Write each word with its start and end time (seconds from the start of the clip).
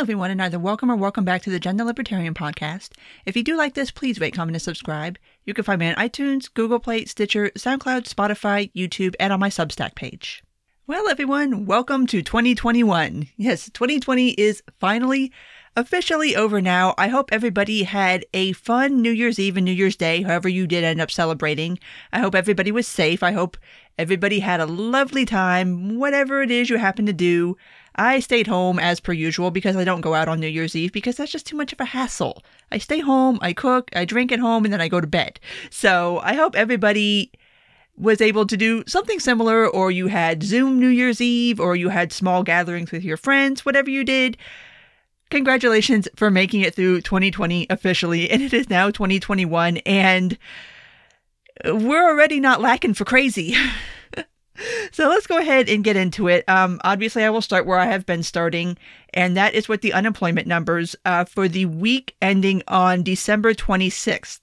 everyone, 0.00 0.30
and 0.30 0.40
either 0.40 0.58
welcome 0.58 0.90
or 0.90 0.96
welcome 0.96 1.26
back 1.26 1.42
to 1.42 1.50
the 1.50 1.60
Gender 1.60 1.84
Libertarian 1.84 2.32
Podcast. 2.32 2.92
If 3.26 3.36
you 3.36 3.42
do 3.42 3.54
like 3.54 3.74
this, 3.74 3.90
please 3.90 4.18
rate, 4.18 4.32
comment, 4.32 4.54
and 4.54 4.62
subscribe. 4.62 5.18
You 5.44 5.52
can 5.52 5.62
find 5.62 5.78
me 5.78 5.90
on 5.90 5.94
iTunes, 5.96 6.48
Google 6.54 6.78
Play, 6.78 7.04
Stitcher, 7.04 7.50
SoundCloud, 7.50 8.08
Spotify, 8.08 8.72
YouTube, 8.72 9.14
and 9.20 9.30
on 9.30 9.38
my 9.38 9.50
Substack 9.50 9.94
page. 9.94 10.42
Well, 10.86 11.06
everyone, 11.06 11.66
welcome 11.66 12.06
to 12.06 12.22
2021. 12.22 13.28
Yes, 13.36 13.68
2020 13.74 14.30
is 14.30 14.62
finally 14.78 15.32
officially 15.76 16.34
over 16.34 16.62
now. 16.62 16.94
I 16.96 17.08
hope 17.08 17.28
everybody 17.30 17.82
had 17.82 18.24
a 18.32 18.52
fun 18.52 19.02
New 19.02 19.10
Year's 19.10 19.38
Eve 19.38 19.58
and 19.58 19.66
New 19.66 19.72
Year's 19.72 19.96
Day, 19.96 20.22
however 20.22 20.48
you 20.48 20.66
did 20.66 20.82
end 20.82 21.02
up 21.02 21.10
celebrating. 21.10 21.78
I 22.10 22.20
hope 22.20 22.34
everybody 22.34 22.72
was 22.72 22.88
safe. 22.88 23.22
I 23.22 23.32
hope 23.32 23.58
everybody 23.98 24.40
had 24.40 24.60
a 24.60 24.66
lovely 24.66 25.26
time, 25.26 25.98
whatever 25.98 26.40
it 26.42 26.50
is 26.50 26.70
you 26.70 26.78
happen 26.78 27.04
to 27.04 27.12
do. 27.12 27.58
I 27.96 28.20
stayed 28.20 28.46
home 28.46 28.78
as 28.78 29.00
per 29.00 29.12
usual 29.12 29.50
because 29.50 29.76
I 29.76 29.84
don't 29.84 30.00
go 30.00 30.14
out 30.14 30.28
on 30.28 30.40
New 30.40 30.46
Year's 30.46 30.76
Eve 30.76 30.92
because 30.92 31.16
that's 31.16 31.32
just 31.32 31.46
too 31.46 31.56
much 31.56 31.72
of 31.72 31.80
a 31.80 31.86
hassle. 31.86 32.42
I 32.70 32.78
stay 32.78 33.00
home, 33.00 33.38
I 33.42 33.52
cook, 33.52 33.90
I 33.94 34.04
drink 34.04 34.32
at 34.32 34.38
home, 34.38 34.64
and 34.64 34.72
then 34.72 34.80
I 34.80 34.88
go 34.88 35.00
to 35.00 35.06
bed. 35.06 35.40
So 35.70 36.20
I 36.22 36.34
hope 36.34 36.54
everybody 36.54 37.32
was 37.96 38.20
able 38.20 38.46
to 38.46 38.56
do 38.56 38.82
something 38.86 39.20
similar, 39.20 39.68
or 39.68 39.90
you 39.90 40.06
had 40.06 40.42
Zoom 40.42 40.78
New 40.78 40.88
Year's 40.88 41.20
Eve, 41.20 41.60
or 41.60 41.76
you 41.76 41.90
had 41.90 42.12
small 42.12 42.42
gatherings 42.42 42.92
with 42.92 43.04
your 43.04 43.16
friends, 43.16 43.66
whatever 43.66 43.90
you 43.90 44.04
did. 44.04 44.36
Congratulations 45.30 46.08
for 46.16 46.30
making 46.30 46.62
it 46.62 46.74
through 46.74 47.02
2020 47.02 47.66
officially, 47.68 48.30
and 48.30 48.42
it 48.42 48.52
is 48.52 48.70
now 48.70 48.90
2021, 48.90 49.78
and 49.78 50.38
we're 51.64 52.08
already 52.08 52.40
not 52.40 52.60
lacking 52.60 52.94
for 52.94 53.04
crazy. 53.04 53.54
so 54.92 55.08
let's 55.08 55.26
go 55.26 55.38
ahead 55.38 55.68
and 55.68 55.84
get 55.84 55.96
into 55.96 56.28
it. 56.28 56.48
Um, 56.48 56.80
obviously, 56.84 57.24
I 57.24 57.30
will 57.30 57.42
start 57.42 57.66
where 57.66 57.78
I 57.78 57.86
have 57.86 58.06
been 58.06 58.22
starting, 58.22 58.76
and 59.14 59.36
that 59.36 59.54
is 59.54 59.68
with 59.68 59.82
the 59.82 59.92
unemployment 59.92 60.46
numbers 60.46 60.96
uh, 61.04 61.24
for 61.24 61.48
the 61.48 61.66
week 61.66 62.14
ending 62.20 62.62
on 62.68 63.02
December 63.02 63.54
26th. 63.54 64.40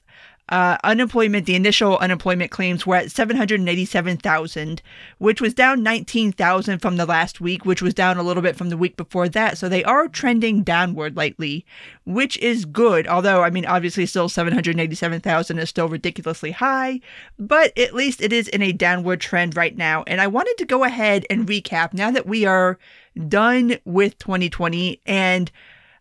Uh, 0.50 0.78
unemployment, 0.84 1.46
the 1.46 1.56
initial 1.56 1.98
unemployment 1.98 2.52
claims 2.52 2.86
were 2.86 2.96
at 2.96 3.12
787,000, 3.12 4.82
which 5.18 5.42
was 5.42 5.54
down 5.54 5.84
19,000 5.84 6.80
from 6.80 6.96
the 6.96 7.06
last 7.06 7.42
week, 7.42 7.66
which 7.66 7.82
was 7.82 7.94
down 7.94 8.18
a 8.18 8.24
little 8.24 8.44
bit 8.44 8.56
from 8.56 8.70
the 8.70 8.78
week 8.78 8.96
before 8.96 9.28
that. 9.28 9.58
So 9.58 9.68
they 9.68 9.84
are 9.84 10.08
trending 10.08 10.64
downward 10.64 11.18
lately, 11.18 11.66
which 12.06 12.38
is 12.38 12.64
good. 12.64 13.08
Although, 13.08 13.44
I 13.44 13.50
mean, 13.50 13.66
obviously, 13.66 14.06
still 14.06 14.30
787,000 14.30 15.60
is 15.60 15.70
still 15.70 15.90
ridiculously 15.90 16.52
high, 16.52 17.02
but 17.38 17.78
at 17.78 17.94
least 17.94 18.22
it 18.22 18.32
is 18.32 18.48
in 18.48 18.62
a 18.62 18.72
downward 18.72 19.20
trend 19.20 19.58
right 19.58 19.76
now. 19.76 20.04
And 20.08 20.22
I 20.22 20.28
wanted 20.28 20.56
to 20.60 20.66
go 20.66 20.86
ahead 20.86 21.26
and 21.30 21.48
recap 21.48 21.94
now 21.94 22.10
that 22.12 22.26
we 22.26 22.46
are 22.46 22.80
done 23.28 23.78
with 23.84 24.18
2020 24.20 25.02
and 25.06 25.52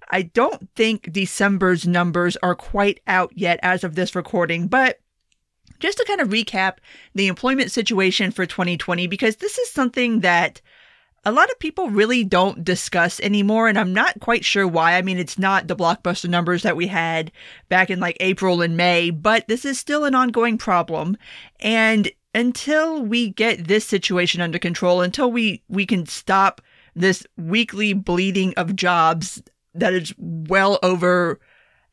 I 0.09 0.23
don't 0.23 0.69
think 0.75 1.12
December's 1.12 1.87
numbers 1.87 2.37
are 2.43 2.55
quite 2.55 3.01
out 3.07 3.33
yet 3.35 3.59
as 3.62 3.85
of 3.85 3.95
this 3.95 4.15
recording, 4.15 4.69
but 4.69 5.01
just 5.79 5.98
to 5.98 6.05
kind 6.05 6.21
of 6.21 6.29
recap 6.29 6.79
the 7.15 7.27
employment 7.27 7.71
situation 7.71 8.31
for 8.31 8.47
2020, 8.47 9.07
because 9.07 9.37
this 9.37 9.59
is 9.59 9.71
something 9.71 10.21
that 10.21 10.61
a 11.25 11.33
lot 11.33 11.51
of 11.51 11.59
people 11.59 11.91
really 11.91 12.23
don't 12.23 12.63
discuss 12.63 13.19
anymore, 13.19 13.69
and 13.69 13.77
I'm 13.77 13.93
not 13.93 14.21
quite 14.21 14.45
sure 14.45 14.67
why. 14.67 14.95
I 14.95 15.03
mean, 15.03 15.19
it's 15.19 15.39
not 15.39 15.67
the 15.67 15.75
blockbuster 15.75 16.31
numbers 16.31 16.63
that 16.63 16.77
we 16.77 16.87
had 16.87 17.33
back 17.69 17.91
in 17.91 17.98
like 17.98 18.17
April 18.20 18.63
and 18.63 18.77
May, 18.77 19.11
but 19.11 19.48
this 19.48 19.65
is 19.65 19.79
still 19.79 20.05
an 20.05 20.15
ongoing 20.15 20.57
problem. 20.57 21.17
And 21.59 22.11
until 22.33 23.03
we 23.03 23.31
get 23.31 23.67
this 23.67 23.85
situation 23.85 24.41
under 24.41 24.61
control, 24.61 25.01
until 25.01 25.33
we, 25.33 25.65
we 25.69 25.85
can 25.85 26.07
stop 26.07 26.63
this 26.95 27.27
weekly 27.37 27.93
bleeding 27.93 28.55
of 28.55 28.77
jobs 28.77 29.43
that 29.77 29.93
is 29.93 30.15
well 30.19 30.79
over 30.83 31.41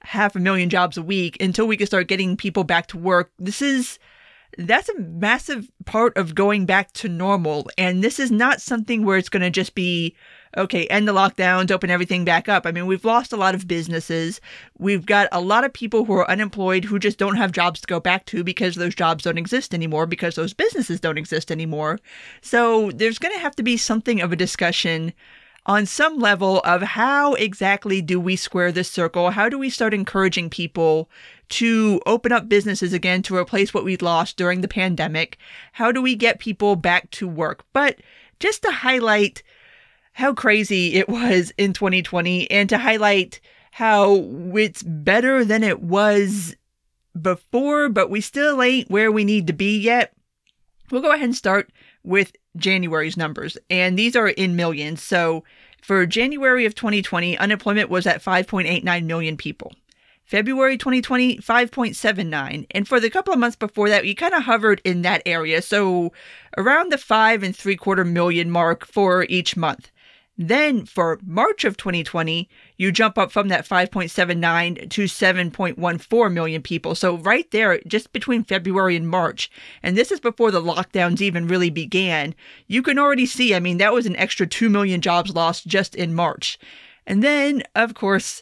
half 0.01 0.35
a 0.35 0.39
million 0.39 0.69
jobs 0.69 0.97
a 0.97 1.01
week 1.01 1.41
until 1.41 1.67
we 1.67 1.77
can 1.77 1.87
start 1.87 2.07
getting 2.07 2.35
people 2.35 2.63
back 2.63 2.87
to 2.87 2.97
work. 2.97 3.31
This 3.39 3.61
is 3.61 3.99
that's 4.57 4.89
a 4.89 4.99
massive 4.99 5.69
part 5.85 6.15
of 6.17 6.35
going 6.35 6.65
back 6.65 6.91
to 6.93 7.09
normal. 7.09 7.69
And 7.77 8.03
this 8.03 8.19
is 8.19 8.31
not 8.31 8.61
something 8.61 9.03
where 9.03 9.17
it's 9.17 9.29
going 9.29 9.41
to 9.41 9.49
just 9.49 9.73
be, 9.73 10.15
okay, 10.55 10.85
end 10.87 11.07
the 11.07 11.13
lockdowns, 11.13 11.71
open 11.71 11.89
everything 11.89 12.23
back 12.23 12.47
up. 12.47 12.65
I 12.65 12.71
mean, 12.71 12.85
we've 12.85 13.05
lost 13.05 13.33
a 13.33 13.37
lot 13.37 13.55
of 13.55 13.67
businesses. 13.67 14.39
We've 14.77 15.05
got 15.05 15.27
a 15.31 15.41
lot 15.41 15.63
of 15.63 15.73
people 15.73 16.05
who 16.05 16.13
are 16.13 16.29
unemployed 16.29 16.85
who 16.85 16.99
just 16.99 17.17
don't 17.17 17.37
have 17.37 17.51
jobs 17.51 17.81
to 17.81 17.87
go 17.87 17.99
back 17.99 18.25
to 18.27 18.43
because 18.43 18.75
those 18.75 18.95
jobs 18.95 19.23
don't 19.23 19.37
exist 19.37 19.73
anymore, 19.73 20.05
because 20.05 20.35
those 20.35 20.53
businesses 20.53 20.99
don't 20.99 21.17
exist 21.17 21.51
anymore. 21.51 21.99
So 22.41 22.91
there's 22.91 23.19
going 23.19 23.33
to 23.33 23.41
have 23.41 23.55
to 23.55 23.63
be 23.63 23.77
something 23.77 24.21
of 24.21 24.31
a 24.31 24.37
discussion 24.37 25.13
on 25.65 25.85
some 25.85 26.19
level 26.19 26.59
of 26.61 26.81
how 26.81 27.33
exactly 27.35 28.01
do 28.01 28.19
we 28.19 28.35
square 28.35 28.71
this 28.71 28.89
circle? 28.89 29.29
How 29.29 29.47
do 29.49 29.57
we 29.57 29.69
start 29.69 29.93
encouraging 29.93 30.49
people 30.49 31.09
to 31.49 32.01
open 32.05 32.31
up 32.31 32.49
businesses 32.49 32.93
again 32.93 33.21
to 33.23 33.35
replace 33.35 33.73
what 33.73 33.85
we 33.85 33.95
lost 33.97 34.37
during 34.37 34.61
the 34.61 34.67
pandemic? 34.67 35.37
How 35.73 35.91
do 35.91 36.01
we 36.01 36.15
get 36.15 36.39
people 36.39 36.75
back 36.75 37.09
to 37.11 37.27
work? 37.27 37.63
But 37.71 37.99
just 38.39 38.61
to 38.63 38.71
highlight 38.71 39.43
how 40.13 40.33
crazy 40.33 40.95
it 40.95 41.07
was 41.09 41.53
in 41.57 41.73
2020 41.73 42.49
and 42.51 42.69
to 42.69 42.77
highlight 42.77 43.39
how 43.71 44.23
it's 44.55 44.83
better 44.83 45.43
than 45.43 45.63
it 45.63 45.81
was 45.81 46.55
before, 47.19 47.89
but 47.89 48.09
we 48.09 48.21
still 48.21 48.61
ain't 48.61 48.89
where 48.89 49.11
we 49.11 49.23
need 49.23 49.47
to 49.47 49.53
be 49.53 49.77
yet. 49.77 50.13
We'll 50.91 51.01
go 51.01 51.11
ahead 51.11 51.23
and 51.23 51.35
start 51.35 51.71
with 52.03 52.33
January's 52.57 53.17
numbers, 53.17 53.57
and 53.69 53.97
these 53.97 54.15
are 54.15 54.29
in 54.29 54.55
millions. 54.55 55.01
So 55.01 55.43
for 55.81 56.05
January 56.05 56.65
of 56.65 56.75
2020, 56.75 57.37
unemployment 57.37 57.89
was 57.89 58.07
at 58.07 58.23
5.89 58.23 59.05
million 59.05 59.37
people. 59.37 59.73
February 60.25 60.77
2020, 60.77 61.37
5.79. 61.37 62.65
And 62.71 62.87
for 62.87 62.99
the 62.99 63.09
couple 63.09 63.33
of 63.33 63.39
months 63.39 63.57
before 63.57 63.89
that, 63.89 64.03
we 64.03 64.15
kind 64.15 64.33
of 64.33 64.43
hovered 64.43 64.81
in 64.83 65.01
that 65.01 65.21
area. 65.25 65.61
So 65.61 66.13
around 66.57 66.91
the 66.91 66.97
five 66.97 67.43
and 67.43 67.55
three 67.55 67.75
quarter 67.75 68.05
million 68.05 68.49
mark 68.49 68.85
for 68.85 69.25
each 69.29 69.57
month. 69.57 69.91
Then 70.37 70.85
for 70.85 71.19
March 71.23 71.63
of 71.63 71.77
2020, 71.77 72.49
you 72.77 72.91
jump 72.91 73.19
up 73.19 73.31
from 73.31 73.49
that 73.49 73.67
5.79 73.67 74.89
to 74.89 75.03
7.14 75.03 76.33
million 76.33 76.61
people. 76.63 76.95
So 76.95 77.17
right 77.17 77.49
there, 77.51 77.79
just 77.85 78.11
between 78.13 78.43
February 78.43 78.95
and 78.95 79.07
March, 79.07 79.51
and 79.83 79.95
this 79.95 80.11
is 80.11 80.19
before 80.19 80.49
the 80.49 80.61
lockdowns 80.61 81.21
even 81.21 81.47
really 81.47 81.69
began, 81.69 82.33
you 82.67 82.81
can 82.81 82.97
already 82.97 83.27
see, 83.27 83.53
I 83.53 83.59
mean, 83.59 83.77
that 83.77 83.93
was 83.93 84.07
an 84.07 84.15
extra 84.15 84.47
2 84.47 84.69
million 84.69 85.01
jobs 85.01 85.35
lost 85.35 85.67
just 85.67 85.93
in 85.93 86.15
March. 86.15 86.57
And 87.05 87.21
then, 87.21 87.61
of 87.75 87.93
course, 87.93 88.41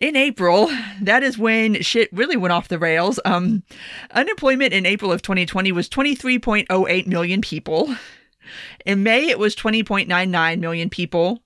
in 0.00 0.16
April, 0.16 0.68
that 1.00 1.22
is 1.22 1.38
when 1.38 1.82
shit 1.82 2.12
really 2.12 2.36
went 2.36 2.52
off 2.52 2.68
the 2.68 2.78
rails. 2.78 3.20
Um, 3.24 3.62
unemployment 4.10 4.72
in 4.72 4.86
April 4.86 5.12
of 5.12 5.22
2020 5.22 5.72
was 5.72 5.88
23.08 5.88 7.06
million 7.06 7.40
people. 7.40 7.94
In 8.86 9.02
May, 9.02 9.28
it 9.28 9.38
was 9.38 9.56
20.99 9.56 10.60
million 10.60 10.88
people. 10.88 11.42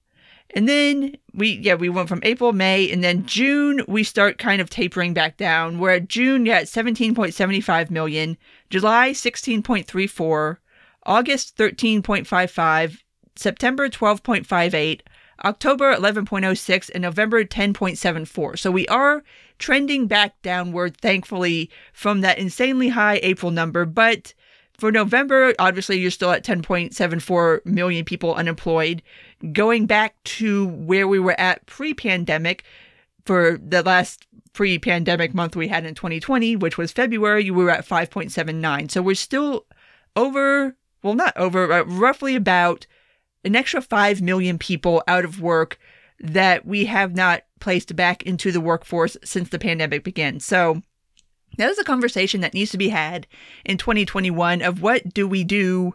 And 0.54 0.68
then 0.68 1.16
we, 1.32 1.52
yeah, 1.52 1.74
we 1.74 1.88
went 1.88 2.08
from 2.08 2.20
April, 2.22 2.52
May, 2.52 2.90
and 2.90 3.02
then 3.02 3.24
June, 3.24 3.82
we 3.88 4.04
start 4.04 4.36
kind 4.36 4.60
of 4.60 4.68
tapering 4.68 5.14
back 5.14 5.36
down. 5.36 5.78
We're 5.78 5.94
at 5.94 6.08
June, 6.08 6.44
yeah, 6.44 6.62
17.75 6.62 7.90
million, 7.90 8.36
July, 8.68 9.12
16.34, 9.12 10.56
August, 11.06 11.56
13.55, 11.56 12.98
September, 13.36 13.88
12.58, 13.88 15.00
October, 15.44 15.94
11.06, 15.94 16.90
and 16.92 17.02
November, 17.02 17.44
10.74. 17.44 18.58
So 18.58 18.70
we 18.70 18.86
are 18.88 19.22
trending 19.58 20.08
back 20.08 20.42
downward, 20.42 20.96
thankfully, 20.98 21.70
from 21.92 22.20
that 22.20 22.38
insanely 22.38 22.88
high 22.88 23.20
April 23.22 23.52
number, 23.52 23.86
but 23.86 24.34
for 24.80 24.91
November, 24.91 25.54
obviously, 25.58 25.98
you're 25.98 26.10
still 26.10 26.30
at 26.30 26.44
10.74 26.44 27.64
million 27.66 28.04
people 28.04 28.34
unemployed. 28.34 29.02
Going 29.52 29.86
back 29.86 30.22
to 30.24 30.68
where 30.68 31.06
we 31.06 31.18
were 31.18 31.38
at 31.38 31.66
pre 31.66 31.94
pandemic, 31.94 32.64
for 33.25 33.58
the 33.58 33.82
last 33.82 34.26
pre 34.52 34.78
pandemic 34.78 35.34
month 35.34 35.56
we 35.56 35.69
had 35.69 35.84
in 35.84 35.94
2020, 35.94 36.56
which 36.56 36.78
was 36.78 36.93
February, 36.93 37.44
you 37.44 37.55
were 37.55 37.70
at 37.70 37.87
5.79. 37.87 38.90
So 38.90 39.02
we're 39.02 39.14
still 39.14 39.66
over, 40.16 40.76
well, 41.02 41.14
not 41.14 41.37
over, 41.37 41.72
uh, 41.72 41.84
roughly 41.84 42.34
about 42.34 42.87
an 43.44 43.56
extra 43.56 43.81
5 43.81 44.20
million 44.20 44.58
people 44.58 45.02
out 45.06 45.25
of 45.25 45.40
work 45.40 45.78
that 46.19 46.66
we 46.66 46.87
have 46.87 47.14
not 47.14 47.44
placed 47.60 47.94
back 47.96 48.22
into 48.25 48.52
the 48.52 48.60
workforce 48.60 49.16
since 49.25 49.49
the 49.49 49.58
pandemic 49.58 50.05
began. 50.05 50.40
So 50.40 50.82
that 51.60 51.70
is 51.70 51.78
a 51.78 51.84
conversation 51.84 52.40
that 52.40 52.54
needs 52.54 52.70
to 52.70 52.78
be 52.78 52.88
had 52.88 53.26
in 53.64 53.76
2021 53.76 54.62
of 54.62 54.82
what 54.82 55.12
do 55.12 55.26
we 55.28 55.44
do 55.44 55.94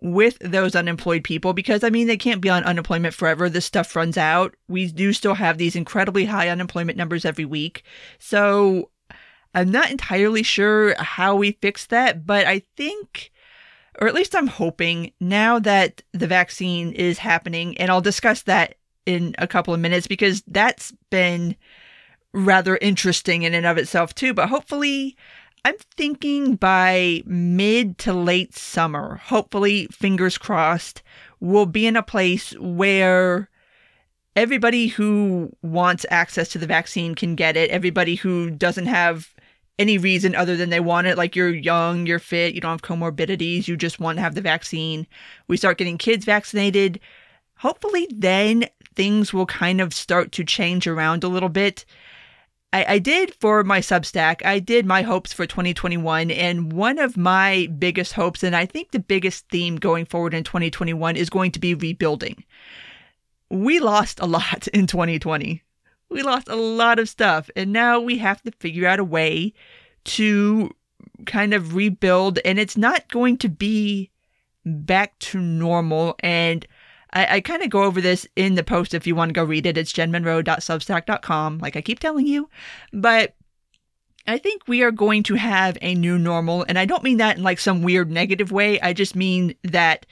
with 0.00 0.38
those 0.40 0.74
unemployed 0.74 1.24
people 1.24 1.52
because 1.52 1.82
I 1.82 1.90
mean 1.90 2.06
they 2.06 2.16
can't 2.16 2.40
be 2.40 2.50
on 2.50 2.64
unemployment 2.64 3.14
forever. 3.14 3.48
This 3.48 3.64
stuff 3.64 3.94
runs 3.96 4.18
out. 4.18 4.54
We 4.68 4.90
do 4.90 5.12
still 5.12 5.34
have 5.34 5.56
these 5.56 5.76
incredibly 5.76 6.26
high 6.26 6.48
unemployment 6.48 6.98
numbers 6.98 7.24
every 7.24 7.44
week. 7.44 7.84
So 8.18 8.90
I'm 9.54 9.70
not 9.70 9.90
entirely 9.90 10.42
sure 10.42 10.94
how 10.98 11.36
we 11.36 11.52
fix 11.52 11.86
that, 11.86 12.26
but 12.26 12.46
I 12.46 12.62
think 12.76 13.30
or 14.00 14.08
at 14.08 14.14
least 14.14 14.34
I'm 14.34 14.48
hoping 14.48 15.12
now 15.20 15.58
that 15.60 16.02
the 16.12 16.26
vaccine 16.26 16.92
is 16.92 17.18
happening 17.18 17.78
and 17.78 17.90
I'll 17.90 18.00
discuss 18.00 18.42
that 18.42 18.74
in 19.06 19.34
a 19.38 19.46
couple 19.46 19.72
of 19.72 19.80
minutes 19.80 20.06
because 20.06 20.42
that's 20.48 20.92
been 21.10 21.56
rather 22.34 22.76
interesting 22.82 23.44
in 23.44 23.54
and 23.54 23.64
of 23.64 23.78
itself 23.78 24.14
too. 24.14 24.34
But 24.34 24.50
hopefully, 24.50 25.16
I'm 25.64 25.76
thinking 25.96 26.56
by 26.56 27.22
mid 27.24 27.96
to 27.98 28.12
late 28.12 28.54
summer, 28.54 29.16
hopefully, 29.16 29.86
fingers 29.86 30.36
crossed, 30.36 31.02
we'll 31.40 31.66
be 31.66 31.86
in 31.86 31.96
a 31.96 32.02
place 32.02 32.52
where 32.58 33.48
everybody 34.36 34.88
who 34.88 35.50
wants 35.62 36.04
access 36.10 36.48
to 36.50 36.58
the 36.58 36.66
vaccine 36.66 37.14
can 37.14 37.34
get 37.34 37.56
it. 37.56 37.70
Everybody 37.70 38.16
who 38.16 38.50
doesn't 38.50 38.86
have 38.86 39.32
any 39.78 39.98
reason 39.98 40.34
other 40.34 40.56
than 40.56 40.70
they 40.70 40.80
want 40.80 41.06
it, 41.06 41.16
like 41.16 41.34
you're 41.34 41.54
young, 41.54 42.06
you're 42.06 42.18
fit, 42.18 42.54
you 42.54 42.60
don't 42.60 42.70
have 42.70 42.82
comorbidities, 42.82 43.66
you 43.66 43.76
just 43.76 43.98
want 43.98 44.16
to 44.18 44.22
have 44.22 44.34
the 44.34 44.40
vaccine. 44.40 45.06
We 45.48 45.56
start 45.56 45.78
getting 45.78 45.98
kids 45.98 46.24
vaccinated. 46.24 47.00
Hopefully, 47.56 48.06
then 48.14 48.66
things 48.94 49.32
will 49.32 49.46
kind 49.46 49.80
of 49.80 49.94
start 49.94 50.32
to 50.32 50.44
change 50.44 50.86
around 50.86 51.24
a 51.24 51.28
little 51.28 51.48
bit. 51.48 51.84
I, 52.74 52.94
I 52.94 52.98
did 52.98 53.34
for 53.34 53.64
my 53.64 53.80
Substack, 53.80 54.44
I 54.44 54.58
did 54.58 54.84
my 54.84 55.02
hopes 55.02 55.32
for 55.32 55.46
2021. 55.46 56.30
And 56.30 56.72
one 56.72 56.98
of 56.98 57.16
my 57.16 57.68
biggest 57.78 58.12
hopes, 58.12 58.42
and 58.42 58.54
I 58.54 58.66
think 58.66 58.90
the 58.90 58.98
biggest 58.98 59.48
theme 59.48 59.76
going 59.76 60.04
forward 60.06 60.34
in 60.34 60.44
2021, 60.44 61.16
is 61.16 61.30
going 61.30 61.52
to 61.52 61.60
be 61.60 61.74
rebuilding. 61.74 62.44
We 63.48 63.80
lost 63.80 64.20
a 64.20 64.26
lot 64.38 64.68
in 64.68 64.86
2020 64.86 65.62
we 66.14 66.22
lost 66.22 66.48
a 66.48 66.56
lot 66.56 66.98
of 66.98 67.08
stuff. 67.08 67.50
And 67.56 67.72
now 67.72 68.00
we 68.00 68.18
have 68.18 68.40
to 68.42 68.52
figure 68.52 68.88
out 68.88 69.00
a 69.00 69.04
way 69.04 69.52
to 70.04 70.70
kind 71.26 71.52
of 71.52 71.74
rebuild. 71.74 72.38
And 72.44 72.58
it's 72.58 72.76
not 72.76 73.08
going 73.08 73.36
to 73.38 73.48
be 73.48 74.10
back 74.64 75.18
to 75.18 75.40
normal. 75.40 76.14
And 76.20 76.66
I, 77.14 77.36
I 77.36 77.40
kind 77.40 77.62
of 77.62 77.70
go 77.70 77.84
over 77.84 78.00
this 78.00 78.26
in 78.36 78.56
the 78.56 78.64
post 78.64 78.92
if 78.92 79.06
you 79.06 79.14
want 79.14 79.30
to 79.30 79.34
go 79.34 79.44
read 79.44 79.66
it. 79.66 79.78
It's 79.78 79.92
jenmonroe.substack.com, 79.92 81.58
like 81.58 81.76
I 81.76 81.80
keep 81.80 82.00
telling 82.00 82.26
you. 82.26 82.50
But 82.92 83.34
I 84.26 84.38
think 84.38 84.62
we 84.66 84.82
are 84.82 84.90
going 84.90 85.22
to 85.24 85.34
have 85.34 85.78
a 85.80 85.94
new 85.94 86.18
normal. 86.18 86.64
And 86.68 86.78
I 86.78 86.84
don't 86.84 87.04
mean 87.04 87.18
that 87.18 87.36
in 87.36 87.42
like 87.42 87.60
some 87.60 87.82
weird 87.82 88.10
negative 88.10 88.50
way. 88.50 88.80
I 88.80 88.92
just 88.92 89.14
mean 89.14 89.54
that 89.62 90.06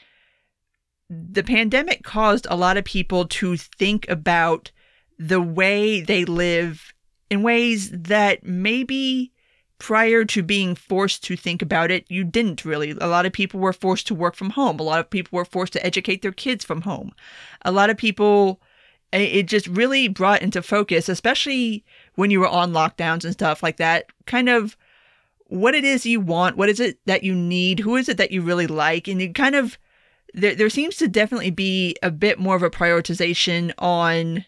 the 1.09 1.43
pandemic 1.43 2.05
caused 2.05 2.47
a 2.49 2.57
lot 2.57 2.77
of 2.77 2.85
people 2.85 3.27
to 3.27 3.57
think 3.57 4.09
about 4.09 4.71
the 5.19 5.41
way 5.41 6.01
they 6.01 6.25
live 6.25 6.93
in 7.31 7.43
ways 7.43 7.91
that 7.91 8.45
maybe 8.45 9.33
prior 9.83 10.25
to 10.25 10.45
being 10.45 10.77
forced 10.77 11.25
to 11.25 11.35
think 11.35 11.61
about 11.61 11.91
it, 11.91 12.07
you 12.09 12.23
didn't 12.23 12.65
really. 12.65 12.93
A 13.01 13.09
lot 13.09 13.27
of 13.27 13.33
people 13.33 13.59
were 13.59 13.73
forced 13.73 14.07
to 14.07 14.15
work 14.15 14.37
from 14.37 14.51
home. 14.51 14.79
A 14.79 14.85
lot 14.85 15.01
of 15.01 15.11
people 15.11 15.37
were 15.37 15.45
forced 15.45 15.73
to 15.73 15.85
educate 15.85 16.23
their 16.23 16.31
kids 16.31 16.65
from 16.65 16.83
home. 16.83 17.11
A 17.63 17.73
lot 17.73 17.91
of 17.91 17.97
people, 17.97 18.61
it 19.13 19.49
just 19.49 19.67
really 19.67 20.07
brought 20.07 20.41
into 20.41 20.63
focus, 20.63 21.09
especially 21.09 21.85
when 22.15 22.31
you 22.31 22.39
were 22.39 22.47
on 22.47 22.73
lockdowns 22.73 23.25
and 23.25 23.33
stuff 23.33 23.61
like 23.61 23.79
that, 23.79 24.07
kind 24.25 24.49
of 24.49 24.77
what 25.47 25.75
it 25.75 25.83
is 25.83 26.07
you 26.07 26.21
want, 26.21 26.57
what 26.57 26.69
is 26.69 26.79
it 26.79 27.01
that 27.07 27.25
you 27.25 27.35
need, 27.35 27.81
who 27.81 27.97
is 27.97 28.09
it 28.09 28.19
that 28.19 28.31
you 28.31 28.41
really 28.41 28.69
like, 28.69 29.09
and 29.09 29.21
you 29.21 29.33
kind 29.33 29.57
of 29.57 29.79
there 30.33 30.55
there 30.55 30.71
seems 30.71 30.95
to 30.99 31.09
definitely 31.09 31.51
be 31.51 31.97
a 32.05 32.11
bit 32.13 32.39
more 32.39 32.55
of 32.55 32.63
a 32.63 32.71
prioritization 32.71 33.73
on 33.79 34.45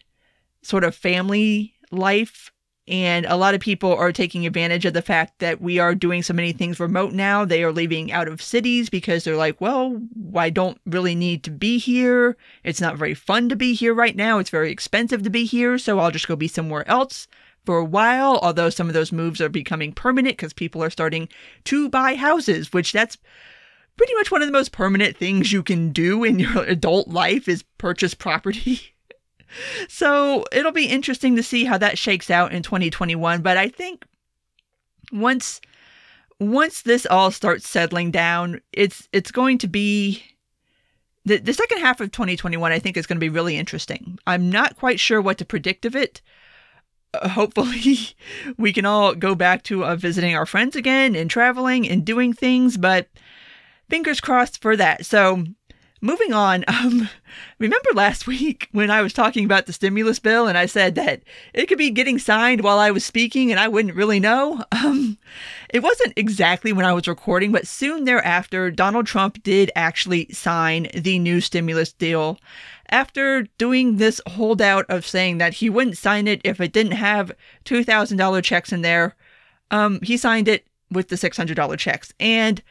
sort 0.61 0.85
of 0.85 0.95
family 0.95 1.73
life. 1.91 2.53
And 2.87 3.25
a 3.25 3.35
lot 3.35 3.55
of 3.55 3.61
people 3.61 3.95
are 3.95 4.11
taking 4.11 4.45
advantage 4.45 4.85
of 4.85 4.93
the 4.93 5.01
fact 5.01 5.39
that 5.39 5.59
we 5.59 5.79
are 5.79 5.95
doing 5.95 6.21
so 6.21 6.35
many 6.35 6.51
things 6.51 6.79
remote 6.79 7.13
now. 7.13 7.43
They 7.43 7.63
are 7.63 7.71
leaving 7.71 8.11
out 8.11 8.27
of 8.27 8.43
cities 8.43 8.89
because 8.89 9.23
they're 9.23 9.35
like, 9.35 9.59
well, 9.59 9.99
I 10.35 10.51
don't 10.51 10.79
really 10.85 11.15
need 11.15 11.43
to 11.45 11.51
be 11.51 11.79
here. 11.79 12.37
It's 12.63 12.81
not 12.81 12.97
very 12.97 13.15
fun 13.15 13.49
to 13.49 13.55
be 13.55 13.73
here 13.73 13.93
right 13.93 14.15
now. 14.15 14.37
It's 14.37 14.51
very 14.51 14.71
expensive 14.71 15.23
to 15.23 15.31
be 15.31 15.45
here. 15.45 15.79
So 15.79 15.97
I'll 15.97 16.11
just 16.11 16.27
go 16.27 16.35
be 16.35 16.47
somewhere 16.47 16.87
else 16.87 17.27
for 17.65 17.79
a 17.79 17.85
while. 17.85 18.37
Although 18.43 18.69
some 18.69 18.87
of 18.87 18.93
those 18.93 19.11
moves 19.11 19.41
are 19.41 19.49
becoming 19.49 19.91
permanent 19.91 20.37
because 20.37 20.53
people 20.53 20.83
are 20.83 20.91
starting 20.91 21.27
to 21.63 21.89
buy 21.89 22.13
houses, 22.13 22.71
which 22.71 22.91
that's 22.91 23.17
pretty 23.97 24.13
much 24.13 24.29
one 24.29 24.43
of 24.43 24.47
the 24.47 24.51
most 24.51 24.71
permanent 24.71 25.17
things 25.17 25.51
you 25.51 25.63
can 25.63 25.91
do 25.91 26.23
in 26.23 26.37
your 26.37 26.63
adult 26.67 27.07
life 27.07 27.47
is 27.47 27.63
purchase 27.79 28.13
property. 28.13 28.91
so 29.87 30.45
it'll 30.51 30.71
be 30.71 30.87
interesting 30.87 31.35
to 31.35 31.43
see 31.43 31.65
how 31.65 31.77
that 31.77 31.97
shakes 31.97 32.29
out 32.29 32.53
in 32.53 32.63
2021. 32.63 33.41
But 33.41 33.57
I 33.57 33.69
think 33.69 34.05
once 35.11 35.61
once 36.39 36.81
this 36.81 37.05
all 37.05 37.31
starts 37.31 37.67
settling 37.67 38.11
down, 38.11 38.61
it's 38.73 39.07
it's 39.13 39.31
going 39.31 39.57
to 39.59 39.67
be 39.67 40.23
the, 41.25 41.37
the 41.37 41.53
second 41.53 41.79
half 41.79 41.99
of 41.99 42.11
2021 42.11 42.71
i 42.71 42.79
think 42.79 42.95
is 42.95 43.07
going 43.07 43.17
to 43.17 43.19
be 43.19 43.29
really 43.29 43.57
interesting 43.57 44.17
i'm 44.27 44.49
not 44.49 44.77
quite 44.77 44.99
sure 44.99 45.19
what 45.19 45.37
to 45.37 45.45
predict 45.45 45.85
of 45.85 45.95
it 45.95 46.21
uh, 47.13 47.29
hopefully 47.29 48.15
we 48.57 48.71
can 48.71 48.85
all 48.85 49.13
go 49.13 49.35
back 49.35 49.63
to 49.63 49.83
uh, 49.83 49.95
visiting 49.95 50.35
our 50.35 50.45
friends 50.45 50.75
again 50.75 51.15
and 51.15 51.29
traveling 51.29 51.87
and 51.87 52.05
doing 52.05 52.31
things 52.31 52.77
but 52.77 53.07
fingers 53.89 54.21
crossed 54.21 54.61
for 54.61 54.77
that 54.77 55.05
so 55.05 55.43
moving 56.01 56.33
on, 56.33 56.63
um, 56.67 57.09
remember 57.59 57.89
last 57.93 58.27
week 58.27 58.67
when 58.71 58.91
I 58.91 59.01
was 59.01 59.13
talking 59.13 59.45
about 59.45 59.65
the 59.65 59.73
stimulus 59.73 60.19
bill 60.19 60.47
and 60.47 60.57
I 60.57 60.65
said 60.65 60.95
that 60.95 61.23
it 61.53 61.67
could 61.67 61.77
be 61.77 61.91
getting 61.91 62.19
signed 62.19 62.61
while 62.61 62.79
I 62.79 62.91
was 62.91 63.05
speaking 63.05 63.51
and 63.51 63.59
I 63.59 63.67
wouldn't 63.67 63.95
really 63.95 64.19
know? 64.19 64.63
Um, 64.85 65.17
it 65.69 65.81
wasn't 65.81 66.13
exactly 66.15 66.71
when 66.71 66.85
I 66.85 66.93
was 66.93 67.07
recording, 67.07 67.51
but 67.51 67.65
soon 67.65 68.03
thereafter, 68.03 68.69
Donald 68.69 69.07
Trump 69.07 69.41
did 69.41 69.71
actually 69.75 70.27
sign 70.31 70.89
the 70.93 71.17
new 71.17 71.41
stimulus 71.41 71.91
deal. 71.91 72.37
After 72.89 73.43
doing 73.57 73.97
this 73.97 74.21
holdout 74.27 74.85
of 74.89 75.07
saying 75.07 75.39
that 75.39 75.55
he 75.55 75.69
wouldn't 75.69 75.97
sign 75.97 76.27
it 76.27 76.41
if 76.43 76.61
it 76.61 76.71
didn't 76.71 76.91
have 76.91 77.31
$2,000 77.65 78.43
checks 78.43 78.71
in 78.71 78.83
there, 78.83 79.15
um, 79.71 79.99
he 80.03 80.17
signed 80.17 80.47
it 80.47 80.67
with 80.91 81.07
the 81.07 81.15
$600 81.15 81.77
checks. 81.79 82.13
And 82.19 82.61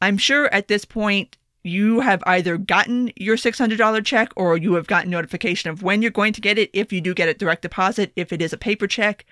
I'm 0.00 0.18
sure 0.18 0.52
at 0.52 0.68
this 0.68 0.84
point, 0.84 1.36
you 1.64 2.00
have 2.00 2.22
either 2.26 2.58
gotten 2.58 3.12
your 3.16 3.36
$600 3.36 4.04
check 4.04 4.32
or 4.36 4.56
you 4.56 4.74
have 4.74 4.86
gotten 4.86 5.10
notification 5.10 5.70
of 5.70 5.82
when 5.82 6.02
you're 6.02 6.10
going 6.10 6.32
to 6.32 6.40
get 6.40 6.58
it. 6.58 6.70
If 6.72 6.92
you 6.92 7.00
do 7.00 7.14
get 7.14 7.28
it 7.28 7.38
direct 7.38 7.62
deposit 7.62 8.12
if 8.16 8.32
it 8.32 8.42
is 8.42 8.52
a 8.52 8.58
paper 8.58 8.86
check 8.86 9.24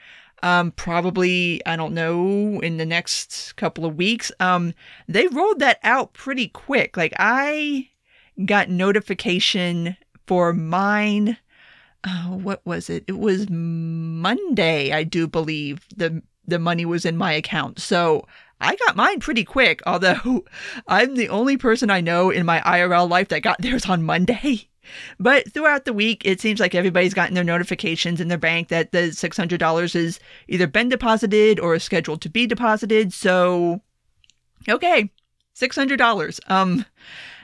um, 0.43 0.71
probably 0.73 1.61
i 1.67 1.77
don't 1.77 1.93
know 1.93 2.61
in 2.61 2.79
the 2.79 2.87
next 2.87 3.55
couple 3.56 3.85
of 3.85 3.97
weeks. 3.97 4.32
Um, 4.41 4.75
they 5.09 5.27
rolled 5.29 5.59
that 5.59 5.79
out 5.82 6.12
pretty 6.12 6.49
quick. 6.49 6.97
Like 6.97 7.12
i 7.19 7.88
got 8.44 8.71
notification 8.71 9.97
for 10.26 10.53
mine 10.53 11.37
uh, 12.03 12.29
what 12.29 12.65
was 12.65 12.88
it? 12.88 13.05
It 13.09 13.19
was 13.19 13.50
monday 13.50 14.93
i 14.93 15.04
do 15.04 15.26
believe 15.26 15.87
the 15.95 16.23
the 16.47 16.59
money 16.59 16.85
was 16.85 17.04
in 17.04 17.16
my 17.16 17.33
account. 17.33 17.78
So 17.81 18.26
I 18.61 18.76
got 18.76 18.97
mine 18.97 19.21
pretty 19.21 19.45
quick, 19.45 19.83
although 19.87 20.45
I'm 20.87 21.14
the 21.14 21.29
only 21.29 21.57
person 21.57 21.90
I 21.90 22.00
know 22.00 22.31
in 22.31 22.45
my 22.47 22.61
IRL 22.61 23.09
life 23.09 23.29
that 23.29 23.43
got 23.43 23.59
theirs 23.62 23.87
on 23.87 24.02
Monday. 24.02 24.69
But 25.21 25.52
throughout 25.52 25.85
the 25.85 25.93
week, 25.93 26.23
it 26.25 26.40
seems 26.40 26.59
like 26.59 26.75
everybody's 26.75 27.14
gotten 27.14 27.35
their 27.35 27.45
notifications 27.45 28.21
in 28.21 28.29
their 28.29 28.38
bank 28.38 28.69
that 28.69 28.90
the 28.90 29.11
$600 29.11 29.95
is 29.95 30.19
either 30.49 30.67
been 30.67 30.88
deposited 30.88 31.61
or 31.61 31.76
is 31.76 31.85
scheduled 31.85 32.23
to 32.23 32.29
be 32.29 32.47
deposited. 32.47 33.12
So, 33.12 33.81
okay, 34.69 35.11
$600. 35.57 36.40
Um, 36.50 36.85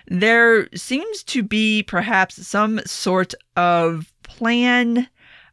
there 0.08 0.68
seems 0.74 1.22
to 1.24 1.42
be 1.42 1.82
perhaps 1.82 2.46
some 2.46 2.80
sort 2.84 3.34
of 3.56 4.12
plan 4.22 5.08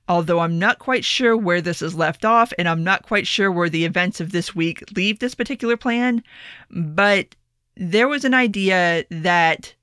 although 0.08 0.40
I'm 0.40 0.60
not 0.60 0.80
quite 0.80 1.06
sure 1.06 1.38
where 1.38 1.62
this 1.62 1.82
is 1.82 1.96
left 1.96 2.26
off, 2.26 2.52
and 2.58 2.68
I'm 2.68 2.84
not 2.84 3.04
quite 3.04 3.28
sure 3.28 3.52
where 3.52 3.70
the 3.70 3.86
events 3.86 4.20
of 4.20 4.32
this 4.32 4.54
week 4.56 4.84
leave 4.96 5.20
this 5.20 5.36
particular 5.36 5.78
plan. 5.78 6.24
But 6.70 7.36
there 7.76 8.08
was 8.08 8.26
an 8.26 8.34
idea 8.34 9.06
that 9.10 9.74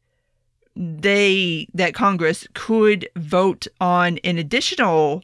they 0.77 1.69
that 1.75 1.95
Congress 1.95 2.47
could 2.55 3.09
vote 3.17 3.67
on 3.81 4.19
an 4.19 4.39
additional 4.39 5.23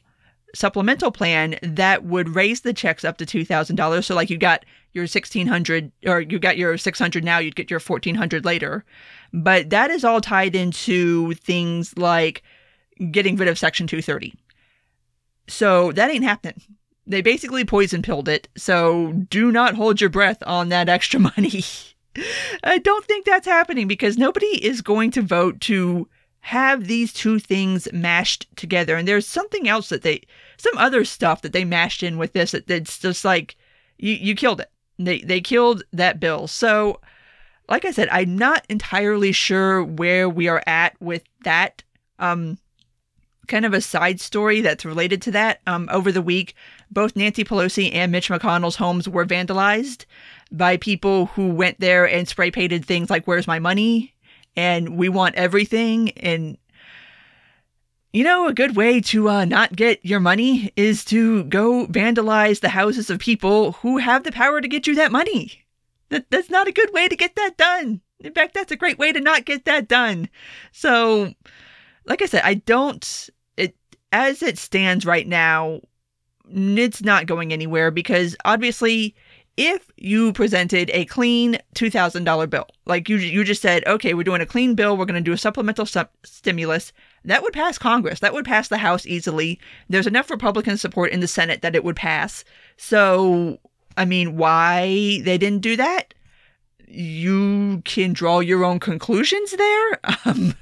supplemental 0.55 1.11
plan 1.11 1.59
that 1.63 2.05
would 2.05 2.35
raise 2.35 2.63
the 2.63 2.73
checks 2.73 3.05
up 3.05 3.19
to 3.19 3.27
two 3.27 3.45
thousand 3.45 3.77
dollars. 3.77 4.07
So, 4.07 4.15
like 4.15 4.31
you 4.31 4.39
got 4.39 4.65
your 4.93 5.07
sixteen 5.07 5.47
hundred, 5.47 5.93
or 6.07 6.21
you 6.21 6.39
got 6.39 6.57
your 6.57 6.77
six 6.79 6.99
hundred 6.99 7.23
now, 7.25 7.39
you'd 7.39 7.57
get 7.57 7.71
your 7.71 7.81
fourteen 7.81 8.15
hundred 8.15 8.45
later. 8.45 8.85
But 9.33 9.71
that 9.71 9.91
is 9.91 10.05
all 10.05 10.21
tied 10.21 10.57
into 10.57 11.35
things 11.35 11.97
like 11.99 12.43
getting 13.11 13.37
rid 13.37 13.49
of 13.49 13.59
Section 13.59 13.87
two 13.87 14.03
thirty. 14.03 14.35
So 15.49 15.93
that 15.93 16.11
ain't 16.11 16.25
happening. 16.25 16.61
They 17.07 17.23
basically 17.23 17.65
poison 17.65 18.03
pilled 18.03 18.29
it. 18.29 18.49
So 18.57 19.13
do 19.13 19.53
not 19.53 19.75
hold 19.75 20.01
your 20.01 20.11
breath 20.11 20.43
on 20.47 20.69
that 20.71 20.89
extra 20.89 21.21
money. 21.37 21.63
I 22.65 22.79
don't 22.79 23.05
think 23.05 23.25
that's 23.25 23.47
happening 23.47 23.87
because 23.87 24.17
nobody 24.17 24.65
is 24.65 24.81
going 24.81 25.11
to 25.13 25.23
vote 25.23 25.61
to 25.63 26.09
have 26.41 26.87
these 26.87 27.13
two 27.13 27.39
things 27.39 27.89
mashed 27.93 28.47
together. 28.57 28.97
And 28.97 29.07
there's 29.07 29.27
something 29.27 29.69
else 29.69 29.89
that 29.89 30.03
they, 30.03 30.23
some 30.57 30.77
other 30.79 31.05
stuff 31.05 31.43
that 31.43 31.53
they 31.53 31.65
mashed 31.65 32.03
in 32.03 32.19
with 32.19 32.33
this 32.33 32.53
that, 32.53 32.67
that's 32.67 32.99
just 32.99 33.25
like, 33.25 33.57
you, 33.99 34.13
you 34.15 34.35
killed 34.35 34.61
it. 34.61 34.71
They, 34.99 35.21
they 35.21 35.41
killed 35.41 35.83
that 35.93 36.21
bill. 36.21 36.47
So, 36.47 37.01
like 37.69 37.85
I 37.85 37.91
said, 37.91 38.09
I'm 38.11 38.39
not 38.39 38.65
entirely 38.69 39.33
sure 39.33 39.83
where 39.83 40.29
we 40.29 40.49
are 40.49 40.63
at 40.67 40.95
with 41.01 41.25
that. 41.43 41.83
Um, 42.19 42.59
kind 43.47 43.65
of 43.65 43.75
a 43.75 43.81
side 43.81 44.21
story 44.21 44.61
that's 44.61 44.85
related 44.85 45.23
to 45.23 45.31
that. 45.33 45.61
Um, 45.67 45.89
over 45.91 46.13
the 46.13 46.23
week, 46.23 46.55
both 46.91 47.17
Nancy 47.17 47.45
Pelosi 47.45 47.93
and 47.95 48.13
Mitch 48.13 48.29
McConnell's 48.29 48.77
homes 48.77 49.09
were 49.09 49.27
vandalized 49.27 50.05
by 50.53 50.77
people 50.77 51.27
who 51.27 51.49
went 51.49 51.81
there 51.81 52.09
and 52.09 52.29
spray 52.29 52.51
painted 52.51 52.85
things 52.85 53.11
like 53.11 53.27
"Where's 53.27 53.47
my 53.47 53.59
money?" 53.59 54.15
and 54.57 54.97
"We 54.97 55.09
want 55.09 55.35
everything." 55.35 56.11
And 56.13 56.59
you 58.13 58.25
know, 58.25 58.49
a 58.49 58.55
good 58.55 58.77
way 58.77 59.01
to 59.03 59.29
uh, 59.29 59.45
not 59.45 59.77
get 59.77 60.03
your 60.03 60.21
money 60.21 60.73
is 60.75 61.05
to 61.05 61.45
go 61.45 61.87
vandalize 61.87 62.61
the 62.61 62.71
houses 62.71 63.11
of 63.11 63.19
people 63.19 63.73
who 63.73 63.99
have 63.99 64.25
the 64.25 64.33
power 64.33 64.63
to 64.63 64.69
get 64.69 64.87
you 64.87 64.95
that 64.95 65.13
money. 65.13 65.67
That 66.09 66.25
that's 66.31 66.49
not 66.49 66.67
a 66.67 66.73
good 66.73 66.93
way 66.95 67.09
to 67.09 67.17
get 67.17 67.37
that 67.37 67.59
done. 67.59 68.01
In 68.21 68.33
fact, 68.33 68.55
that's 68.55 68.73
a 68.73 68.77
great 68.77 68.99
way 68.99 69.13
to 69.13 69.21
not 69.21 69.45
get 69.45 69.67
that 69.67 69.89
done. 69.89 70.31
So, 70.73 71.35
like 72.07 72.23
I 72.23 72.27
said, 72.27 72.43
I 72.45 72.55
don't 72.55 73.29
as 74.17 74.43
it 74.43 74.57
stands 74.57 75.05
right 75.05 75.29
now, 75.29 75.83
it's 76.49 77.03
not 77.03 77.27
going 77.27 77.53
anywhere 77.53 77.91
because 77.91 78.35
obviously 78.47 79.15
if 79.59 79.91
you 79.99 80.33
presented 80.33 80.91
a 80.95 81.05
clean 81.05 81.59
$2000 81.75 82.49
bill, 82.49 82.67
like 82.87 83.11
you 83.11 83.19
you 83.19 83.45
just 83.45 83.61
said, 83.61 83.87
"Okay, 83.87 84.15
we're 84.15 84.23
doing 84.23 84.41
a 84.41 84.47
clean 84.47 84.75
bill, 84.75 84.97
we're 84.97 85.05
going 85.05 85.23
to 85.23 85.31
do 85.31 85.33
a 85.33 85.39
supplemental 85.39 85.85
su- 85.85 86.09
stimulus." 86.25 86.93
That 87.25 87.43
would 87.43 87.53
pass 87.53 87.77
Congress. 87.77 88.21
That 88.21 88.33
would 88.33 88.45
pass 88.47 88.69
the 88.69 88.79
House 88.79 89.07
easily. 89.07 89.61
There's 89.89 90.07
enough 90.07 90.31
Republican 90.31 90.79
support 90.79 91.11
in 91.11 91.21
the 91.21 91.29
Senate 91.29 91.61
that 91.61 91.75
it 91.75 91.85
would 91.85 91.97
pass. 91.97 92.45
So, 92.79 93.59
I 93.99 94.07
mean, 94.07 94.37
why 94.37 95.21
they 95.25 95.37
didn't 95.37 95.61
do 95.61 95.77
that? 95.77 96.15
You 96.87 97.83
can 97.85 98.13
draw 98.15 98.41
your 98.41 98.65
own 98.65 98.81
conclusions 98.81 99.53
there. 99.53 100.01
Um, 100.25 100.55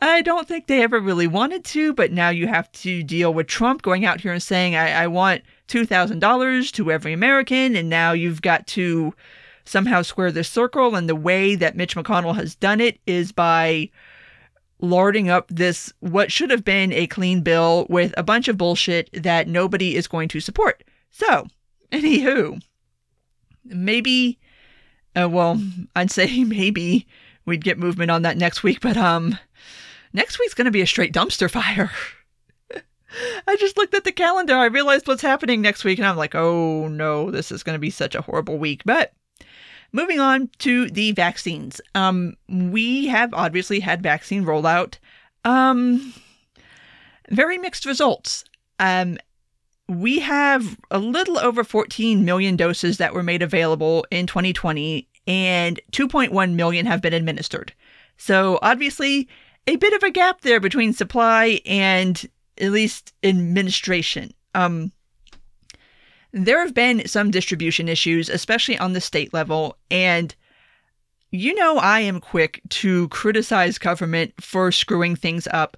I 0.00 0.22
don't 0.22 0.46
think 0.46 0.66
they 0.66 0.82
ever 0.82 1.00
really 1.00 1.26
wanted 1.26 1.64
to, 1.66 1.92
but 1.92 2.12
now 2.12 2.28
you 2.28 2.46
have 2.46 2.70
to 2.72 3.02
deal 3.02 3.32
with 3.32 3.46
Trump 3.46 3.82
going 3.82 4.04
out 4.04 4.20
here 4.20 4.32
and 4.32 4.42
saying, 4.42 4.76
I, 4.76 5.04
I 5.04 5.06
want 5.06 5.42
$2,000 5.68 6.72
to 6.72 6.90
every 6.90 7.12
American. 7.12 7.76
And 7.76 7.88
now 7.88 8.12
you've 8.12 8.42
got 8.42 8.66
to 8.68 9.14
somehow 9.64 10.02
square 10.02 10.32
this 10.32 10.48
circle. 10.48 10.94
And 10.94 11.08
the 11.08 11.16
way 11.16 11.54
that 11.54 11.76
Mitch 11.76 11.96
McConnell 11.96 12.36
has 12.36 12.54
done 12.54 12.80
it 12.80 12.98
is 13.06 13.32
by 13.32 13.90
larding 14.80 15.28
up 15.28 15.48
this, 15.48 15.92
what 16.00 16.30
should 16.30 16.50
have 16.50 16.64
been 16.64 16.92
a 16.92 17.06
clean 17.06 17.42
bill 17.42 17.86
with 17.88 18.14
a 18.16 18.22
bunch 18.22 18.48
of 18.48 18.56
bullshit 18.56 19.10
that 19.12 19.48
nobody 19.48 19.96
is 19.96 20.06
going 20.06 20.28
to 20.28 20.40
support. 20.40 20.84
So, 21.10 21.46
anywho, 21.90 22.62
maybe, 23.64 24.38
uh, 25.16 25.28
well, 25.28 25.60
I'd 25.96 26.10
say 26.10 26.44
maybe 26.44 27.06
we'd 27.48 27.64
get 27.64 27.78
movement 27.78 28.10
on 28.10 28.22
that 28.22 28.36
next 28.36 28.62
week, 28.62 28.80
but 28.80 28.96
um 28.96 29.38
next 30.12 30.38
week's 30.38 30.54
going 30.54 30.66
to 30.66 30.70
be 30.70 30.80
a 30.80 30.86
straight 30.86 31.12
dumpster 31.12 31.50
fire. 31.50 31.90
I 33.46 33.56
just 33.56 33.76
looked 33.76 33.94
at 33.94 34.04
the 34.04 34.12
calendar. 34.12 34.54
I 34.54 34.66
realized 34.66 35.06
what's 35.06 35.22
happening 35.22 35.60
next 35.60 35.84
week 35.84 35.98
and 35.98 36.06
I'm 36.06 36.16
like, 36.16 36.34
"Oh 36.34 36.88
no, 36.88 37.30
this 37.30 37.50
is 37.50 37.62
going 37.62 37.74
to 37.74 37.80
be 37.80 37.90
such 37.90 38.14
a 38.14 38.22
horrible 38.22 38.58
week." 38.58 38.82
But 38.84 39.12
moving 39.92 40.20
on 40.20 40.50
to 40.58 40.88
the 40.90 41.12
vaccines. 41.12 41.80
Um 41.94 42.36
we 42.48 43.06
have 43.06 43.32
obviously 43.34 43.80
had 43.80 44.02
vaccine 44.02 44.44
rollout. 44.44 44.98
Um 45.44 46.14
very 47.30 47.58
mixed 47.58 47.86
results. 47.86 48.44
Um 48.78 49.18
we 49.88 50.18
have 50.18 50.78
a 50.90 50.98
little 50.98 51.38
over 51.38 51.64
14 51.64 52.22
million 52.22 52.56
doses 52.56 52.98
that 52.98 53.14
were 53.14 53.22
made 53.22 53.40
available 53.40 54.06
in 54.10 54.26
2020 54.26 55.08
and 55.28 55.78
2.1 55.92 56.54
million 56.54 56.86
have 56.86 57.02
been 57.02 57.12
administered. 57.12 57.72
So 58.16 58.58
obviously, 58.62 59.28
a 59.68 59.76
bit 59.76 59.92
of 59.92 60.02
a 60.02 60.10
gap 60.10 60.40
there 60.40 60.58
between 60.58 60.94
supply 60.94 61.60
and 61.66 62.28
at 62.56 62.72
least 62.72 63.12
administration. 63.22 64.32
Um, 64.54 64.90
there 66.32 66.60
have 66.60 66.74
been 66.74 67.06
some 67.06 67.30
distribution 67.30 67.88
issues, 67.88 68.28
especially 68.28 68.78
on 68.78 68.94
the 68.94 69.00
state 69.00 69.32
level, 69.32 69.76
and 69.90 70.34
you 71.30 71.54
know 71.54 71.76
I 71.76 72.00
am 72.00 72.20
quick 72.20 72.62
to 72.70 73.08
criticize 73.08 73.78
government 73.78 74.32
for 74.40 74.72
screwing 74.72 75.14
things 75.14 75.46
up. 75.52 75.76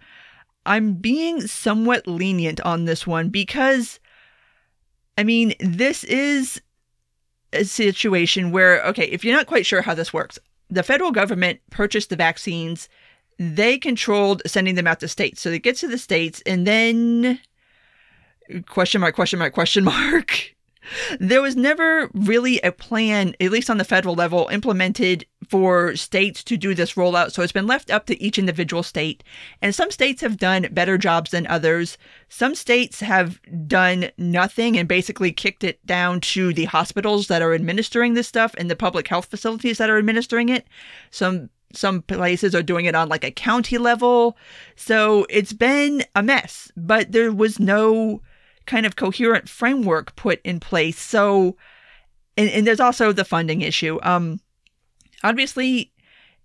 I'm 0.64 0.94
being 0.94 1.40
somewhat 1.42 2.06
lenient 2.06 2.60
on 2.60 2.84
this 2.84 3.06
one 3.06 3.30
because, 3.30 3.98
I 5.18 5.24
mean, 5.24 5.54
this 5.58 6.04
is 6.04 6.60
situation 7.62 8.50
where, 8.50 8.82
okay, 8.84 9.04
if 9.04 9.24
you're 9.24 9.36
not 9.36 9.46
quite 9.46 9.66
sure 9.66 9.82
how 9.82 9.94
this 9.94 10.12
works, 10.12 10.38
the 10.68 10.82
federal 10.82 11.10
government 11.10 11.60
purchased 11.70 12.10
the 12.10 12.16
vaccines. 12.16 12.88
They 13.38 13.78
controlled 13.78 14.42
sending 14.46 14.74
them 14.74 14.86
out 14.86 15.00
to 15.00 15.08
states. 15.08 15.40
So 15.40 15.50
it 15.50 15.62
gets 15.62 15.80
to 15.80 15.88
the 15.88 15.98
states 15.98 16.42
and 16.46 16.66
then 16.66 17.40
question 18.66 19.00
mark, 19.00 19.14
question 19.14 19.38
mark, 19.38 19.54
question 19.54 19.84
mark. 19.96 20.54
There 21.18 21.42
was 21.42 21.56
never 21.56 22.10
really 22.14 22.60
a 22.60 22.72
plan, 22.72 23.34
at 23.40 23.50
least 23.50 23.70
on 23.70 23.78
the 23.78 23.84
federal 23.84 24.14
level, 24.14 24.48
implemented 24.50 25.26
for 25.48 25.96
states 25.96 26.44
to 26.44 26.56
do 26.56 26.74
this 26.74 26.94
rollout. 26.94 27.32
So 27.32 27.42
it's 27.42 27.52
been 27.52 27.66
left 27.66 27.90
up 27.90 28.06
to 28.06 28.22
each 28.22 28.38
individual 28.38 28.82
state. 28.82 29.24
And 29.62 29.74
some 29.74 29.90
states 29.90 30.20
have 30.22 30.36
done 30.36 30.68
better 30.70 30.98
jobs 30.98 31.30
than 31.30 31.46
others. 31.46 31.98
Some 32.28 32.54
states 32.54 33.00
have 33.00 33.40
done 33.66 34.10
nothing 34.18 34.78
and 34.78 34.88
basically 34.88 35.32
kicked 35.32 35.64
it 35.64 35.84
down 35.86 36.20
to 36.20 36.52
the 36.52 36.66
hospitals 36.66 37.28
that 37.28 37.42
are 37.42 37.54
administering 37.54 38.14
this 38.14 38.28
stuff 38.28 38.54
and 38.58 38.70
the 38.70 38.76
public 38.76 39.08
health 39.08 39.26
facilities 39.26 39.78
that 39.78 39.90
are 39.90 39.98
administering 39.98 40.48
it. 40.48 40.66
Some 41.10 41.50
some 41.72 42.02
places 42.02 42.54
are 42.54 42.62
doing 42.62 42.86
it 42.86 42.94
on 42.94 43.08
like 43.08 43.24
a 43.24 43.30
county 43.30 43.78
level. 43.78 44.36
So 44.76 45.26
it's 45.30 45.52
been 45.52 46.04
a 46.14 46.22
mess, 46.22 46.70
but 46.76 47.12
there 47.12 47.32
was 47.32 47.60
no 47.60 48.22
kind 48.70 48.86
of 48.86 48.94
coherent 48.94 49.48
framework 49.48 50.14
put 50.14 50.40
in 50.44 50.60
place. 50.60 50.98
So, 50.98 51.56
and, 52.36 52.48
and 52.50 52.64
there's 52.64 52.78
also 52.78 53.12
the 53.12 53.24
funding 53.24 53.62
issue. 53.62 53.98
Um, 54.02 54.40
obviously, 55.24 55.92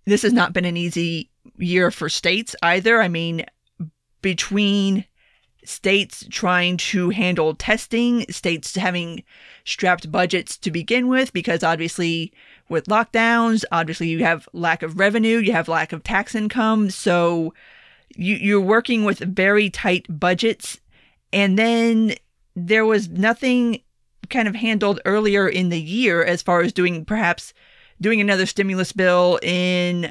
this 0.06 0.22
has 0.22 0.32
not 0.32 0.52
been 0.52 0.64
an 0.64 0.76
easy 0.76 1.30
year 1.56 1.92
for 1.92 2.08
states 2.08 2.56
either. 2.62 3.00
I 3.00 3.06
mean, 3.06 3.46
between 4.22 5.04
states 5.64 6.26
trying 6.28 6.76
to 6.78 7.10
handle 7.10 7.54
testing, 7.54 8.24
states 8.28 8.74
having 8.74 9.22
strapped 9.64 10.10
budgets 10.10 10.56
to 10.58 10.72
begin 10.72 11.06
with, 11.06 11.32
because 11.32 11.62
obviously 11.62 12.32
with 12.68 12.86
lockdowns, 12.86 13.64
obviously 13.70 14.08
you 14.08 14.24
have 14.24 14.48
lack 14.52 14.82
of 14.82 14.98
revenue, 14.98 15.38
you 15.38 15.52
have 15.52 15.68
lack 15.68 15.92
of 15.92 16.02
tax 16.02 16.34
income. 16.34 16.90
So 16.90 17.54
you, 18.16 18.34
you're 18.34 18.60
working 18.60 19.04
with 19.04 19.18
very 19.20 19.70
tight 19.70 20.06
budgets 20.08 20.80
and 21.36 21.58
then 21.58 22.14
there 22.54 22.86
was 22.86 23.10
nothing 23.10 23.82
kind 24.30 24.48
of 24.48 24.54
handled 24.54 25.00
earlier 25.04 25.46
in 25.46 25.68
the 25.68 25.80
year 25.80 26.24
as 26.24 26.40
far 26.40 26.62
as 26.62 26.72
doing 26.72 27.04
perhaps 27.04 27.52
doing 28.00 28.22
another 28.22 28.46
stimulus 28.46 28.90
bill 28.92 29.38
in 29.42 30.10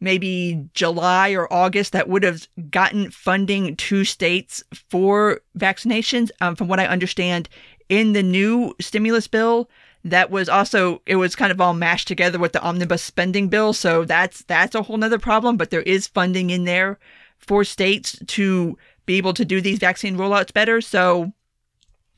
maybe 0.00 0.68
July 0.74 1.30
or 1.30 1.50
August 1.52 1.92
that 1.92 2.08
would 2.08 2.24
have 2.24 2.48
gotten 2.70 3.12
funding 3.12 3.76
to 3.76 4.04
states 4.04 4.64
for 4.90 5.40
vaccinations. 5.56 6.30
Um, 6.40 6.56
from 6.56 6.66
what 6.66 6.80
I 6.80 6.86
understand, 6.86 7.48
in 7.88 8.12
the 8.12 8.22
new 8.22 8.74
stimulus 8.80 9.28
bill, 9.28 9.70
that 10.02 10.32
was 10.32 10.48
also 10.48 11.00
it 11.06 11.16
was 11.16 11.36
kind 11.36 11.52
of 11.52 11.60
all 11.60 11.72
mashed 11.72 12.08
together 12.08 12.40
with 12.40 12.52
the 12.52 12.62
omnibus 12.62 13.02
spending 13.02 13.48
bill. 13.48 13.72
So 13.74 14.04
that's 14.04 14.42
that's 14.42 14.74
a 14.74 14.82
whole 14.82 14.96
nother 14.96 15.20
problem. 15.20 15.56
But 15.56 15.70
there 15.70 15.82
is 15.82 16.08
funding 16.08 16.50
in 16.50 16.64
there 16.64 16.98
for 17.38 17.62
states 17.62 18.18
to 18.26 18.76
be 19.06 19.16
able 19.16 19.34
to 19.34 19.44
do 19.44 19.60
these 19.60 19.78
vaccine 19.78 20.16
rollouts 20.16 20.52
better. 20.52 20.80
So 20.80 21.32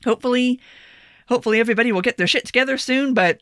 hopefully, 0.03 0.59
hopefully 1.27 1.59
everybody 1.59 1.91
will 1.91 2.01
get 2.01 2.17
their 2.17 2.27
shit 2.27 2.45
together 2.45 2.77
soon. 2.77 3.13
But 3.13 3.41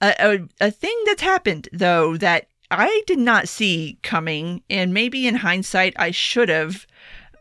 a, 0.00 0.14
a, 0.18 0.66
a 0.66 0.70
thing 0.70 0.98
that's 1.06 1.22
happened 1.22 1.68
though 1.72 2.16
that 2.16 2.46
I 2.70 3.02
did 3.06 3.18
not 3.18 3.48
see 3.48 3.98
coming, 4.02 4.62
and 4.68 4.92
maybe 4.92 5.26
in 5.26 5.36
hindsight 5.36 5.94
I 5.96 6.10
should 6.10 6.48
have, 6.48 6.86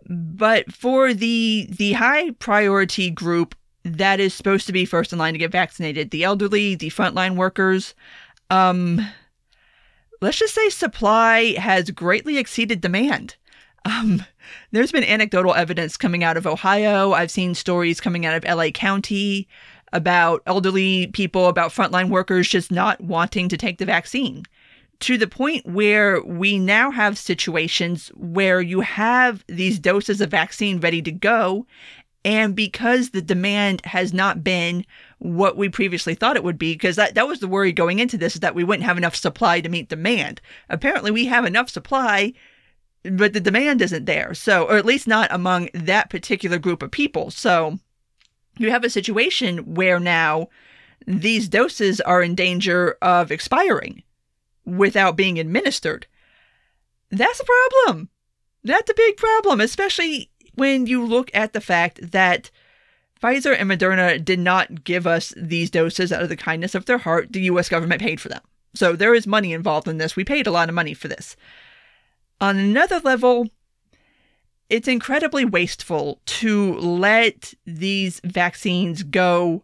but 0.07 0.71
for 0.71 1.13
the 1.13 1.67
the 1.69 1.93
high 1.93 2.31
priority 2.31 3.09
group 3.09 3.55
that 3.83 4.19
is 4.19 4.33
supposed 4.33 4.67
to 4.67 4.73
be 4.73 4.85
first 4.85 5.11
in 5.11 5.19
line 5.19 5.33
to 5.33 5.39
get 5.39 5.51
vaccinated, 5.51 6.11
the 6.11 6.23
elderly, 6.23 6.75
the 6.75 6.89
frontline 6.89 7.35
workers, 7.35 7.95
um, 8.49 9.01
let's 10.21 10.37
just 10.37 10.53
say 10.53 10.69
supply 10.69 11.53
has 11.53 11.89
greatly 11.91 12.37
exceeded 12.37 12.81
demand. 12.81 13.35
Um, 13.85 14.25
there's 14.71 14.91
been 14.91 15.03
anecdotal 15.03 15.53
evidence 15.53 15.97
coming 15.97 16.23
out 16.23 16.37
of 16.37 16.47
Ohio. 16.47 17.13
I've 17.13 17.31
seen 17.31 17.55
stories 17.55 18.01
coming 18.01 18.25
out 18.25 18.35
of 18.35 18.43
LA 18.43 18.69
County 18.69 19.47
about 19.91 20.41
elderly 20.47 21.07
people, 21.07 21.47
about 21.47 21.71
frontline 21.71 22.09
workers 22.09 22.49
just 22.49 22.71
not 22.71 22.99
wanting 23.01 23.47
to 23.49 23.57
take 23.57 23.77
the 23.77 23.85
vaccine 23.85 24.43
to 25.03 25.17
the 25.17 25.27
point 25.27 25.65
where 25.65 26.23
we 26.23 26.57
now 26.57 26.89
have 26.89 27.17
situations 27.17 28.09
where 28.15 28.61
you 28.61 28.79
have 28.79 29.43
these 29.47 29.77
doses 29.77 30.21
of 30.21 30.31
vaccine 30.31 30.79
ready 30.79 31.01
to 31.01 31.11
go. 31.11 31.67
And 32.23 32.55
because 32.55 33.09
the 33.09 33.21
demand 33.21 33.81
has 33.85 34.13
not 34.13 34.45
been 34.45 34.85
what 35.19 35.57
we 35.57 35.67
previously 35.67 36.15
thought 36.15 36.37
it 36.37 36.43
would 36.45 36.57
be, 36.57 36.73
because 36.73 36.95
that, 36.95 37.15
that 37.15 37.27
was 37.27 37.41
the 37.41 37.49
worry 37.49 37.73
going 37.73 37.99
into 37.99 38.17
this, 38.17 38.35
is 38.35 38.39
that 38.39 38.55
we 38.55 38.63
wouldn't 38.63 38.85
have 38.85 38.97
enough 38.97 39.15
supply 39.15 39.59
to 39.59 39.67
meet 39.67 39.89
demand. 39.89 40.39
Apparently, 40.69 41.11
we 41.11 41.25
have 41.25 41.43
enough 41.43 41.69
supply 41.69 42.31
but 43.03 43.33
the 43.33 43.39
demand 43.39 43.81
isn't 43.81 44.05
there. 44.05 44.33
So, 44.33 44.65
or 44.65 44.77
at 44.77 44.85
least 44.85 45.07
not 45.07 45.31
among 45.31 45.69
that 45.73 46.09
particular 46.09 46.57
group 46.57 46.81
of 46.81 46.91
people. 46.91 47.31
So, 47.31 47.79
you 48.57 48.69
have 48.69 48.83
a 48.83 48.89
situation 48.89 49.73
where 49.73 49.99
now 49.99 50.47
these 51.05 51.49
doses 51.49 51.99
are 52.01 52.21
in 52.21 52.35
danger 52.35 52.97
of 53.01 53.31
expiring 53.31 54.03
without 54.65 55.17
being 55.17 55.39
administered. 55.39 56.07
That's 57.09 57.39
a 57.39 57.45
problem. 57.45 58.09
That's 58.63 58.89
a 58.89 58.95
big 58.95 59.17
problem, 59.17 59.59
especially 59.59 60.29
when 60.55 60.87
you 60.87 61.05
look 61.05 61.29
at 61.33 61.53
the 61.53 61.61
fact 61.61 62.11
that 62.11 62.49
Pfizer 63.21 63.55
and 63.57 63.69
Moderna 63.69 64.23
did 64.23 64.39
not 64.39 64.83
give 64.83 65.07
us 65.07 65.33
these 65.35 65.69
doses 65.69 66.11
out 66.11 66.23
of 66.23 66.29
the 66.29 66.35
kindness 66.35 66.75
of 66.75 66.85
their 66.85 66.97
heart. 66.97 67.33
The 67.33 67.41
US 67.43 67.69
government 67.69 68.01
paid 68.01 68.21
for 68.21 68.29
them. 68.29 68.41
So 68.73 68.95
there 68.95 69.13
is 69.13 69.27
money 69.27 69.53
involved 69.53 69.87
in 69.87 69.97
this. 69.97 70.15
We 70.15 70.23
paid 70.23 70.47
a 70.47 70.51
lot 70.51 70.69
of 70.69 70.75
money 70.75 70.93
for 70.93 71.07
this. 71.07 71.35
On 72.41 72.57
another 72.57 72.99
level, 72.99 73.49
it's 74.69 74.87
incredibly 74.87 75.45
wasteful 75.45 76.19
to 76.25 76.73
let 76.79 77.53
these 77.65 78.19
vaccines 78.23 79.03
go 79.03 79.63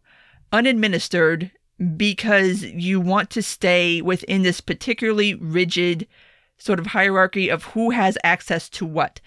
unadministered 0.52 1.52
because 1.96 2.64
you 2.64 3.00
want 3.00 3.30
to 3.32 3.42
stay 3.42 4.02
within 4.02 4.44
this 4.44 4.62
particularly 4.62 5.34
rigid 5.34 6.08
sort 6.58 6.80
of 6.80 6.88
hierarchy 6.88 7.50
of 7.50 7.64
who 7.64 7.90
has 7.92 8.18
access 8.24 8.70
to 8.70 8.86
what. 8.86 9.22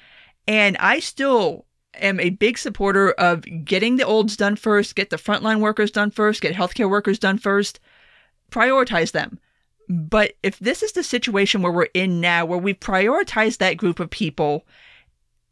And 0.46 0.76
I 0.78 1.00
still 1.00 1.66
am 1.94 2.20
a 2.20 2.30
big 2.30 2.58
supporter 2.58 3.12
of 3.12 3.44
getting 3.64 3.96
the 3.96 4.06
olds 4.06 4.36
done 4.36 4.56
first, 4.56 4.94
get 4.94 5.10
the 5.10 5.16
frontline 5.16 5.60
workers 5.60 5.90
done 5.90 6.10
first, 6.10 6.42
get 6.42 6.54
healthcare 6.54 6.90
workers 6.90 7.18
done 7.18 7.38
first, 7.38 7.80
prioritize 8.50 9.12
them. 9.12 9.38
But 9.88 10.34
if 10.42 10.58
this 10.58 10.82
is 10.82 10.92
the 10.92 11.02
situation 11.02 11.62
where 11.62 11.72
we're 11.72 11.88
in 11.94 12.20
now, 12.20 12.44
where 12.44 12.58
we 12.58 12.74
prioritize 12.74 13.58
that 13.58 13.76
group 13.76 14.00
of 14.00 14.10
people 14.10 14.66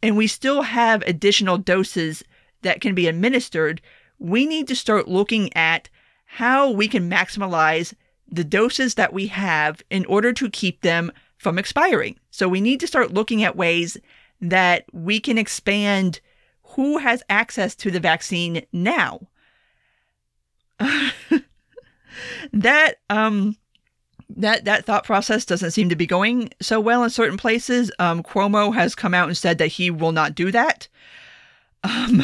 and 0.02 0.16
we 0.16 0.26
still 0.26 0.62
have 0.62 1.02
additional 1.02 1.58
doses 1.58 2.25
that 2.62 2.80
can 2.80 2.94
be 2.94 3.06
administered, 3.06 3.80
we 4.18 4.46
need 4.46 4.68
to 4.68 4.76
start 4.76 5.08
looking 5.08 5.54
at 5.56 5.88
how 6.25 6.70
we 6.70 6.87
can 6.88 7.10
maximize 7.10 7.92
the 8.28 8.44
doses 8.44 8.94
that 8.94 9.12
we 9.12 9.26
have 9.26 9.82
in 9.90 10.04
order 10.06 10.32
to 10.32 10.49
keep 10.49 10.82
them 10.82 11.10
from 11.38 11.58
expiring. 11.58 12.18
So 12.30 12.49
we 12.49 12.60
need 12.60 12.80
to 12.80 12.87
start 12.87 13.12
looking 13.12 13.42
at 13.42 13.56
ways 13.56 13.96
that 14.40 14.84
we 14.92 15.20
can 15.20 15.38
expand 15.38 16.20
who 16.62 16.99
has 16.99 17.22
access 17.28 17.75
to 17.76 17.90
the 17.90 18.00
vaccine 18.00 18.64
now. 18.72 19.20
that 22.52 22.94
um 23.10 23.56
that 24.37 24.64
that 24.64 24.84
thought 24.84 25.04
process 25.04 25.44
doesn't 25.44 25.72
seem 25.72 25.88
to 25.88 25.96
be 25.96 26.06
going 26.06 26.50
so 26.60 26.80
well 26.80 27.04
in 27.04 27.10
certain 27.10 27.37
places. 27.37 27.90
Um, 27.99 28.22
Cuomo 28.22 28.75
has 28.75 28.94
come 28.94 29.14
out 29.14 29.28
and 29.28 29.37
said 29.37 29.58
that 29.58 29.68
he 29.68 29.90
will 29.90 30.12
not 30.12 30.34
do 30.34 30.50
that. 30.50 30.88
Um, 31.82 32.22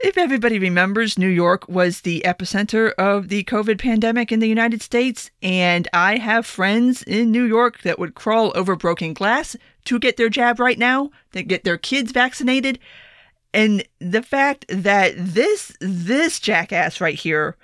if 0.00 0.18
everybody 0.18 0.58
remembers, 0.58 1.18
New 1.18 1.28
York 1.28 1.68
was 1.68 2.00
the 2.00 2.22
epicenter 2.24 2.92
of 2.94 3.28
the 3.28 3.44
COVID 3.44 3.78
pandemic 3.78 4.32
in 4.32 4.40
the 4.40 4.48
United 4.48 4.82
States, 4.82 5.30
and 5.42 5.86
I 5.92 6.18
have 6.18 6.44
friends 6.44 7.02
in 7.04 7.30
New 7.30 7.44
York 7.44 7.82
that 7.82 7.98
would 8.00 8.14
crawl 8.14 8.52
over 8.56 8.74
broken 8.74 9.14
glass 9.14 9.56
to 9.84 10.00
get 10.00 10.16
their 10.16 10.28
jab 10.28 10.58
right 10.58 10.78
now, 10.78 11.10
to 11.32 11.42
get 11.42 11.62
their 11.62 11.78
kids 11.78 12.10
vaccinated. 12.10 12.80
And 13.54 13.84
the 14.00 14.22
fact 14.22 14.64
that 14.68 15.14
this 15.16 15.76
this 15.80 16.40
jackass 16.40 17.00
right 17.00 17.18
here 17.18 17.56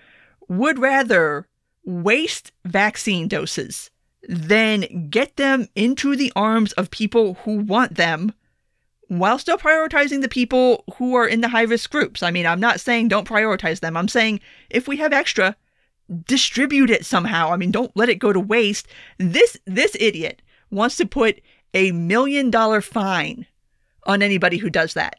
would 0.46 0.78
rather 0.78 1.48
waste 1.88 2.52
vaccine 2.64 3.28
doses 3.28 3.90
then 4.28 5.08
get 5.08 5.36
them 5.36 5.68
into 5.74 6.14
the 6.14 6.32
arms 6.36 6.72
of 6.72 6.90
people 6.90 7.34
who 7.44 7.56
want 7.58 7.94
them 7.94 8.32
while 9.08 9.38
still 9.38 9.56
prioritizing 9.56 10.20
the 10.20 10.28
people 10.28 10.84
who 10.96 11.14
are 11.14 11.26
in 11.26 11.40
the 11.40 11.48
high 11.48 11.62
risk 11.62 11.90
groups. 11.90 12.22
I 12.22 12.30
mean, 12.30 12.46
I'm 12.46 12.60
not 12.60 12.80
saying 12.80 13.08
don't 13.08 13.26
prioritize 13.26 13.80
them. 13.80 13.96
I'm 13.96 14.08
saying 14.08 14.40
if 14.68 14.86
we 14.86 14.98
have 14.98 15.14
extra, 15.14 15.56
distribute 16.26 16.90
it 16.90 17.06
somehow. 17.06 17.50
I 17.50 17.56
mean, 17.56 17.70
don't 17.70 17.96
let 17.96 18.10
it 18.10 18.16
go 18.16 18.32
to 18.32 18.40
waste. 18.40 18.86
This 19.18 19.56
this 19.64 19.96
idiot 19.98 20.42
wants 20.70 20.96
to 20.96 21.06
put 21.06 21.40
a 21.72 21.92
million 21.92 22.50
dollar 22.50 22.82
fine 22.82 23.46
on 24.04 24.20
anybody 24.20 24.58
who 24.58 24.68
does 24.68 24.92
that. 24.94 25.16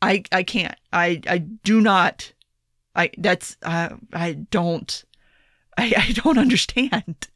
I 0.00 0.22
I 0.32 0.44
can't. 0.44 0.76
I 0.92 1.20
I 1.26 1.38
do 1.38 1.80
not. 1.80 2.32
I 2.96 3.10
that's 3.18 3.58
uh, 3.62 3.90
I 4.14 4.32
don't. 4.32 5.04
I 5.76 5.94
I 5.96 6.12
don't 6.12 6.38
understand. 6.38 7.28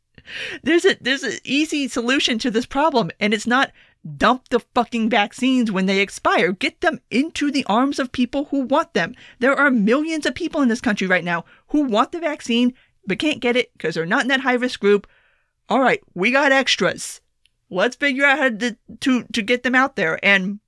There's 0.62 0.84
a 0.84 0.96
there's 1.00 1.22
an 1.22 1.38
easy 1.44 1.88
solution 1.88 2.38
to 2.38 2.50
this 2.50 2.66
problem, 2.66 3.10
and 3.20 3.34
it's 3.34 3.46
not 3.46 3.72
dump 4.16 4.48
the 4.50 4.60
fucking 4.60 5.08
vaccines 5.08 5.72
when 5.72 5.86
they 5.86 6.00
expire. 6.00 6.52
Get 6.52 6.80
them 6.80 7.00
into 7.10 7.50
the 7.50 7.64
arms 7.66 7.98
of 7.98 8.12
people 8.12 8.46
who 8.46 8.60
want 8.60 8.94
them. 8.94 9.14
There 9.38 9.54
are 9.54 9.70
millions 9.70 10.26
of 10.26 10.34
people 10.34 10.60
in 10.60 10.68
this 10.68 10.80
country 10.80 11.06
right 11.06 11.24
now 11.24 11.44
who 11.68 11.82
want 11.82 12.12
the 12.12 12.20
vaccine 12.20 12.74
but 13.06 13.18
can't 13.18 13.40
get 13.40 13.56
it 13.56 13.72
because 13.74 13.94
they're 13.94 14.06
not 14.06 14.22
in 14.22 14.28
that 14.28 14.40
high 14.40 14.54
risk 14.54 14.80
group. 14.80 15.06
All 15.68 15.80
right, 15.80 16.02
we 16.14 16.30
got 16.30 16.52
extras. 16.52 17.20
Let's 17.70 17.96
figure 17.96 18.24
out 18.24 18.38
how 18.38 18.50
to, 18.50 18.76
to, 19.00 19.24
to 19.24 19.42
get 19.42 19.62
them 19.62 19.74
out 19.74 19.96
there. 19.96 20.24
And 20.24 20.60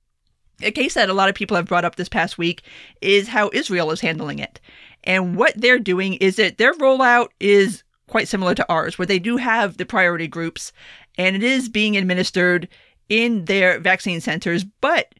a 0.61 0.71
case 0.71 0.95
that 0.95 1.09
a 1.09 1.13
lot 1.13 1.29
of 1.29 1.35
people 1.35 1.55
have 1.55 1.67
brought 1.67 1.85
up 1.85 1.95
this 1.95 2.09
past 2.09 2.37
week 2.37 2.63
is 3.01 3.27
how 3.27 3.49
Israel 3.53 3.91
is 3.91 4.01
handling 4.01 4.39
it. 4.39 4.59
And 5.07 5.37
what 5.37 5.53
they're 5.55 5.79
doing 5.79 6.15
is 6.15 6.35
that 6.35 6.57
their 6.57 6.73
rollout 6.73 7.29
is 7.39 7.83
quite 8.07 8.27
similar 8.27 8.53
to 8.55 8.65
ours, 8.69 8.99
where 8.99 9.05
they 9.05 9.19
do 9.19 9.37
have 9.37 9.77
the 9.77 9.85
priority 9.85 10.27
groups 10.27 10.71
and 11.17 11.35
it 11.35 11.43
is 11.43 11.69
being 11.69 11.97
administered 11.97 12.67
in 13.09 13.45
their 13.45 13.79
vaccine 13.79 14.21
centers. 14.21 14.63
But 14.63 15.15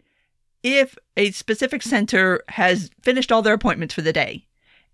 if 0.61 0.97
a 1.15 1.31
specific 1.31 1.81
center 1.81 2.43
has 2.49 2.91
finished 3.01 3.31
all 3.31 3.41
their 3.41 3.53
appointments 3.53 3.93
for 3.93 4.01
the 4.01 4.13
day 4.13 4.45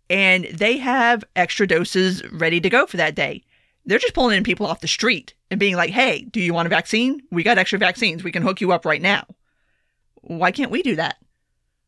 and 0.09 0.45
they 0.45 0.77
have 0.77 1.23
extra 1.35 1.67
doses 1.67 2.23
ready 2.31 2.61
to 2.61 2.69
go 2.69 2.85
for 2.85 2.97
that 2.97 3.15
day, 3.15 3.43
they're 3.85 3.99
just 3.99 4.13
pulling 4.13 4.37
in 4.37 4.43
people 4.43 4.67
off 4.67 4.81
the 4.81 4.87
street 4.87 5.33
and 5.49 5.59
being 5.59 5.75
like, 5.75 5.89
hey, 5.89 6.21
do 6.31 6.39
you 6.39 6.53
want 6.53 6.67
a 6.67 6.69
vaccine? 6.69 7.19
We 7.31 7.43
got 7.43 7.57
extra 7.57 7.79
vaccines. 7.79 8.23
We 8.23 8.31
can 8.31 8.43
hook 8.43 8.61
you 8.61 8.71
up 8.71 8.85
right 8.85 9.01
now. 9.01 9.25
Why 10.21 10.51
can't 10.51 10.71
we 10.71 10.83
do 10.83 10.95
that? 10.97 11.17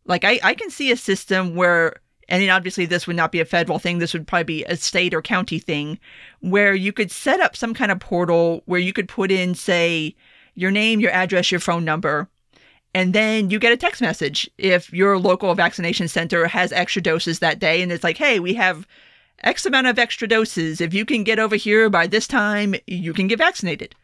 Like, 0.05 0.23
I, 0.23 0.39
I 0.43 0.53
can 0.55 0.69
see 0.69 0.91
a 0.91 0.97
system 0.97 1.55
where, 1.55 1.95
and 2.29 2.41
then 2.41 2.49
obviously 2.49 2.85
this 2.85 3.07
would 3.07 3.15
not 3.15 3.31
be 3.31 3.39
a 3.39 3.45
federal 3.45 3.79
thing, 3.79 3.99
this 3.99 4.13
would 4.13 4.27
probably 4.27 4.43
be 4.43 4.63
a 4.65 4.75
state 4.75 5.13
or 5.13 5.21
county 5.21 5.59
thing, 5.59 5.99
where 6.39 6.73
you 6.73 6.91
could 6.91 7.11
set 7.11 7.39
up 7.39 7.55
some 7.55 7.73
kind 7.73 7.91
of 7.91 7.99
portal 7.99 8.61
where 8.65 8.79
you 8.79 8.93
could 8.93 9.07
put 9.07 9.31
in, 9.31 9.55
say, 9.55 10.15
your 10.55 10.71
name, 10.71 10.99
your 10.99 11.11
address, 11.11 11.51
your 11.51 11.59
phone 11.59 11.83
number, 11.83 12.29
and 12.93 13.13
then 13.13 13.49
you 13.49 13.59
get 13.59 13.73
a 13.73 13.77
text 13.77 14.01
message 14.01 14.49
if 14.57 14.91
your 14.93 15.19
local 15.19 15.53
vaccination 15.53 16.07
center 16.07 16.47
has 16.47 16.71
extra 16.71 17.01
doses 17.01 17.39
that 17.39 17.59
day 17.59 17.81
and 17.81 17.91
it's 17.91 18.05
like, 18.05 18.17
hey, 18.17 18.39
we 18.39 18.53
have 18.53 18.87
X 19.43 19.65
amount 19.65 19.87
of 19.87 19.99
extra 19.99 20.27
doses. 20.29 20.79
If 20.79 20.93
you 20.93 21.05
can 21.05 21.25
get 21.25 21.37
over 21.37 21.57
here 21.57 21.89
by 21.89 22.07
this 22.07 22.25
time, 22.25 22.73
you 22.87 23.13
can 23.13 23.27
get 23.27 23.39
vaccinated. 23.39 23.95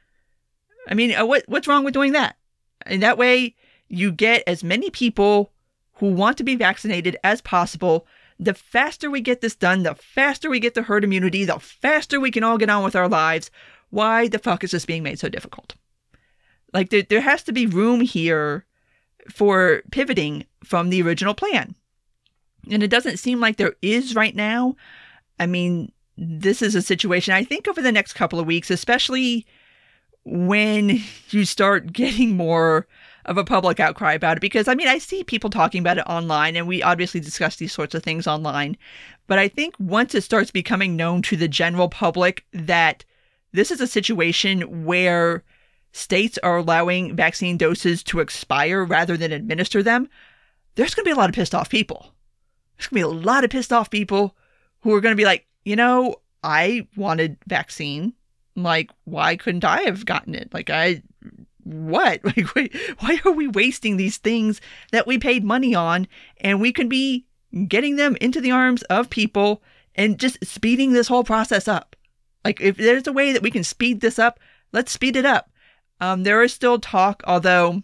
I 0.89 0.93
mean, 0.93 1.15
uh, 1.15 1.25
what 1.25 1.43
what's 1.47 1.69
wrong 1.69 1.85
with 1.85 1.93
doing 1.93 2.11
that? 2.11 2.35
And 2.85 3.01
that 3.01 3.17
way 3.17 3.55
you 3.87 4.11
get 4.11 4.43
as 4.45 4.63
many 4.63 4.89
people 4.89 5.50
who 6.01 6.07
want 6.07 6.35
to 6.35 6.43
be 6.43 6.55
vaccinated 6.55 7.15
as 7.23 7.41
possible. 7.41 8.07
The 8.39 8.55
faster 8.55 9.11
we 9.11 9.21
get 9.21 9.41
this 9.41 9.55
done, 9.55 9.83
the 9.83 9.93
faster 9.93 10.49
we 10.49 10.59
get 10.59 10.73
the 10.73 10.81
herd 10.81 11.03
immunity, 11.03 11.45
the 11.45 11.59
faster 11.59 12.19
we 12.19 12.31
can 12.31 12.43
all 12.43 12.57
get 12.57 12.71
on 12.71 12.83
with 12.83 12.95
our 12.95 13.07
lives. 13.07 13.51
Why 13.91 14.27
the 14.27 14.39
fuck 14.39 14.63
is 14.63 14.71
this 14.71 14.83
being 14.83 15.03
made 15.03 15.19
so 15.19 15.29
difficult? 15.29 15.75
Like 16.73 16.89
there, 16.89 17.03
there 17.03 17.21
has 17.21 17.43
to 17.43 17.53
be 17.53 17.67
room 17.67 18.01
here 18.01 18.65
for 19.29 19.83
pivoting 19.91 20.45
from 20.63 20.89
the 20.89 21.03
original 21.03 21.35
plan. 21.35 21.75
And 22.71 22.81
it 22.81 22.87
doesn't 22.89 23.17
seem 23.17 23.39
like 23.39 23.57
there 23.57 23.75
is 23.83 24.15
right 24.15 24.35
now. 24.35 24.75
I 25.39 25.45
mean, 25.45 25.91
this 26.17 26.63
is 26.63 26.73
a 26.73 26.81
situation 26.81 27.35
I 27.35 27.43
think 27.43 27.67
over 27.67 27.81
the 27.81 27.91
next 27.91 28.13
couple 28.13 28.39
of 28.39 28.47
weeks, 28.47 28.71
especially 28.71 29.45
when 30.25 30.99
you 31.29 31.45
start 31.45 31.93
getting 31.93 32.35
more 32.35 32.87
of 33.25 33.37
a 33.37 33.43
public 33.43 33.79
outcry 33.79 34.13
about 34.13 34.37
it 34.37 34.41
because 34.41 34.67
I 34.67 34.75
mean 34.75 34.87
I 34.87 34.97
see 34.97 35.23
people 35.23 35.49
talking 35.49 35.79
about 35.79 35.97
it 35.97 36.05
online 36.07 36.55
and 36.55 36.67
we 36.67 36.81
obviously 36.81 37.19
discuss 37.19 37.55
these 37.55 37.73
sorts 37.73 37.95
of 37.95 38.03
things 38.03 38.27
online 38.27 38.77
but 39.27 39.39
I 39.39 39.47
think 39.47 39.75
once 39.79 40.13
it 40.15 40.23
starts 40.23 40.51
becoming 40.51 40.95
known 40.95 41.21
to 41.23 41.37
the 41.37 41.47
general 41.47 41.89
public 41.89 42.45
that 42.51 43.05
this 43.53 43.71
is 43.71 43.81
a 43.81 43.87
situation 43.87 44.85
where 44.85 45.43
states 45.91 46.37
are 46.43 46.57
allowing 46.57 47.15
vaccine 47.15 47.57
doses 47.57 48.03
to 48.03 48.19
expire 48.19 48.83
rather 48.83 49.17
than 49.17 49.31
administer 49.31 49.83
them, 49.83 50.09
there's 50.75 50.95
going 50.95 51.03
to 51.03 51.09
be 51.09 51.13
a 51.13 51.17
lot 51.17 51.29
of 51.29 51.35
pissed 51.35 51.55
off 51.55 51.69
people. 51.69 52.13
There's 52.77 52.87
going 52.87 53.03
to 53.03 53.07
be 53.07 53.17
a 53.17 53.21
lot 53.25 53.43
of 53.43 53.49
pissed 53.49 53.73
off 53.73 53.89
people 53.89 54.35
who 54.81 54.93
are 54.93 55.01
going 55.01 55.13
to 55.13 55.17
be 55.17 55.25
like, 55.25 55.47
you 55.65 55.75
know, 55.75 56.15
I 56.43 56.87
wanted 56.95 57.37
vaccine. 57.47 58.13
Like, 58.55 58.91
why 59.05 59.35
couldn't 59.35 59.63
I 59.63 59.81
have 59.83 60.05
gotten 60.05 60.35
it? 60.35 60.53
Like, 60.53 60.69
I, 60.69 61.03
what? 61.63 62.21
Like, 62.55 62.73
why 62.99 63.19
are 63.25 63.31
we 63.31 63.47
wasting 63.47 63.97
these 63.97 64.17
things 64.17 64.61
that 64.91 65.07
we 65.07 65.17
paid 65.17 65.43
money 65.43 65.75
on 65.75 66.07
and 66.39 66.59
we 66.59 66.71
can 66.71 66.89
be 66.89 67.25
getting 67.67 67.95
them 67.95 68.17
into 68.21 68.41
the 68.41 68.51
arms 68.51 68.83
of 68.83 69.09
people 69.09 69.61
and 69.95 70.19
just 70.19 70.43
speeding 70.45 70.93
this 70.93 71.07
whole 71.07 71.23
process 71.23 71.67
up? 71.67 71.95
Like, 72.43 72.59
if 72.61 72.77
there's 72.77 73.07
a 73.07 73.13
way 73.13 73.31
that 73.31 73.41
we 73.41 73.51
can 73.51 73.63
speed 73.63 74.01
this 74.01 74.17
up, 74.17 74.39
let's 74.71 74.91
speed 74.91 75.15
it 75.15 75.25
up. 75.25 75.51
Um, 75.99 76.23
there 76.23 76.41
is 76.41 76.53
still 76.53 76.79
talk, 76.79 77.23
although 77.27 77.83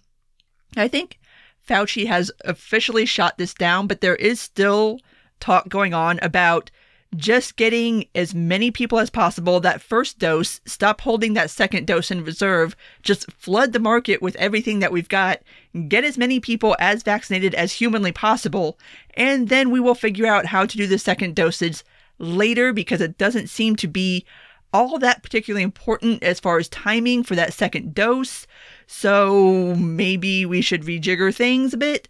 I 0.75 0.87
think 0.87 1.19
Fauci 1.67 2.07
has 2.07 2.31
officially 2.45 3.05
shot 3.05 3.37
this 3.37 3.53
down, 3.53 3.87
but 3.87 4.01
there 4.01 4.15
is 4.15 4.39
still 4.39 4.99
talk 5.39 5.69
going 5.69 5.93
on 5.93 6.19
about 6.21 6.71
just 7.15 7.55
getting 7.55 8.05
as 8.13 8.35
many 8.35 8.69
people 8.69 8.99
as 8.99 9.09
possible 9.09 9.59
that 9.59 9.81
first 9.81 10.19
dose, 10.19 10.59
stop 10.65 11.01
holding 11.01 11.33
that 11.33 11.49
second 11.49 11.87
dose 11.87 12.11
in 12.11 12.23
reserve, 12.23 12.75
just 13.01 13.31
flood 13.31 13.73
the 13.73 13.79
market 13.79 14.21
with 14.21 14.35
everything 14.35 14.79
that 14.79 14.91
we've 14.91 15.09
got, 15.09 15.41
get 15.87 16.03
as 16.03 16.17
many 16.17 16.39
people 16.39 16.75
as 16.79 17.03
vaccinated 17.03 17.55
as 17.55 17.73
humanly 17.73 18.11
possible, 18.11 18.77
and 19.15 19.49
then 19.49 19.71
we 19.71 19.79
will 19.79 19.95
figure 19.95 20.25
out 20.25 20.47
how 20.47 20.65
to 20.65 20.77
do 20.77 20.85
the 20.85 20.99
second 20.99 21.35
dosage 21.35 21.83
later 22.19 22.73
because 22.73 23.01
it 23.01 23.17
doesn't 23.17 23.47
seem 23.47 23.75
to 23.75 23.87
be 23.87 24.25
all 24.73 24.99
that 24.99 25.23
particularly 25.23 25.63
important 25.63 26.21
as 26.21 26.39
far 26.39 26.57
as 26.57 26.67
timing 26.69 27.23
for 27.23 27.35
that 27.35 27.53
second 27.53 27.95
dose. 27.95 28.45
So 28.85 29.75
maybe 29.75 30.45
we 30.45 30.61
should 30.61 30.83
rejigger 30.83 31.33
things 31.33 31.73
a 31.73 31.77
bit. 31.77 32.07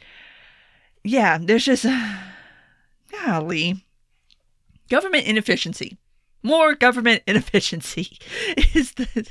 Yeah, 1.04 1.38
there's 1.40 1.66
just. 1.66 1.86
Golly. 3.26 3.86
Government 4.90 5.26
inefficiency. 5.26 5.98
More 6.44 6.76
government 6.76 7.24
inefficiency 7.28 8.18
is 8.74 8.94
the 8.94 9.30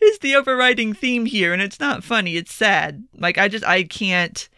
is 0.00 0.18
the 0.20 0.36
overriding 0.36 0.92
theme 0.92 1.26
here 1.26 1.52
and 1.52 1.60
it's 1.60 1.80
not 1.80 2.04
funny, 2.04 2.36
it's 2.36 2.54
sad. 2.54 3.04
Like 3.14 3.38
I 3.38 3.48
just 3.48 3.64
I 3.64 3.84
can't 3.84 4.48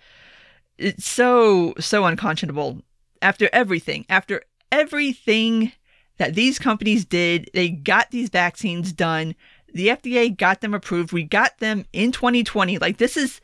it's 0.76 1.06
so 1.06 1.74
so 1.78 2.04
unconscionable 2.04 2.82
after 3.20 3.48
everything, 3.52 4.06
after 4.08 4.42
everything 4.70 5.72
that 6.18 6.34
these 6.34 6.58
companies 6.58 7.04
did, 7.04 7.50
they 7.54 7.68
got 7.68 8.10
these 8.10 8.28
vaccines 8.28 8.92
done. 8.92 9.34
The 9.72 9.88
FDA 9.88 10.36
got 10.36 10.60
them 10.60 10.74
approved. 10.74 11.12
We 11.12 11.24
got 11.24 11.58
them 11.58 11.84
in 11.92 12.12
2020. 12.12 12.78
Like 12.78 12.98
this 12.98 13.16
is 13.16 13.40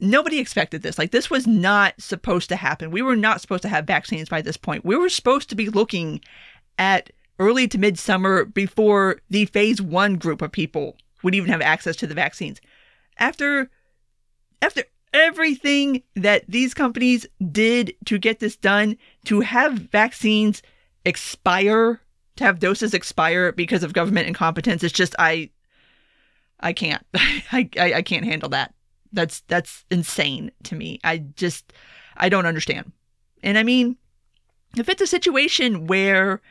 nobody 0.00 0.38
expected 0.38 0.82
this. 0.82 0.98
Like, 0.98 1.10
this 1.10 1.30
was 1.30 1.46
not 1.46 1.94
supposed 1.98 2.48
to 2.48 2.56
happen. 2.56 2.90
We 2.90 3.02
were 3.02 3.16
not 3.16 3.40
supposed 3.40 3.62
to 3.62 3.68
have 3.68 3.86
vaccines 3.86 4.28
by 4.28 4.42
this 4.42 4.56
point. 4.56 4.84
We 4.84 4.96
were 4.96 5.08
supposed 5.08 5.48
to 5.50 5.54
be 5.54 5.68
looking 5.68 6.20
at 6.78 7.10
early 7.38 7.68
to 7.68 7.78
midsummer 7.78 8.44
before 8.44 9.20
the 9.30 9.46
phase 9.46 9.80
one 9.80 10.16
group 10.16 10.42
of 10.42 10.52
people 10.52 10.96
would 11.22 11.34
even 11.34 11.50
have 11.50 11.60
access 11.60 11.96
to 11.96 12.06
the 12.06 12.14
vaccines. 12.14 12.60
After, 13.18 13.70
after 14.62 14.84
everything 15.12 16.02
that 16.14 16.44
these 16.48 16.74
companies 16.74 17.26
did 17.50 17.94
to 18.06 18.18
get 18.18 18.40
this 18.40 18.56
done, 18.56 18.96
to 19.24 19.40
have 19.40 19.74
vaccines 19.74 20.62
expire, 21.04 22.00
to 22.36 22.44
have 22.44 22.58
doses 22.58 22.94
expire 22.94 23.52
because 23.52 23.82
of 23.82 23.92
government 23.92 24.28
incompetence, 24.28 24.82
it's 24.82 24.92
just, 24.92 25.14
I, 25.18 25.50
I 26.60 26.72
can't. 26.72 27.04
I, 27.14 27.68
I, 27.78 27.94
I 27.94 28.02
can't 28.02 28.24
handle 28.24 28.50
that. 28.50 28.74
That's 29.16 29.40
that's 29.48 29.84
insane 29.90 30.52
to 30.64 30.76
me. 30.76 31.00
I 31.02 31.18
just 31.18 31.72
I 32.16 32.28
don't 32.28 32.46
understand. 32.46 32.92
And 33.42 33.58
I 33.58 33.62
mean, 33.62 33.96
if 34.76 34.88
it's 34.88 35.02
a 35.02 35.06
situation 35.06 35.86
where 35.86 36.42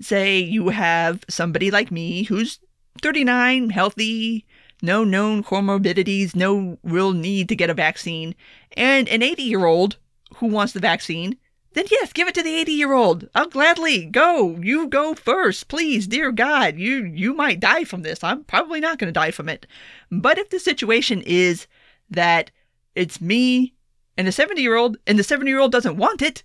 say 0.00 0.38
you 0.38 0.68
have 0.68 1.24
somebody 1.28 1.70
like 1.70 1.90
me 1.90 2.24
who's 2.24 2.58
39, 3.02 3.70
healthy, 3.70 4.44
no 4.82 5.04
known 5.04 5.44
comorbidities, 5.44 6.34
no 6.34 6.78
real 6.82 7.12
need 7.12 7.48
to 7.48 7.56
get 7.56 7.70
a 7.70 7.74
vaccine, 7.74 8.34
and 8.76 9.08
an 9.08 9.22
80 9.22 9.42
year 9.44 9.64
old 9.64 9.96
who 10.36 10.46
wants 10.46 10.72
the 10.72 10.80
vaccine, 10.80 11.36
then 11.74 11.86
yes, 11.90 12.12
give 12.12 12.26
it 12.26 12.34
to 12.34 12.42
the 12.42 12.56
80 12.56 12.72
year 12.72 12.92
old. 12.92 13.28
I'll 13.34 13.48
gladly 13.48 14.06
go. 14.06 14.58
You 14.60 14.88
go 14.88 15.14
first, 15.14 15.68
please, 15.68 16.08
dear 16.08 16.32
God. 16.32 16.76
You 16.76 17.04
you 17.04 17.34
might 17.34 17.60
die 17.60 17.84
from 17.84 18.02
this. 18.02 18.24
I'm 18.24 18.42
probably 18.42 18.80
not 18.80 18.98
going 18.98 19.06
to 19.06 19.20
die 19.20 19.30
from 19.30 19.48
it. 19.48 19.66
But 20.10 20.38
if 20.38 20.50
the 20.50 20.58
situation 20.58 21.22
is 21.22 21.68
that 22.10 22.50
it's 22.94 23.20
me 23.20 23.74
and 24.16 24.26
a 24.26 24.32
70 24.32 24.60
year 24.60 24.76
old, 24.76 24.96
and 25.06 25.18
the 25.18 25.24
70 25.24 25.50
year 25.50 25.60
old 25.60 25.72
doesn't 25.72 25.96
want 25.96 26.22
it, 26.22 26.42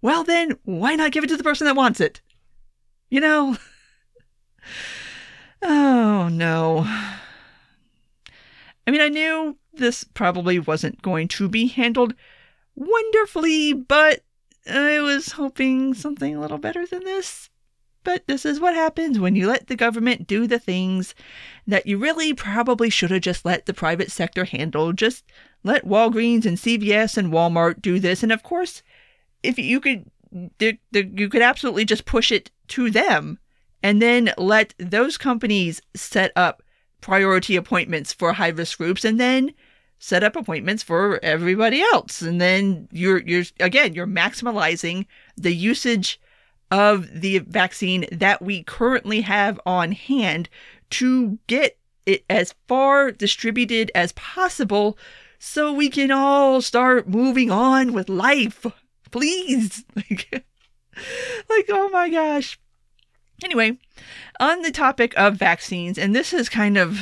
well, 0.00 0.22
then 0.22 0.58
why 0.64 0.94
not 0.94 1.12
give 1.12 1.24
it 1.24 1.28
to 1.28 1.36
the 1.36 1.42
person 1.42 1.64
that 1.66 1.76
wants 1.76 2.00
it? 2.00 2.20
You 3.10 3.20
know? 3.20 3.56
oh, 5.62 6.28
no. 6.28 6.84
I 8.86 8.90
mean, 8.90 9.00
I 9.00 9.08
knew 9.08 9.56
this 9.72 10.04
probably 10.04 10.58
wasn't 10.58 11.02
going 11.02 11.28
to 11.28 11.48
be 11.48 11.66
handled 11.66 12.14
wonderfully, 12.74 13.72
but 13.72 14.22
I 14.70 15.00
was 15.00 15.32
hoping 15.32 15.94
something 15.94 16.36
a 16.36 16.40
little 16.40 16.58
better 16.58 16.86
than 16.86 17.04
this. 17.04 17.50
But 18.04 18.26
this 18.26 18.44
is 18.44 18.60
what 18.60 18.74
happens 18.74 19.18
when 19.18 19.34
you 19.34 19.48
let 19.48 19.66
the 19.66 19.76
government 19.76 20.26
do 20.26 20.46
the 20.46 20.58
things 20.58 21.14
that 21.66 21.86
you 21.86 21.96
really 21.98 22.34
probably 22.34 22.90
should 22.90 23.10
have 23.10 23.22
just 23.22 23.44
let 23.44 23.64
the 23.66 23.74
private 23.74 24.12
sector 24.12 24.44
handle. 24.44 24.92
Just 24.92 25.24
let 25.64 25.86
Walgreens 25.86 26.44
and 26.44 26.58
CVS 26.58 27.16
and 27.16 27.32
Walmart 27.32 27.80
do 27.80 27.98
this. 27.98 28.22
And 28.22 28.30
of 28.30 28.42
course, 28.42 28.82
if 29.42 29.58
you 29.58 29.80
could, 29.80 30.04
you 30.60 31.28
could 31.28 31.42
absolutely 31.42 31.86
just 31.86 32.04
push 32.04 32.30
it 32.30 32.50
to 32.68 32.90
them 32.90 33.38
and 33.82 34.00
then 34.00 34.32
let 34.36 34.74
those 34.78 35.16
companies 35.16 35.80
set 35.94 36.32
up 36.36 36.62
priority 37.00 37.56
appointments 37.56 38.12
for 38.12 38.32
high 38.34 38.48
risk 38.48 38.78
groups 38.78 39.04
and 39.04 39.18
then 39.18 39.52
set 39.98 40.22
up 40.22 40.36
appointments 40.36 40.82
for 40.82 41.18
everybody 41.22 41.80
else. 41.80 42.20
And 42.20 42.40
then 42.40 42.88
you're, 42.92 43.22
you're, 43.22 43.44
again, 43.60 43.94
you're 43.94 44.06
maximizing 44.06 45.06
the 45.36 45.54
usage 45.54 46.20
of 46.74 47.20
the 47.20 47.38
vaccine 47.38 48.04
that 48.10 48.42
we 48.42 48.64
currently 48.64 49.20
have 49.20 49.60
on 49.64 49.92
hand 49.92 50.48
to 50.90 51.38
get 51.46 51.78
it 52.04 52.24
as 52.28 52.56
far 52.66 53.12
distributed 53.12 53.92
as 53.94 54.10
possible 54.14 54.98
so 55.38 55.72
we 55.72 55.88
can 55.88 56.10
all 56.10 56.60
start 56.60 57.08
moving 57.08 57.48
on 57.48 57.92
with 57.92 58.08
life. 58.08 58.66
Please. 59.10 59.84
Like, 59.96 60.44
like 61.48 61.66
oh 61.70 61.88
my 61.92 62.08
gosh. 62.08 62.58
Anyway, 63.42 63.78
on 64.38 64.62
the 64.62 64.70
topic 64.70 65.12
of 65.16 65.34
vaccines, 65.34 65.98
and 65.98 66.14
this 66.14 66.32
is 66.32 66.48
kind 66.48 66.78
of 66.78 67.00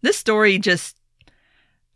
this 0.00 0.16
story 0.16 0.58
just 0.58 0.96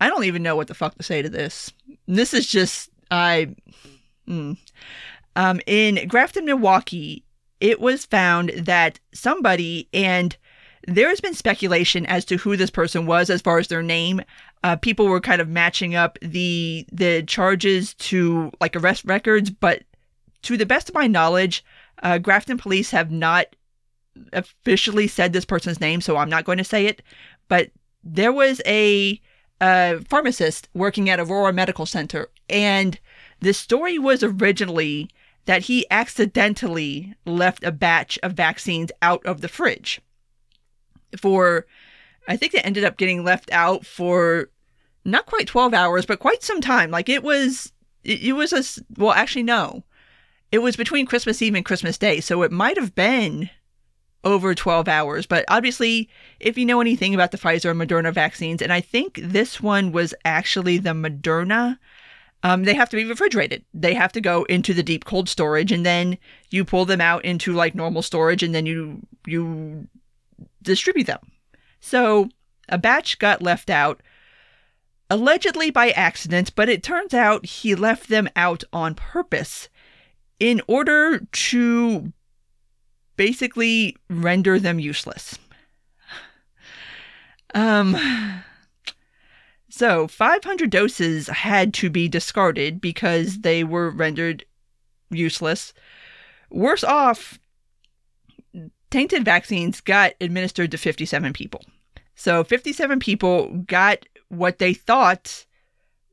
I 0.01 0.09
don't 0.09 0.25
even 0.25 0.43
know 0.43 0.55
what 0.55 0.69
the 0.69 0.75
fuck 0.75 0.97
to 0.97 1.03
say 1.03 1.23
to 1.23 1.31
this. 1.31 1.73
This 2.07 2.35
is 2.35 2.47
just 2.47 2.90
I 3.11 3.55
mm, 4.29 4.59
um, 5.37 5.61
in 5.66 6.07
Grafton, 6.09 6.44
Milwaukee, 6.44 7.25
it 7.61 7.81
was 7.81 8.05
found 8.05 8.51
that 8.51 9.01
somebody, 9.12 9.88
and 9.92 10.37
there 10.87 11.09
has 11.09 11.20
been 11.20 11.35
speculation 11.35 12.05
as 12.07 12.25
to 12.27 12.37
who 12.37 12.57
this 12.57 12.70
person 12.70 13.07
was 13.07 13.31
as 13.31 13.40
far 13.40 13.59
as 13.59 13.68
their 13.68 13.83
name. 13.83 14.20
Uh, 14.62 14.77
people 14.77 15.07
were 15.07 15.20
kind 15.20 15.40
of 15.40 15.49
matching 15.49 15.94
up 15.94 16.18
the 16.20 16.87
the 16.92 17.23
charges 17.23 17.94
to 17.94 18.51
like 18.61 18.77
arrest 18.77 19.05
records, 19.05 19.51
but 19.51 19.83
to 20.42 20.57
the 20.57 20.66
best 20.66 20.88
of 20.88 20.94
my 20.94 21.07
knowledge, 21.07 21.64
uh, 22.03 22.18
Grafton 22.18 22.59
police 22.59 22.90
have 22.90 23.11
not 23.11 23.47
officially 24.33 25.09
said 25.09 25.33
this 25.33 25.44
person's 25.44 25.81
name, 25.81 26.01
so 26.01 26.16
I'm 26.16 26.31
not 26.31 26.44
going 26.44 26.59
to 26.59 26.64
say 26.64 26.87
it. 26.87 27.03
But 27.49 27.70
there 28.03 28.33
was 28.33 28.61
a, 28.66 29.20
a 29.61 30.01
pharmacist 30.09 30.68
working 30.75 31.09
at 31.11 31.20
Aurora 31.20 31.53
Medical 31.53 31.87
Center, 31.87 32.29
and 32.49 32.99
the 33.40 33.55
story 33.55 33.99
was 33.99 34.23
originally 34.23 35.09
that 35.46 35.62
he 35.62 35.87
accidentally 35.90 37.14
left 37.26 37.64
a 37.64 37.72
batch 37.72 38.18
of 38.22 38.33
vaccines 38.33 38.90
out 39.02 39.24
of 39.26 39.40
the 39.40 39.48
fridge 39.48 40.00
for 41.16 41.66
I 42.26 42.37
think 42.37 42.54
it 42.54 42.64
ended 42.64 42.85
up 42.85 42.96
getting 42.96 43.24
left 43.24 43.50
out 43.52 43.85
for 43.85 44.50
not 45.04 45.26
quite 45.26 45.46
12 45.46 45.74
hours, 45.74 46.07
but 46.07 46.18
quite 46.18 46.42
some 46.42 46.61
time. 46.61 46.90
Like 46.90 47.09
it 47.09 47.22
was, 47.22 47.72
it, 48.02 48.35
was 48.35 48.52
a, 48.52 48.64
well, 48.98 49.12
actually, 49.12 49.42
no. 49.42 49.85
It 50.50 50.59
was 50.61 50.76
between 50.76 51.07
Christmas 51.07 51.42
Eve 51.42 51.54
and 51.54 51.64
Christmas 51.64 51.98
Day. 51.98 52.20
So 52.20 52.42
it 52.42 52.52
might 52.52 52.78
have 52.78 52.94
been 52.94 53.50
over 54.22 54.54
12 54.54 54.88
hours. 54.88 55.26
But 55.26 55.44
obviously, 55.48 56.09
if 56.40 56.57
you 56.57 56.64
know 56.64 56.80
anything 56.80 57.14
about 57.14 57.30
the 57.30 57.38
Pfizer 57.38 57.70
and 57.70 57.80
Moderna 57.80 58.12
vaccines, 58.12 58.62
and 58.62 58.72
I 58.72 58.80
think 58.80 59.20
this 59.22 59.61
one 59.61 59.92
was 59.92 60.14
actually 60.24 60.78
the 60.78 60.90
Moderna 60.90 61.78
um, 62.44 62.64
they 62.64 62.74
have 62.74 62.90
to 62.90 62.96
be 62.96 63.07
refrigerated. 63.07 63.64
They 63.72 63.94
have 63.94 64.12
to 64.12 64.20
go 64.20 64.44
into 64.44 64.74
the 64.74 64.83
deep 64.83 65.07
cold 65.07 65.30
storage, 65.30 65.72
and 65.72 65.85
then 65.85 66.18
you 66.50 66.62
pull 66.64 66.85
them 66.85 67.00
out 67.00 67.24
into 67.24 67.54
like 67.54 67.74
normal 67.74 68.02
storage, 68.02 68.42
and 68.42 68.54
then 68.54 68.66
you 68.66 69.00
you 69.26 69.88
distribute 70.62 71.07
them. 71.07 71.33
So 71.80 72.28
a 72.68 72.76
batch 72.76 73.18
got 73.18 73.40
left 73.40 73.70
out, 73.70 74.02
allegedly 75.09 75.70
by 75.70 75.90
accident, 75.92 76.54
but 76.54 76.68
it 76.68 76.83
turns 76.83 77.14
out 77.14 77.46
he 77.46 77.74
left 77.74 78.11
them 78.11 78.28
out 78.37 78.62
on 78.74 78.94
purpose 78.94 79.70
in 80.38 80.61
order 80.68 81.20
to 81.20 82.12
basically 83.16 83.96
render 84.11 84.61
them 84.61 84.78
useless. 84.78 85.38
Um 87.57 87.96
so 89.77 90.07
500 90.07 90.71
doses 90.71 91.27
had 91.27 91.75
to 91.75 91.91
be 91.91 92.07
discarded 92.07 92.81
because 92.81 93.41
they 93.41 93.65
were 93.65 93.91
rendered 93.91 94.45
useless. 95.11 95.75
Worse 96.49 96.85
off, 96.85 97.41
tainted 98.91 99.25
vaccines 99.25 99.81
got 99.81 100.13
administered 100.21 100.71
to 100.71 100.79
57 100.79 101.33
people. 101.33 101.65
So 102.15 102.45
57 102.45 103.01
people 103.01 103.49
got 103.67 104.07
what 104.29 104.61
they 104.61 104.75
thought 104.75 105.45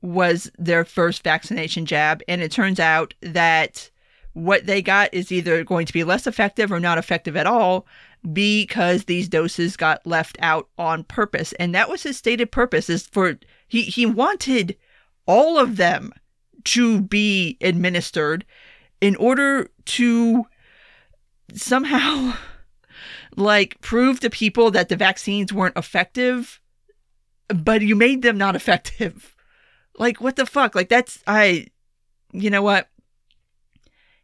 was 0.02 0.50
their 0.58 0.84
first 0.84 1.22
vaccination 1.22 1.86
jab. 1.86 2.24
And 2.28 2.42
it 2.42 2.52
turns 2.52 2.80
out 2.80 3.14
that 3.22 3.92
what 4.34 4.66
they 4.66 4.82
got 4.82 5.14
is 5.14 5.32
either 5.32 5.64
going 5.64 5.86
to 5.86 5.94
be 5.94 6.04
less 6.04 6.26
effective 6.26 6.72
or 6.72 6.80
not 6.80 6.98
effective 6.98 7.38
at 7.38 7.46
all 7.46 7.86
because 8.34 9.06
these 9.06 9.28
doses 9.28 9.76
got 9.76 10.06
left 10.06 10.38
out 10.42 10.68
on 10.78 11.04
purpose. 11.04 11.54
And 11.54 11.74
that 11.76 11.90
was 11.90 12.04
his 12.04 12.18
stated 12.18 12.52
purpose 12.52 12.90
is 12.90 13.08
for 13.08 13.38
he 13.72 13.84
he 13.84 14.06
wanted 14.06 14.76
all 15.26 15.58
of 15.58 15.78
them 15.78 16.12
to 16.66 17.00
be 17.00 17.58
administered 17.62 18.46
in 19.00 19.16
order 19.16 19.70
to 19.86 20.46
somehow 21.54 22.34
like 23.38 23.80
prove 23.80 24.20
to 24.20 24.30
people 24.30 24.72
that 24.72 24.90
the 24.90 24.98
vaccines 24.98 25.54
weren't 25.54 25.78
effective 25.78 26.60
but 27.48 27.82
you 27.82 27.96
made 27.96 28.22
them 28.22 28.38
not 28.38 28.56
effective. 28.58 29.34
Like 29.98 30.20
what 30.20 30.36
the 30.36 30.46
fuck? 30.46 30.76
Like 30.76 30.90
that's 30.90 31.24
i 31.26 31.68
you 32.34 32.50
know 32.50 32.62
what? 32.62 32.90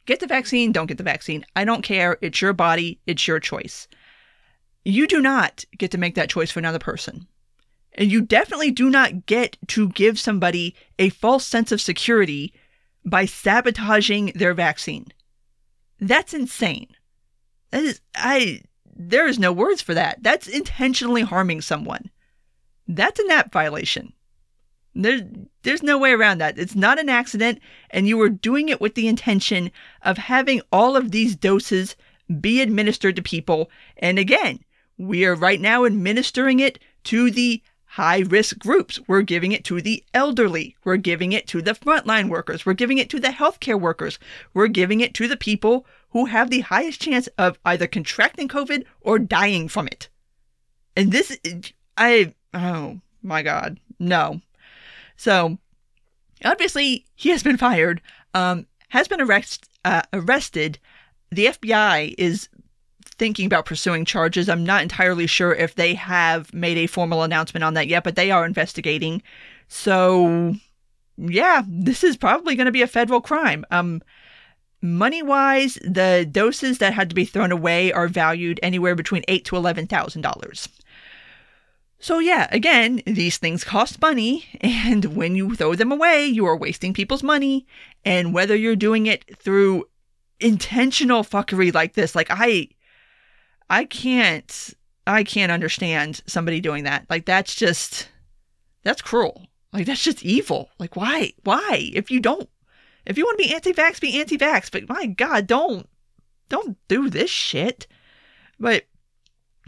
Get 0.05 0.19
the 0.19 0.27
vaccine 0.27 0.73
don't 0.73 0.87
get 0.87 0.97
the 0.97 1.03
vaccine. 1.03 1.45
I 1.55 1.63
don't 1.63 1.83
care. 1.83 2.17
It's 2.21 2.41
your 2.41 2.51
body. 2.51 2.99
It's 3.07 3.25
your 3.29 3.39
choice. 3.39 3.87
You 4.83 5.07
do 5.07 5.21
not 5.21 5.63
get 5.77 5.91
to 5.91 5.97
make 5.97 6.15
that 6.15 6.29
choice 6.29 6.51
for 6.51 6.59
another 6.59 6.79
person 6.79 7.27
and 7.97 8.11
you 8.11 8.21
definitely 8.21 8.71
do 8.71 8.89
not 8.89 9.25
get 9.25 9.57
to 9.67 9.89
give 9.89 10.19
somebody 10.19 10.75
a 10.99 11.09
false 11.09 11.45
sense 11.45 11.71
of 11.71 11.81
security 11.81 12.53
by 13.03 13.25
sabotaging 13.25 14.31
their 14.35 14.53
vaccine. 14.53 15.07
That's 15.99 16.33
insane. 16.33 16.89
That 17.71 17.83
is, 17.83 18.01
I, 18.15 18.61
there 18.95 19.27
is 19.27 19.39
no 19.39 19.51
words 19.51 19.81
for 19.81 19.93
that. 19.95 20.21
That's 20.21 20.47
intentionally 20.47 21.23
harming 21.23 21.61
someone. 21.61 22.11
That's 22.87 23.19
a 23.19 23.27
NAP 23.27 23.51
violation. 23.51 24.13
There's, 24.93 25.21
there's 25.63 25.83
no 25.83 25.97
way 25.97 26.11
around 26.11 26.39
that. 26.39 26.57
It's 26.57 26.75
not 26.75 26.99
an 26.99 27.09
accident, 27.09 27.59
and 27.89 28.07
you 28.07 28.17
were 28.17 28.29
doing 28.29 28.69
it 28.69 28.81
with 28.81 28.95
the 28.95 29.07
intention 29.07 29.71
of 30.01 30.17
having 30.17 30.61
all 30.71 30.95
of 30.95 31.11
these 31.11 31.35
doses 31.35 31.95
be 32.39 32.61
administered 32.61 33.15
to 33.15 33.21
people. 33.21 33.69
And 33.97 34.17
again, 34.17 34.59
we 34.97 35.25
are 35.25 35.35
right 35.35 35.61
now 35.61 35.85
administering 35.85 36.59
it 36.59 36.79
to 37.05 37.29
the 37.29 37.61
high 37.97 38.19
risk 38.19 38.59
groups. 38.59 38.99
We're 39.07 39.23
giving 39.23 39.53
it 39.53 39.63
to 39.65 39.81
the 39.81 40.03
elderly. 40.13 40.75
We're 40.83 40.97
giving 40.97 41.31
it 41.31 41.47
to 41.47 41.63
the 41.63 41.71
frontline 41.71 42.29
workers. 42.29 42.63
We're 42.63 42.73
giving 42.73 42.99
it 42.99 43.09
to 43.09 43.19
the 43.19 43.29
healthcare 43.29 43.81
workers. 43.81 44.19
We're 44.53 44.67
giving 44.67 45.01
it 45.01 45.15
to 45.15 45.27
the 45.27 45.35
people 45.35 45.87
who 46.11 46.25
have 46.25 46.51
the 46.51 46.59
highest 46.59 47.01
chance 47.01 47.25
of 47.39 47.57
either 47.65 47.87
contracting 47.87 48.47
COVID 48.49 48.85
or 49.01 49.17
dying 49.17 49.67
from 49.67 49.87
it. 49.87 50.09
And 50.95 51.11
this, 51.11 51.35
I, 51.97 52.35
oh 52.53 53.01
my 53.23 53.41
God, 53.41 53.79
no. 53.97 54.41
So 55.15 55.57
obviously 56.45 57.03
he 57.15 57.29
has 57.29 57.41
been 57.41 57.57
fired, 57.57 57.99
um, 58.35 58.67
has 58.89 59.07
been 59.07 59.21
arrest, 59.21 59.67
uh, 59.83 60.03
arrested. 60.13 60.77
The 61.31 61.47
FBI 61.47 62.13
is 62.15 62.47
thinking 63.17 63.45
about 63.45 63.65
pursuing 63.65 64.05
charges. 64.05 64.47
I'm 64.47 64.63
not 64.63 64.81
entirely 64.81 65.27
sure 65.27 65.53
if 65.53 65.75
they 65.75 65.93
have 65.95 66.53
made 66.53 66.77
a 66.77 66.87
formal 66.87 67.23
announcement 67.23 67.63
on 67.63 67.73
that 67.73 67.87
yet, 67.87 68.03
but 68.03 68.15
they 68.15 68.31
are 68.31 68.45
investigating. 68.45 69.21
So, 69.67 70.55
yeah, 71.17 71.63
this 71.67 72.03
is 72.03 72.17
probably 72.17 72.55
going 72.55 72.65
to 72.65 72.71
be 72.71 72.81
a 72.81 72.87
federal 72.87 73.21
crime. 73.21 73.65
Um, 73.71 74.01
money 74.81 75.23
wise, 75.23 75.75
the 75.83 76.27
doses 76.29 76.77
that 76.77 76.93
had 76.93 77.09
to 77.09 77.15
be 77.15 77.25
thrown 77.25 77.51
away 77.51 77.91
are 77.91 78.07
valued 78.07 78.59
anywhere 78.61 78.95
between 78.95 79.23
eight 79.27 79.45
to 79.45 79.55
eleven 79.55 79.87
thousand 79.87 80.21
dollars. 80.21 80.69
So 81.99 82.19
yeah, 82.19 82.47
again, 82.51 83.01
these 83.07 83.39
things 83.39 83.63
cost 83.63 83.99
money, 83.99 84.45
and 84.61 85.03
when 85.15 85.35
you 85.35 85.55
throw 85.55 85.73
them 85.73 85.91
away, 85.91 86.27
you 86.27 86.45
are 86.45 86.55
wasting 86.55 86.93
people's 86.93 87.23
money. 87.23 87.65
And 88.05 88.33
whether 88.35 88.55
you're 88.55 88.75
doing 88.75 89.07
it 89.07 89.35
through 89.39 89.85
intentional 90.39 91.23
fuckery 91.23 91.73
like 91.73 91.95
this, 91.95 92.15
like 92.15 92.27
I 92.29 92.69
I 93.69 93.85
can't 93.85 94.73
I 95.05 95.23
can't 95.23 95.51
understand 95.51 96.21
somebody 96.27 96.59
doing 96.59 96.83
that. 96.83 97.05
Like 97.09 97.25
that's 97.25 97.55
just 97.55 98.09
that's 98.83 99.01
cruel. 99.01 99.47
Like 99.73 99.85
that's 99.85 100.03
just 100.03 100.23
evil. 100.23 100.69
Like 100.79 100.95
why? 100.95 101.33
Why? 101.43 101.89
If 101.93 102.11
you 102.11 102.19
don't 102.19 102.49
if 103.05 103.17
you 103.17 103.23
want 103.23 103.39
to 103.39 103.43
be 103.45 103.53
anti-vax, 103.53 104.01
be 104.01 104.19
anti-vax, 104.19 104.69
but 104.71 104.89
my 104.89 105.05
god, 105.05 105.47
don't 105.47 105.87
don't 106.49 106.77
do 106.87 107.09
this 107.09 107.29
shit. 107.29 107.87
But 108.59 108.85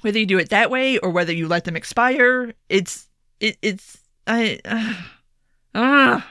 whether 0.01 0.19
you 0.19 0.25
do 0.25 0.39
it 0.39 0.49
that 0.49 0.71
way 0.71 0.97
or 0.97 1.09
whether 1.09 1.33
you 1.33 1.47
let 1.47 1.65
them 1.65 1.75
expire, 1.75 2.53
it's 2.69 3.09
it, 3.39 3.57
it's 3.61 3.99
I 4.27 4.59
uh, 4.65 4.93
uh, 5.75 6.21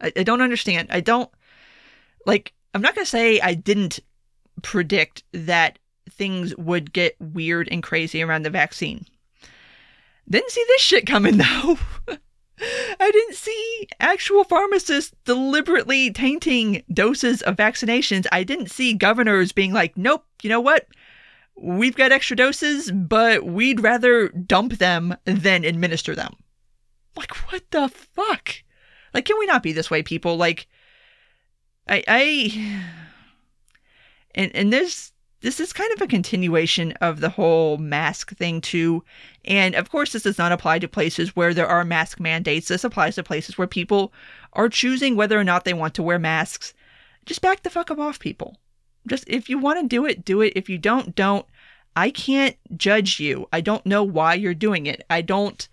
I, 0.00 0.12
I 0.16 0.22
don't 0.22 0.42
understand. 0.42 0.88
I 0.90 1.00
don't 1.00 1.30
like 2.26 2.52
I'm 2.74 2.82
not 2.82 2.94
going 2.94 3.04
to 3.04 3.10
say 3.10 3.40
I 3.40 3.54
didn't 3.54 4.00
predict 4.62 5.24
that 5.32 5.78
things 6.12 6.56
would 6.56 6.92
get 6.92 7.16
weird 7.20 7.68
and 7.70 7.82
crazy 7.82 8.22
around 8.22 8.42
the 8.42 8.50
vaccine. 8.50 9.06
Didn't 10.28 10.50
see 10.50 10.64
this 10.68 10.82
shit 10.82 11.06
coming 11.06 11.36
though. 11.38 11.78
I 13.00 13.10
didn't 13.10 13.34
see 13.34 13.88
actual 13.98 14.44
pharmacists 14.44 15.14
deliberately 15.24 16.12
tainting 16.12 16.84
doses 16.92 17.42
of 17.42 17.56
vaccinations. 17.56 18.26
I 18.30 18.44
didn't 18.44 18.70
see 18.70 18.94
governors 18.94 19.52
being 19.52 19.72
like, 19.72 19.96
nope, 19.96 20.24
you 20.42 20.48
know 20.48 20.60
what? 20.60 20.86
We've 21.56 21.96
got 21.96 22.12
extra 22.12 22.36
doses, 22.36 22.90
but 22.90 23.44
we'd 23.44 23.80
rather 23.80 24.28
dump 24.28 24.74
them 24.74 25.16
than 25.24 25.64
administer 25.64 26.14
them. 26.14 26.34
Like, 27.16 27.34
what 27.50 27.64
the 27.70 27.88
fuck? 27.88 28.54
Like, 29.12 29.24
can 29.24 29.38
we 29.38 29.46
not 29.46 29.62
be 29.62 29.72
this 29.72 29.90
way, 29.90 30.02
people? 30.02 30.36
Like, 30.36 30.66
I, 31.88 32.04
I, 32.06 32.82
and 34.34 34.54
and 34.54 34.72
there's 34.72 35.12
this 35.42 35.60
is 35.60 35.72
kind 35.72 35.92
of 35.92 36.00
a 36.00 36.06
continuation 36.06 36.92
of 37.00 37.20
the 37.20 37.28
whole 37.28 37.76
mask 37.76 38.34
thing 38.36 38.60
too. 38.60 39.04
And 39.44 39.74
of 39.74 39.90
course, 39.90 40.12
this 40.12 40.22
does 40.22 40.38
not 40.38 40.52
apply 40.52 40.78
to 40.78 40.88
places 40.88 41.36
where 41.36 41.52
there 41.52 41.66
are 41.66 41.84
mask 41.84 42.20
mandates. 42.20 42.68
This 42.68 42.84
applies 42.84 43.16
to 43.16 43.22
places 43.22 43.58
where 43.58 43.66
people 43.66 44.12
are 44.54 44.68
choosing 44.68 45.16
whether 45.16 45.38
or 45.38 45.44
not 45.44 45.64
they 45.64 45.74
want 45.74 45.94
to 45.94 46.02
wear 46.02 46.18
masks. 46.18 46.74
Just 47.26 47.42
back 47.42 47.62
the 47.62 47.70
fuck 47.70 47.90
up 47.90 47.98
off 47.98 48.18
people. 48.18 48.56
Just 49.06 49.24
if 49.26 49.50
you 49.50 49.58
want 49.58 49.80
to 49.80 49.86
do 49.86 50.06
it, 50.06 50.24
do 50.24 50.40
it. 50.40 50.52
If 50.56 50.68
you 50.68 50.78
don't, 50.78 51.14
don't. 51.14 51.44
I 51.94 52.10
can't 52.10 52.56
judge 52.76 53.20
you. 53.20 53.48
I 53.52 53.60
don't 53.60 53.84
know 53.84 54.02
why 54.02 54.34
you're 54.34 54.54
doing 54.54 54.86
it. 54.86 55.04
I 55.10 55.20
don't 55.20 55.68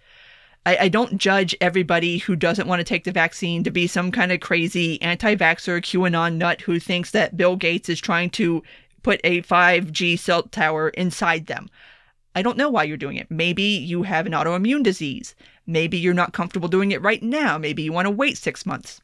I, 0.66 0.78
I, 0.82 0.88
don't 0.90 1.18
judge 1.18 1.56
everybody 1.62 2.18
who 2.18 2.36
doesn't 2.36 2.68
want 2.68 2.80
to 2.82 2.84
take 2.84 3.06
the 3.06 3.14
vaccine 3.14 3.64
to 3.64 3.72
be 3.72 3.88
some 3.88 4.12
kind 4.12 4.32
of 4.32 4.42
crazy 4.42 5.02
anti-vaxxer 5.02 5.82
QAnon 5.82 6.36
nut 6.36 6.62
who 6.62 6.80
thinks 6.80 7.12
that 7.12 7.38
Bill 7.38 7.56
Gates 7.56 7.88
is 7.88 8.02
trying 8.02 8.30
to 8.32 8.62
put 9.04 9.20
a 9.24 9.42
5G 9.44 10.18
cell 10.18 10.44
tower 10.44 10.90
inside 10.90 11.48
them. 11.48 11.70
I 12.36 12.42
don't 12.42 12.58
know 12.58 12.70
why 12.70 12.84
you're 12.84 12.98
doing 12.98 13.18
it. 13.18 13.30
Maybe 13.30 13.64
you 13.64 14.04
have 14.04 14.26
an 14.26 14.34
autoimmune 14.34 14.84
disease. 14.84 15.36
Maybe 15.66 15.98
you're 15.98 16.14
not 16.14 16.34
comfortable 16.34 16.68
doing 16.68 16.92
it 16.92 17.02
right 17.02 17.22
now. 17.22 17.58
Maybe 17.58 17.84
you 17.84 17.92
want 17.92 18.06
to 18.06 18.12
wait 18.12 18.38
six 18.38 18.66
months. 18.66 19.02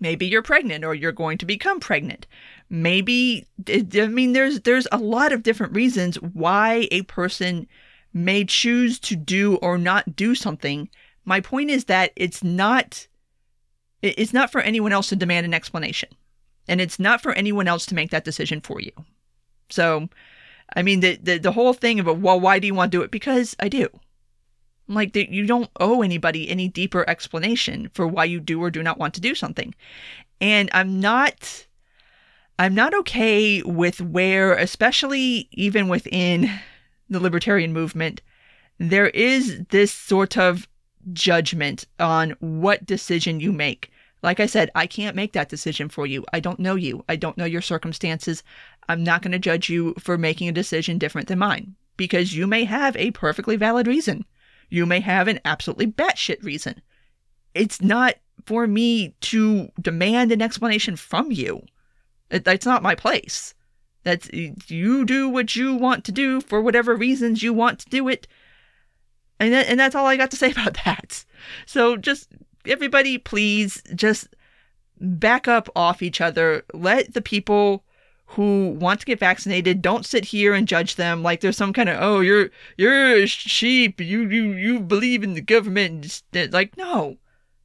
Maybe 0.00 0.26
you're 0.26 0.42
pregnant 0.42 0.84
or 0.84 0.94
you're 0.94 1.12
going 1.12 1.38
to 1.38 1.46
become 1.46 1.80
pregnant. 1.80 2.26
Maybe 2.68 3.46
I 3.68 4.06
mean 4.08 4.32
there's 4.32 4.60
there's 4.60 4.86
a 4.92 4.98
lot 4.98 5.32
of 5.32 5.42
different 5.42 5.74
reasons 5.74 6.16
why 6.16 6.88
a 6.90 7.02
person 7.02 7.66
may 8.12 8.44
choose 8.44 8.98
to 9.00 9.16
do 9.16 9.56
or 9.56 9.78
not 9.78 10.16
do 10.16 10.34
something. 10.34 10.88
My 11.24 11.40
point 11.40 11.70
is 11.70 11.86
that 11.86 12.12
it's 12.16 12.44
not 12.44 13.06
it's 14.02 14.32
not 14.32 14.52
for 14.52 14.60
anyone 14.60 14.92
else 14.92 15.08
to 15.08 15.16
demand 15.16 15.46
an 15.46 15.54
explanation. 15.54 16.10
And 16.66 16.80
it's 16.80 16.98
not 16.98 17.20
for 17.20 17.32
anyone 17.32 17.68
else 17.68 17.86
to 17.86 17.94
make 17.94 18.10
that 18.10 18.24
decision 18.24 18.60
for 18.60 18.80
you. 18.80 18.92
So, 19.70 20.08
I 20.74 20.82
mean, 20.82 21.00
the, 21.00 21.16
the, 21.16 21.38
the 21.38 21.52
whole 21.52 21.72
thing 21.72 22.00
of, 22.00 22.06
well, 22.22 22.40
why 22.40 22.58
do 22.58 22.66
you 22.66 22.74
want 22.74 22.92
to 22.92 22.98
do 22.98 23.02
it? 23.02 23.10
Because 23.10 23.54
I 23.60 23.68
do. 23.68 23.88
Like, 24.88 25.12
the, 25.12 25.26
you 25.30 25.46
don't 25.46 25.70
owe 25.80 26.02
anybody 26.02 26.48
any 26.48 26.68
deeper 26.68 27.08
explanation 27.08 27.90
for 27.94 28.06
why 28.06 28.24
you 28.24 28.40
do 28.40 28.62
or 28.62 28.70
do 28.70 28.82
not 28.82 28.98
want 28.98 29.14
to 29.14 29.20
do 29.20 29.34
something. 29.34 29.74
And 30.40 30.70
I'm 30.72 31.00
not. 31.00 31.66
I'm 32.58 32.74
not 32.74 32.94
okay 32.94 33.62
with 33.62 34.00
where, 34.00 34.52
especially 34.54 35.48
even 35.52 35.88
within 35.88 36.50
the 37.10 37.18
libertarian 37.18 37.72
movement, 37.72 38.20
there 38.78 39.08
is 39.08 39.60
this 39.70 39.92
sort 39.92 40.38
of 40.38 40.68
judgment 41.12 41.84
on 41.98 42.36
what 42.38 42.86
decision 42.86 43.40
you 43.40 43.52
make. 43.52 43.90
Like 44.24 44.40
I 44.40 44.46
said, 44.46 44.70
I 44.74 44.86
can't 44.86 45.14
make 45.14 45.34
that 45.34 45.50
decision 45.50 45.90
for 45.90 46.06
you. 46.06 46.24
I 46.32 46.40
don't 46.40 46.58
know 46.58 46.76
you. 46.76 47.04
I 47.10 47.16
don't 47.16 47.36
know 47.36 47.44
your 47.44 47.60
circumstances. 47.60 48.42
I'm 48.88 49.04
not 49.04 49.20
going 49.20 49.32
to 49.32 49.38
judge 49.38 49.68
you 49.68 49.92
for 49.98 50.16
making 50.16 50.48
a 50.48 50.52
decision 50.52 50.96
different 50.96 51.28
than 51.28 51.38
mine 51.38 51.74
because 51.98 52.34
you 52.34 52.46
may 52.46 52.64
have 52.64 52.96
a 52.96 53.10
perfectly 53.10 53.56
valid 53.56 53.86
reason. 53.86 54.24
You 54.70 54.86
may 54.86 55.00
have 55.00 55.28
an 55.28 55.40
absolutely 55.44 55.88
batshit 55.88 56.42
reason. 56.42 56.80
It's 57.54 57.82
not 57.82 58.14
for 58.46 58.66
me 58.66 59.14
to 59.20 59.68
demand 59.78 60.32
an 60.32 60.40
explanation 60.40 60.96
from 60.96 61.30
you. 61.30 61.62
That's 62.30 62.64
not 62.64 62.82
my 62.82 62.94
place. 62.94 63.52
That's 64.04 64.30
you 64.32 65.04
do 65.04 65.28
what 65.28 65.54
you 65.54 65.74
want 65.74 66.02
to 66.06 66.12
do 66.12 66.40
for 66.40 66.62
whatever 66.62 66.96
reasons 66.96 67.42
you 67.42 67.52
want 67.52 67.78
to 67.80 67.90
do 67.90 68.08
it. 68.08 68.26
And, 69.38 69.52
that, 69.52 69.68
and 69.68 69.78
that's 69.78 69.94
all 69.94 70.06
I 70.06 70.16
got 70.16 70.30
to 70.30 70.38
say 70.38 70.50
about 70.52 70.78
that. 70.86 71.26
So 71.66 71.98
just 71.98 72.30
everybody, 72.66 73.18
please 73.18 73.82
just 73.94 74.28
back 75.00 75.48
up 75.48 75.68
off 75.76 76.02
each 76.02 76.20
other. 76.20 76.64
Let 76.72 77.14
the 77.14 77.22
people 77.22 77.84
who 78.26 78.70
want 78.70 79.00
to 79.00 79.06
get 79.06 79.20
vaccinated 79.20 79.82
don't 79.82 80.06
sit 80.06 80.24
here 80.24 80.54
and 80.54 80.66
judge 80.66 80.96
them 80.96 81.22
like 81.22 81.40
there's 81.40 81.56
some 81.56 81.72
kind 81.72 81.88
of 81.88 81.98
oh 82.00 82.20
you're 82.20 82.50
you're 82.76 83.16
a 83.16 83.26
sheep. 83.26 84.00
You 84.00 84.28
you 84.28 84.52
you 84.52 84.80
believe 84.80 85.22
in 85.22 85.34
the 85.34 85.40
government 85.40 86.22
like 86.50 86.76
no. 86.76 87.16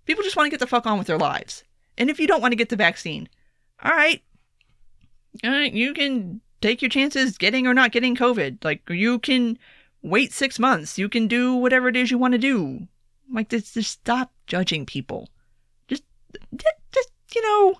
People 0.06 0.24
just 0.24 0.36
want 0.36 0.48
to 0.48 0.52
get 0.52 0.60
the 0.60 0.68
fuck 0.68 0.86
on 0.86 0.98
with 0.98 1.08
their 1.08 1.18
lives. 1.18 1.64
And 1.98 2.10
if 2.10 2.20
you 2.20 2.28
don't 2.28 2.42
want 2.42 2.52
to 2.52 2.58
get 2.58 2.70
the 2.70 2.76
vaccine 2.76 3.30
all 3.84 3.92
right. 3.92 4.22
All 5.44 5.52
right 5.52 5.74
you 5.74 5.94
can 5.94 6.42
take 6.62 6.82
your 6.82 6.90
chances 6.90 7.38
getting 7.38 7.66
or 7.66 7.74
not 7.74 7.92
getting 7.92 8.16
covid. 8.16 8.64
Like 8.64 8.82
you 8.90 9.20
can 9.20 9.58
wait 10.02 10.34
six 10.34 10.60
months. 10.60 10.98
You 10.98 11.10
can 11.10 11.28
do 11.28 11.56
whatever 11.56 11.88
it 11.88 11.96
is 11.96 12.12
you 12.12 12.18
want 12.18 12.34
to 12.34 12.38
do. 12.38 12.88
Like 13.32 13.50
just, 13.50 13.74
just 13.74 13.92
stop 13.92 14.32
judging 14.50 14.86
people. 14.86 15.30
Just 15.88 16.04
just 16.58 17.10
you 17.34 17.42
know 17.42 17.76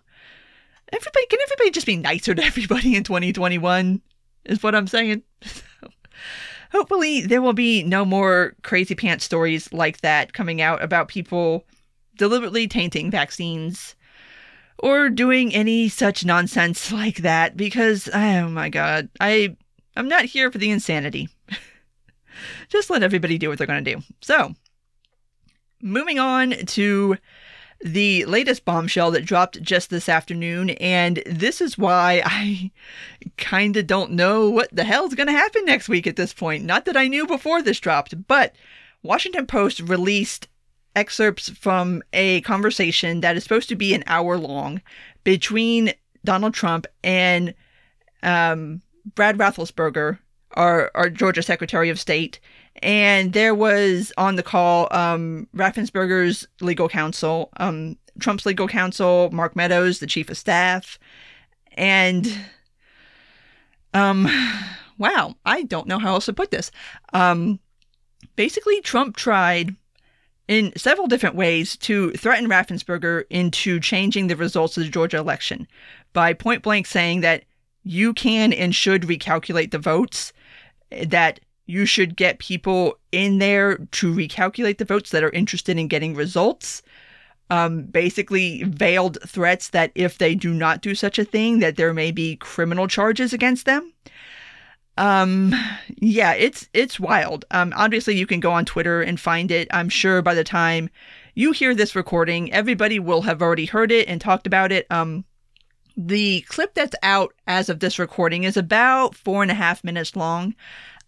everybody 0.94 1.26
can 1.26 1.40
everybody 1.44 1.72
just 1.72 1.86
be 1.86 1.98
nicer 1.98 2.34
to 2.34 2.44
everybody 2.46 2.96
in 2.96 3.04
2021 3.04 4.02
is 4.46 4.64
what 4.64 4.76
i'm 4.76 4.88
saying? 4.88 5.22
Hopefully 6.72 7.22
there 7.22 7.42
will 7.42 7.54
be 7.54 7.84
no 7.84 8.06
more 8.06 8.56
crazy 8.62 8.94
pants 8.94 9.26
stories 9.26 9.74
like 9.74 10.02
that 10.02 10.34
coming 10.34 10.62
out 10.62 10.84
about 10.84 11.08
people 11.08 11.66
deliberately 12.18 12.68
tainting 12.68 13.10
vaccines 13.10 13.96
or 14.78 15.10
doing 15.10 15.54
any 15.54 15.90
such 15.90 16.24
nonsense 16.24 16.92
like 17.02 17.18
that 17.18 17.58
because 17.58 18.08
oh 18.14 18.48
my 18.50 18.70
god 18.70 19.10
i 19.20 19.56
i'm 19.98 20.08
not 20.08 20.26
here 20.26 20.52
for 20.52 20.60
the 20.60 20.70
insanity. 20.70 21.28
Just 22.70 22.90
let 22.90 23.04
everybody 23.04 23.38
do 23.38 23.50
what 23.50 23.58
they're 23.58 23.68
going 23.68 23.84
to 23.84 23.96
do. 23.96 24.02
So 24.22 24.54
moving 25.82 26.20
on 26.20 26.52
to 26.52 27.18
the 27.82 28.26
latest 28.26 28.66
bombshell 28.66 29.12
that 29.12 29.26
dropped 29.26 29.62
just 29.62 29.90
this 29.90 30.10
afternoon, 30.10 30.72
and 30.72 31.24
this 31.26 31.62
is 31.62 31.78
why 31.78 32.22
I 32.26 32.72
kind 33.38 33.78
of 33.78 33.88
don't 33.88 34.12
know 34.12 34.50
what 34.50 34.70
the 34.76 34.84
hell's 34.84 35.16
going 35.16 35.28
to 35.28 35.34
happen 35.34 35.66
next 35.66 35.90
week 35.90 36.08
at 36.08 36.16
this 36.16 36.34
point. 36.34 36.66
Not 36.66 36.86
that 36.86 36.98
I 36.98 37.08
knew 37.08 37.26
before 37.26 37.62
this 37.62 37.80
dropped, 37.80 38.28
but 38.28 38.56
Washington 39.02 39.48
Post 39.48 39.80
released 39.80 40.48
excerpts 40.96 41.50
from 41.50 42.04
a 42.12 42.42
conversation 42.42 43.22
that 43.22 43.38
is 43.38 43.44
supposed 43.44 43.70
to 43.70 43.76
be 43.76 43.94
an 43.94 44.04
hour 44.08 44.38
long 44.38 44.82
between 45.24 45.94
Donald 46.26 46.54
Trump 46.54 46.86
and 47.04 47.54
um, 48.24 48.82
Brad 49.16 49.38
Raffensperger, 49.38 50.20
our, 50.54 50.92
our 50.96 51.10
Georgia 51.10 51.42
Secretary 51.42 51.90
of 51.90 52.00
State, 52.00 52.40
and 52.78 53.34
there 53.34 53.54
was 53.54 54.14
on 54.18 54.36
the 54.36 54.44
call 54.44 54.88
um, 54.92 55.48
Raffensperger's 55.56 56.48
legal 56.62 56.90
counsel, 56.90 57.50
um, 57.58 57.98
Trump's 58.20 58.46
legal 58.46 58.68
counsel, 58.68 59.30
Mark 59.32 59.56
Meadows, 59.56 60.00
the 60.00 60.08
chief 60.08 60.30
of 60.30 60.38
staff, 60.38 61.00
and 61.74 62.40
um, 63.94 64.28
wow, 64.98 65.36
I 65.46 65.64
don't 65.64 65.88
know 65.88 66.00
how 66.00 66.14
else 66.14 66.26
to 66.26 66.34
put 66.34 66.52
this. 66.52 66.72
Um, 67.14 67.60
basically, 68.36 68.82
Trump 68.82 69.16
tried 69.16 69.76
in 70.48 70.74
several 70.76 71.08
different 71.08 71.36
ways 71.36 71.78
to 71.78 72.12
threaten 72.14 72.50
Raffensperger 72.50 73.24
into 73.30 73.80
changing 73.80 74.28
the 74.28 74.36
results 74.36 74.78
of 74.78 74.84
the 74.84 74.90
Georgia 74.90 75.18
election 75.18 75.68
by 76.12 76.34
point 76.34 76.64
blank 76.64 76.88
saying 76.88 77.22
that 77.22 77.44
you 77.84 78.14
can 78.14 78.52
and 78.52 78.74
should 78.74 79.04
recalculate 79.04 79.72
the 79.72 79.78
votes, 79.78 80.34
that 81.06 81.40
you 81.70 81.86
should 81.86 82.16
get 82.16 82.40
people 82.40 82.98
in 83.12 83.38
there 83.38 83.78
to 83.78 84.12
recalculate 84.12 84.80
the 84.80 84.86
votes 84.86 85.12
that 85.12 85.24
are 85.24 85.30
interested 85.30 85.78
in 85.78 85.88
getting 85.88 86.16
results. 86.16 86.82
Um, 87.52 87.84
basically, 87.84 88.64
veiled 88.64 89.20
threats 89.28 89.70
that 89.70 89.92
if 89.94 90.18
they 90.18 90.34
do 90.34 90.52
not 90.52 90.82
do 90.82 90.96
such 90.96 91.20
a 91.20 91.24
thing, 91.24 91.60
that 91.60 91.76
there 91.76 91.94
may 91.94 92.10
be 92.10 92.38
criminal 92.38 92.88
charges 92.88 93.34
against 93.34 93.68
them. 93.68 93.94
Um, 94.98 95.54
yeah, 95.98 96.34
it's 96.34 96.68
it's 96.74 97.00
wild. 97.00 97.46
Um, 97.52 97.72
obviously, 97.76 98.18
you 98.18 98.26
can 98.26 98.40
go 98.40 98.52
on 98.52 98.66
Twitter 98.66 99.04
and 99.04 99.20
find 99.20 99.52
it. 99.52 99.68
I'm 99.70 99.90
sure 99.90 100.24
by 100.24 100.34
the 100.34 100.44
time 100.44 100.90
you 101.36 101.52
hear 101.52 101.76
this 101.76 101.96
recording, 101.96 102.52
everybody 102.52 102.98
will 102.98 103.22
have 103.22 103.44
already 103.44 103.66
heard 103.66 103.92
it 103.92 104.08
and 104.08 104.20
talked 104.20 104.48
about 104.48 104.72
it. 104.72 104.88
Um, 104.90 105.24
the 105.96 106.42
clip 106.48 106.74
that's 106.74 106.96
out 107.04 107.36
as 107.46 107.70
of 107.70 107.80
this 107.80 108.00
recording 108.00 108.44
is 108.44 108.58
about 108.58 109.14
four 109.14 109.44
and 109.44 109.52
a 109.52 109.56
half 109.56 109.84
minutes 109.84 110.16
long. 110.16 110.56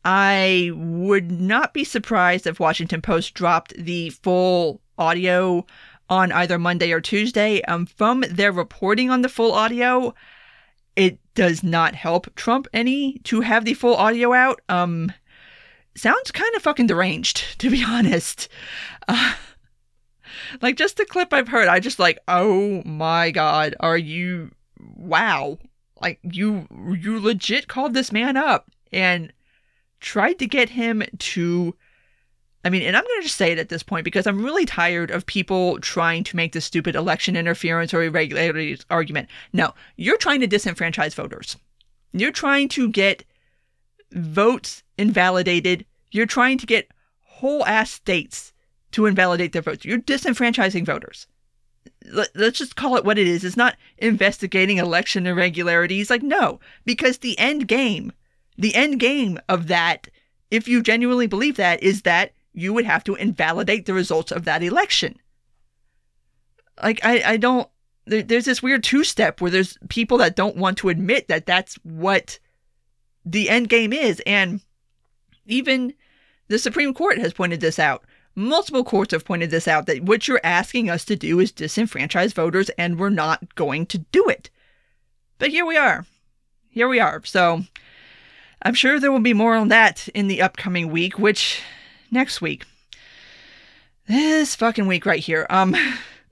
I 0.04 0.72
would 0.74 1.32
not 1.32 1.74
be 1.74 1.84
surprised 1.84 2.48
if 2.48 2.60
Washington 2.60 3.02
Post 3.02 3.34
dropped 3.34 3.76
the 3.78 4.10
full 4.10 4.82
audio 4.98 5.66
on 6.10 6.32
either 6.32 6.58
Monday 6.58 6.92
or 6.92 7.02
Tuesday. 7.02 7.62
Um, 7.64 7.86
from 7.86 8.22
their 8.30 8.52
reporting 8.52 9.10
on 9.10 9.22
the 9.22 9.30
full 9.30 9.54
audio, 9.54 10.14
it 10.96 11.20
does 11.36 11.64
not 11.64 11.96
help 11.96 12.34
Trump 12.36 12.68
any 12.74 13.20
to 13.24 13.42
have 13.42 13.64
the 13.64 13.76
full 13.76 13.96
audio 13.96 14.34
out. 14.34 14.62
Um, 14.70 15.12
sounds 15.96 16.32
kind 16.32 16.54
of 16.56 16.62
fucking 16.62 16.88
deranged, 16.88 17.46
to 17.60 17.70
be 17.70 17.84
honest. 17.84 18.50
Uh, 19.08 19.36
like 20.62 20.78
just 20.78 20.98
the 20.98 21.06
clip 21.06 21.32
I've 21.32 21.48
heard, 21.48 21.68
I 21.68 21.80
just 21.80 22.00
like, 22.00 22.20
oh 22.28 22.82
my 22.84 23.32
god, 23.32 23.76
are 23.80 23.98
you? 23.98 24.52
Wow, 24.98 25.60
like 26.02 26.20
you 26.24 26.68
you 26.96 27.20
legit 27.20 27.68
called 27.68 27.94
this 27.94 28.12
man 28.12 28.36
up 28.36 28.72
and 28.92 29.32
tried 30.02 30.40
to 30.40 30.48
get 30.48 30.70
him 30.70 31.04
to 31.20 31.76
I 32.64 32.70
mean, 32.70 32.84
and 32.84 32.96
I'm 32.96 33.04
going 33.04 33.22
to 33.22 33.24
just 33.24 33.38
say 33.38 33.52
it 33.52 33.58
at 33.58 33.70
this 33.70 33.82
point 33.82 34.04
because 34.04 34.28
I'm 34.28 34.44
really 34.44 34.66
tired 34.66 35.10
of 35.10 35.26
people 35.26 35.80
trying 35.80 36.24
to 36.26 36.36
make 36.36 36.54
the 36.54 36.62
stupid 36.62 36.96
election 36.96 37.36
interference 37.36 37.94
or 37.94 38.04
irregularities 38.04 38.86
argument. 38.90 39.30
No, 39.52 39.74
you're 39.96 40.18
trying 40.18 40.42
to 40.42 40.48
disenfranchise 40.48 41.16
voters. 41.16 41.58
You're 42.14 42.32
trying 42.32 42.70
to 42.70 42.90
get 42.90 43.24
votes 44.12 44.84
invalidated. 44.98 45.86
You're 46.12 46.28
trying 46.28 46.60
to 46.60 46.68
get 46.68 46.92
whole 47.22 47.66
ass 47.66 47.90
states 47.90 48.54
to 48.92 49.08
invalidate 49.08 49.54
their 49.54 49.64
votes. 49.64 49.84
You're 49.84 50.00
disenfranchising 50.00 50.86
voters. 50.86 51.26
Let's 52.36 52.60
just 52.60 52.76
call 52.76 52.96
it 52.98 53.06
what 53.06 53.18
it 53.18 53.28
is. 53.28 53.44
It's 53.44 53.58
not 53.58 53.78
investigating 53.98 54.78
election 54.78 55.26
irregularities. 55.26 56.10
Like, 56.12 56.22
no, 56.22 56.60
because 56.86 57.20
the 57.20 57.38
end 57.40 57.68
game 57.68 58.12
the 58.58 58.76
end 58.76 59.00
game 59.00 59.40
of 59.50 59.68
that, 59.68 60.08
if 60.50 60.68
you 60.68 60.82
genuinely 60.82 61.28
believe 61.28 61.58
that, 61.58 61.82
is 61.82 62.02
that 62.04 62.34
you 62.54 62.74
would 62.74 62.86
have 62.86 63.04
to 63.06 63.16
invalidate 63.16 63.86
the 63.86 63.94
results 63.94 64.32
of 64.32 64.46
that 64.46 64.64
election. 64.64 65.18
Like, 66.82 67.00
I, 67.04 67.24
I 67.26 67.38
don't, 67.38 67.70
there, 68.06 68.24
there's 68.24 68.46
this 68.46 68.62
weird 68.62 68.84
two 68.84 69.04
step 69.04 69.40
where 69.40 69.52
there's 69.52 69.78
people 69.90 70.18
that 70.18 70.36
don't 70.36 70.58
want 70.58 70.78
to 70.80 70.90
admit 70.90 71.28
that 71.28 71.46
that's 71.46 71.76
what 71.84 72.40
the 73.26 73.50
end 73.50 73.70
game 73.70 73.94
is. 73.94 74.22
And 74.26 74.62
even 75.46 75.94
the 76.48 76.60
Supreme 76.60 76.94
Court 76.94 77.18
has 77.20 77.34
pointed 77.34 77.62
this 77.62 77.80
out. 77.80 78.04
Multiple 78.36 78.84
courts 78.84 79.12
have 79.12 79.26
pointed 79.26 79.52
this 79.52 79.68
out 79.68 79.86
that 79.88 80.04
what 80.04 80.28
you're 80.28 80.42
asking 80.44 80.90
us 80.90 81.04
to 81.06 81.16
do 81.16 81.40
is 81.40 81.52
disenfranchise 81.52 82.34
voters, 82.34 82.70
and 82.78 82.98
we're 82.98 83.10
not 83.10 83.56
going 83.56 83.86
to 83.88 83.98
do 83.98 84.28
it. 84.30 84.50
But 85.38 85.50
here 85.50 85.66
we 85.66 85.76
are. 85.76 86.06
Here 86.70 86.88
we 86.88 87.00
are. 87.00 87.22
So 87.26 87.64
I'm 88.64 88.74
sure 88.74 89.00
there 89.00 89.12
will 89.12 89.20
be 89.20 89.34
more 89.34 89.56
on 89.56 89.70
that 89.70 90.08
in 90.10 90.28
the 90.28 90.42
upcoming 90.42 90.92
week, 90.92 91.18
which 91.18 91.62
next 92.12 92.42
week. 92.42 92.66
This 94.08 94.56
fucking 94.56 94.88
week 94.88 95.06
right 95.06 95.20
here. 95.20 95.48
Um 95.50 95.76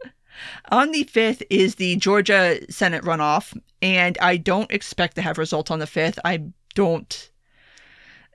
on 0.71 0.91
the 0.91 1.05
5th 1.05 1.41
is 1.49 1.75
the 1.75 1.95
Georgia 1.95 2.59
Senate 2.71 3.03
runoff, 3.03 3.57
and 3.81 4.17
I 4.21 4.37
don't 4.37 4.71
expect 4.71 5.15
to 5.15 5.21
have 5.21 5.37
results 5.37 5.71
on 5.71 5.79
the 5.79 5.85
5th. 5.85 6.19
I 6.23 6.43
don't 6.75 7.31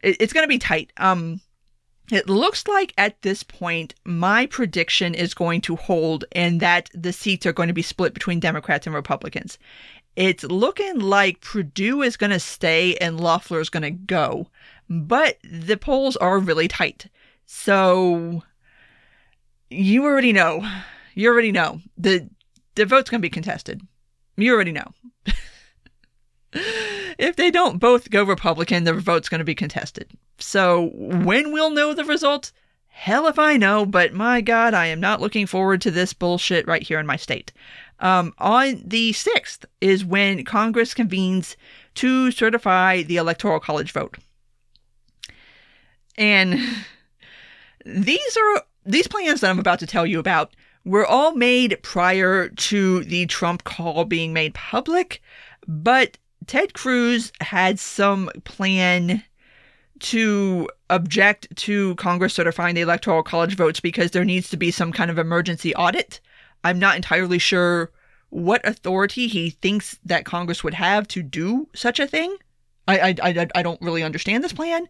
it, 0.02 0.16
it's 0.20 0.32
going 0.32 0.44
to 0.44 0.48
be 0.48 0.58
tight. 0.58 0.92
Um 0.96 1.40
it 2.10 2.28
looks 2.28 2.66
like 2.68 2.92
at 2.98 3.22
this 3.22 3.42
point, 3.42 3.94
my 4.04 4.44
prediction 4.46 5.14
is 5.14 5.32
going 5.32 5.62
to 5.62 5.76
hold 5.76 6.26
and 6.32 6.60
that 6.60 6.90
the 6.92 7.14
seats 7.14 7.46
are 7.46 7.52
going 7.52 7.68
to 7.68 7.72
be 7.72 7.80
split 7.80 8.12
between 8.12 8.40
Democrats 8.40 8.86
and 8.86 8.94
Republicans 8.94 9.58
it's 10.16 10.44
looking 10.44 11.00
like 11.00 11.40
Perdue 11.40 12.02
is 12.02 12.16
going 12.16 12.30
to 12.30 12.40
stay 12.40 12.96
and 12.96 13.20
Loeffler 13.20 13.60
is 13.60 13.70
going 13.70 13.82
to 13.82 13.90
go, 13.90 14.48
but 14.88 15.38
the 15.42 15.76
polls 15.76 16.16
are 16.16 16.38
really 16.38 16.68
tight. 16.68 17.06
So 17.46 18.42
you 19.70 20.04
already 20.04 20.32
know. 20.32 20.68
You 21.14 21.30
already 21.30 21.52
know. 21.52 21.80
The 21.98 22.28
the 22.74 22.86
vote's 22.86 23.10
going 23.10 23.20
to 23.20 23.26
be 23.26 23.30
contested. 23.30 23.80
You 24.36 24.52
already 24.52 24.72
know. 24.72 24.92
if 26.52 27.36
they 27.36 27.50
don't 27.50 27.78
both 27.78 28.10
go 28.10 28.24
Republican, 28.24 28.84
the 28.84 28.94
vote's 28.94 29.28
going 29.28 29.38
to 29.38 29.44
be 29.44 29.54
contested. 29.54 30.10
So 30.38 30.90
when 30.94 31.52
we'll 31.52 31.70
know 31.70 31.94
the 31.94 32.04
result, 32.04 32.52
hell 32.94 33.26
if 33.26 33.40
I 33.40 33.56
know, 33.56 33.84
but 33.84 34.14
my 34.14 34.40
God, 34.40 34.72
I 34.72 34.86
am 34.86 35.00
not 35.00 35.20
looking 35.20 35.46
forward 35.46 35.80
to 35.82 35.90
this 35.90 36.12
bullshit 36.12 36.66
right 36.66 36.82
here 36.82 37.00
in 37.00 37.06
my 37.06 37.16
state. 37.16 37.52
Um, 37.98 38.32
on 38.38 38.82
the 38.86 39.12
6th 39.12 39.64
is 39.80 40.04
when 40.04 40.44
Congress 40.44 40.94
convenes 40.94 41.56
to 41.96 42.30
certify 42.30 43.02
the 43.02 43.16
Electoral 43.16 43.58
College 43.58 43.90
vote. 43.90 44.16
And 46.16 46.60
these 47.84 48.36
are 48.36 48.62
these 48.86 49.08
plans 49.08 49.40
that 49.40 49.50
I'm 49.50 49.58
about 49.58 49.80
to 49.80 49.86
tell 49.88 50.06
you 50.06 50.20
about 50.20 50.54
were 50.84 51.04
all 51.06 51.34
made 51.34 51.82
prior 51.82 52.48
to 52.48 53.02
the 53.04 53.26
Trump 53.26 53.64
call 53.64 54.04
being 54.04 54.32
made 54.32 54.54
public, 54.54 55.20
but 55.66 56.16
Ted 56.46 56.74
Cruz 56.74 57.32
had 57.40 57.80
some 57.80 58.30
plan 58.44 59.24
to 60.00 60.68
object 60.94 61.54
to 61.56 61.94
Congress 61.96 62.34
certifying 62.34 62.74
the 62.74 62.80
Electoral 62.80 63.22
College 63.22 63.56
votes 63.56 63.80
because 63.80 64.12
there 64.12 64.24
needs 64.24 64.48
to 64.50 64.56
be 64.56 64.70
some 64.70 64.92
kind 64.92 65.10
of 65.10 65.18
emergency 65.18 65.74
audit. 65.74 66.20
I'm 66.62 66.78
not 66.78 66.96
entirely 66.96 67.38
sure 67.38 67.90
what 68.30 68.66
authority 68.66 69.26
he 69.28 69.50
thinks 69.50 69.98
that 70.04 70.24
Congress 70.24 70.64
would 70.64 70.74
have 70.74 71.06
to 71.08 71.22
do 71.22 71.68
such 71.74 72.00
a 72.00 72.06
thing. 72.06 72.36
I 72.86 73.16
I, 73.22 73.48
I, 73.54 73.62
don't 73.62 73.80
really 73.80 74.02
understand 74.02 74.44
this 74.44 74.52
plan. 74.52 74.88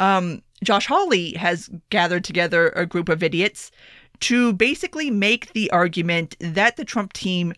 Um, 0.00 0.42
Josh 0.62 0.86
Hawley 0.86 1.32
has 1.34 1.70
gathered 1.90 2.24
together 2.24 2.70
a 2.70 2.86
group 2.86 3.08
of 3.08 3.22
idiots 3.22 3.70
to 4.20 4.52
basically 4.52 5.10
make 5.10 5.52
the 5.52 5.70
argument 5.70 6.36
that 6.40 6.76
the 6.76 6.84
Trump 6.84 7.12
team 7.12 7.52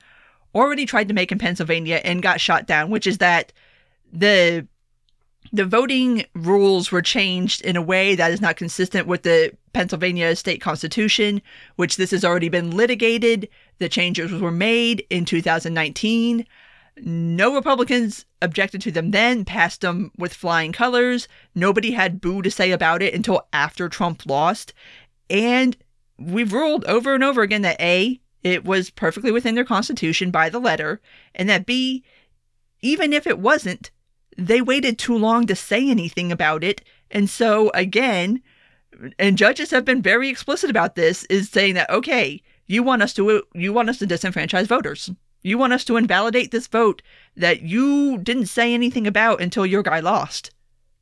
already 0.54 0.86
tried 0.86 1.08
to 1.08 1.14
make 1.14 1.30
in 1.30 1.38
Pennsylvania 1.38 2.00
and 2.04 2.22
got 2.22 2.40
shot 2.40 2.66
down, 2.66 2.90
which 2.90 3.06
is 3.06 3.18
that 3.18 3.52
the 4.12 4.66
the 5.52 5.64
voting 5.64 6.24
rules 6.34 6.90
were 6.90 7.02
changed 7.02 7.62
in 7.62 7.76
a 7.76 7.82
way 7.82 8.14
that 8.14 8.32
is 8.32 8.40
not 8.40 8.56
consistent 8.56 9.06
with 9.06 9.22
the 9.22 9.52
Pennsylvania 9.72 10.34
state 10.36 10.60
constitution, 10.60 11.42
which 11.76 11.96
this 11.96 12.10
has 12.10 12.24
already 12.24 12.48
been 12.48 12.70
litigated. 12.70 13.48
The 13.78 13.88
changes 13.88 14.32
were 14.32 14.50
made 14.50 15.06
in 15.10 15.24
2019. 15.24 16.46
No 16.98 17.54
Republicans 17.54 18.24
objected 18.40 18.80
to 18.82 18.90
them 18.90 19.10
then, 19.10 19.44
passed 19.44 19.82
them 19.82 20.10
with 20.16 20.32
flying 20.32 20.72
colors. 20.72 21.28
Nobody 21.54 21.90
had 21.90 22.20
boo 22.20 22.40
to 22.40 22.50
say 22.50 22.70
about 22.70 23.02
it 23.02 23.14
until 23.14 23.46
after 23.52 23.88
Trump 23.88 24.24
lost. 24.24 24.72
And 25.28 25.76
we've 26.18 26.52
ruled 26.52 26.84
over 26.86 27.14
and 27.14 27.22
over 27.22 27.42
again 27.42 27.62
that 27.62 27.80
A, 27.80 28.20
it 28.42 28.64
was 28.64 28.90
perfectly 28.90 29.32
within 29.32 29.54
their 29.56 29.64
constitution 29.64 30.30
by 30.30 30.48
the 30.48 30.60
letter, 30.60 31.00
and 31.34 31.48
that 31.50 31.66
B, 31.66 32.04
even 32.80 33.12
if 33.12 33.26
it 33.26 33.38
wasn't, 33.38 33.90
they 34.36 34.60
waited 34.60 34.98
too 34.98 35.16
long 35.16 35.46
to 35.46 35.56
say 35.56 35.88
anything 35.88 36.30
about 36.30 36.62
it. 36.62 36.82
And 37.10 37.28
so, 37.30 37.70
again, 37.74 38.42
and 39.18 39.38
judges 39.38 39.70
have 39.70 39.84
been 39.84 40.02
very 40.02 40.28
explicit 40.28 40.70
about 40.70 40.94
this, 40.94 41.24
is 41.24 41.48
saying 41.48 41.74
that, 41.74 41.90
okay, 41.90 42.42
you 42.66 42.82
want 42.82 43.02
us 43.02 43.14
to 43.14 43.42
you 43.54 43.72
want 43.72 43.88
us 43.88 43.98
to 43.98 44.06
disenfranchise 44.06 44.66
voters. 44.66 45.10
You 45.42 45.58
want 45.58 45.72
us 45.72 45.84
to 45.84 45.96
invalidate 45.96 46.50
this 46.50 46.66
vote 46.66 47.02
that 47.36 47.62
you 47.62 48.18
didn't 48.18 48.46
say 48.46 48.74
anything 48.74 49.06
about 49.06 49.40
until 49.40 49.64
your 49.64 49.82
guy 49.82 50.00
lost. 50.00 50.50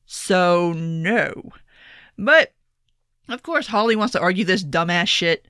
So 0.04 0.72
no. 0.72 1.52
But 2.18 2.52
of 3.28 3.42
course 3.42 3.68
Hawley 3.68 3.96
wants 3.96 4.12
to 4.12 4.20
argue 4.20 4.44
this 4.44 4.62
dumbass 4.62 5.08
shit 5.08 5.48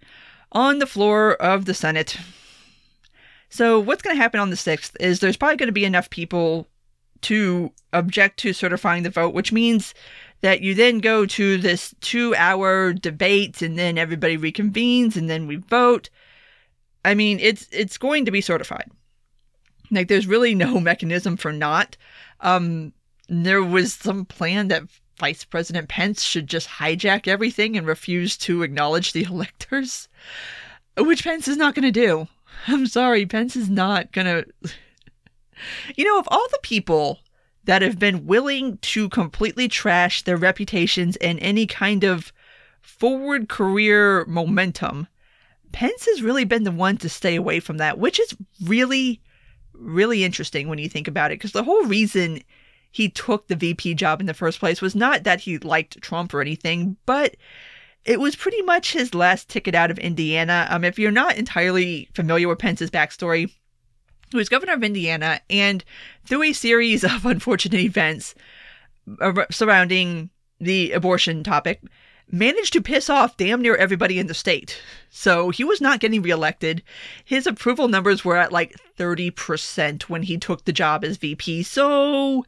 on 0.53 0.79
the 0.79 0.87
floor 0.87 1.35
of 1.35 1.65
the 1.65 1.75
Senate. 1.75 2.17
So 3.49 3.81
what's 3.81 4.03
going 4.03 4.17
to 4.17 4.23
happen 4.23 4.41
on 4.41 4.51
the 4.51 4.57
6th 4.57 4.93
is 5.01 5.19
there's 5.19 5.37
probably 5.37 5.57
going 5.57 5.69
to 5.69 5.73
be 5.73 5.85
enough 5.85 6.11
people 6.11 6.69
to 7.23 7.73
object 7.93 8.39
to 8.41 8.53
certifying 8.53 9.03
the 9.03 9.11
vote, 9.11 9.35
which 9.35 9.53
means 9.53 9.95
that 10.41 10.61
you 10.61 10.75
then 10.75 10.99
go 10.99 11.25
to 11.25 11.57
this 11.57 11.95
two 12.01 12.35
hour 12.37 12.93
debate 12.93 13.63
and 13.63 13.79
then 13.79 13.97
everybody 13.97 14.37
reconvenes 14.37 15.17
and 15.17 15.31
then 15.31 15.47
we 15.47 15.57
vote. 15.57 16.11
I 17.05 17.15
mean, 17.15 17.39
it's 17.41 17.67
it's 17.73 17.97
going 17.97 18.27
to 18.27 18.31
be 18.31 18.41
certified. 18.41 18.91
Like 19.91 20.09
there's 20.09 20.27
really 20.27 20.55
no 20.55 20.81
mechanism 20.91 21.37
for 21.37 21.53
not. 21.53 21.97
Um 22.41 22.93
there 23.29 23.63
was 23.63 23.95
some 23.95 24.27
plan 24.27 24.69
that 24.69 24.83
Vice 25.19 25.45
President 25.45 25.89
Pence 25.89 26.23
should 26.23 26.47
just 26.47 26.69
hijack 26.69 27.27
everything 27.27 27.77
and 27.77 27.87
refuse 27.87 28.37
to 28.39 28.63
acknowledge 28.63 29.13
the 29.13 29.23
electors, 29.31 30.09
which 30.99 31.25
Pence 31.25 31.49
is 31.49 31.57
not 31.57 31.75
going 31.75 31.91
to 31.91 31.93
do. 31.93 32.29
I'm 32.67 32.87
sorry, 32.87 33.25
Pence 33.27 33.57
is 33.57 33.71
not 33.71 34.13
going 34.13 34.27
to 34.27 34.71
you 35.97 36.05
know, 36.05 36.19
of 36.19 36.29
all 36.31 36.47
the 36.51 36.59
people 36.63 37.21
that 37.65 37.83
have 37.83 37.99
been 37.99 38.27
willing 38.27 38.79
to 38.79 39.09
completely 39.09 39.69
trash 39.69 40.23
their 40.23 40.37
reputations 40.37 41.17
and 41.17 41.39
any 41.41 41.67
kind 41.67 42.05
of 42.05 42.33
forward 42.83 43.49
career 43.49 44.25
momentum, 44.27 45.09
Pence 45.73 46.07
has 46.07 46.23
really 46.23 46.45
been 46.45 46.65
the 46.65 46.71
one 46.71 46.97
to 46.99 47.09
stay 47.09 47.35
away 47.35 47.61
from 47.61 47.79
that, 47.79 47.99
which 47.99 48.21
is 48.21 48.37
really, 48.63 49.21
really 49.73 50.25
interesting 50.25 50.69
when 50.69 50.79
you 50.79 50.89
think 50.89 51.09
about 51.09 51.33
it. 51.33 51.39
Because 51.39 51.53
the 51.53 51.65
whole 51.65 51.85
reason 51.85 52.43
he 52.91 53.09
took 53.09 53.49
the 53.49 53.57
VP 53.57 53.95
job 53.95 54.21
in 54.21 54.27
the 54.27 54.35
first 54.35 54.61
place 54.61 54.81
was 54.81 54.95
not 54.95 55.25
that 55.25 55.41
he 55.41 55.59
liked 55.59 56.01
Trump 56.01 56.33
or 56.33 56.41
anything, 56.41 56.97
but 57.07 57.37
it 58.05 58.21
was 58.21 58.37
pretty 58.37 58.63
much 58.63 58.93
his 58.93 59.15
last 59.15 59.49
ticket 59.49 59.75
out 59.75 59.91
of 59.91 59.99
Indiana. 59.99 60.69
Um, 60.71 60.85
if 60.85 60.99
you're 60.99 61.11
not 61.11 61.37
entirely 61.37 62.09
familiar 62.15 62.47
with 62.47 62.59
Pence's 62.59 62.91
backstory, 62.91 63.51
who 64.35 64.39
was 64.39 64.49
governor 64.49 64.73
of 64.73 64.83
Indiana, 64.83 65.41
and 65.49 65.85
through 66.27 66.43
a 66.43 66.53
series 66.53 67.05
of 67.05 67.25
unfortunate 67.25 67.81
events 67.81 68.35
surrounding 69.53 70.29
the 70.59 70.91
abortion 70.91 71.45
topic, 71.45 71.81
managed 72.33 72.73
to 72.73 72.83
piss 72.83 73.09
off 73.09 73.37
damn 73.37 73.63
near 73.63 73.77
everybody 73.77 74.19
in 74.19 74.27
the 74.27 74.35
state. 74.35 74.83
So 75.09 75.51
he 75.51 75.63
was 75.63 75.81
not 75.81 76.01
getting 76.01 76.21
reelected. 76.21 76.83
His 77.25 77.47
approval 77.47 77.87
numbers 77.87 78.25
were 78.25 78.37
at 78.37 78.51
like 78.51 78.75
30% 78.99 80.03
when 80.09 80.25
he 80.25 80.37
took 80.37 80.65
the 80.65 80.73
job 80.73 81.05
as 81.05 81.17
VP. 81.17 81.63
So, 81.63 82.45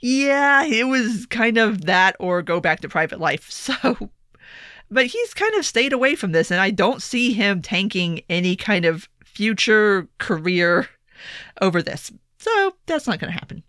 yeah, 0.00 0.64
it 0.64 0.86
was 0.86 1.26
kind 1.26 1.58
of 1.58 1.86
that 1.86 2.14
or 2.20 2.40
go 2.40 2.60
back 2.60 2.78
to 2.82 2.88
private 2.88 3.18
life. 3.18 3.50
So, 3.50 4.10
but 4.88 5.06
he's 5.06 5.34
kind 5.34 5.56
of 5.56 5.66
stayed 5.66 5.92
away 5.92 6.14
from 6.14 6.30
this, 6.30 6.52
and 6.52 6.60
I 6.60 6.70
don't 6.70 7.02
see 7.02 7.32
him 7.32 7.60
tanking 7.60 8.20
any 8.30 8.54
kind 8.54 8.84
of 8.84 9.08
future 9.24 10.06
career 10.18 10.88
over 11.60 11.82
this. 11.82 12.12
So 12.38 12.74
that's 12.86 13.06
not 13.06 13.18
going 13.18 13.32
to 13.32 13.38
happen. 13.38 13.62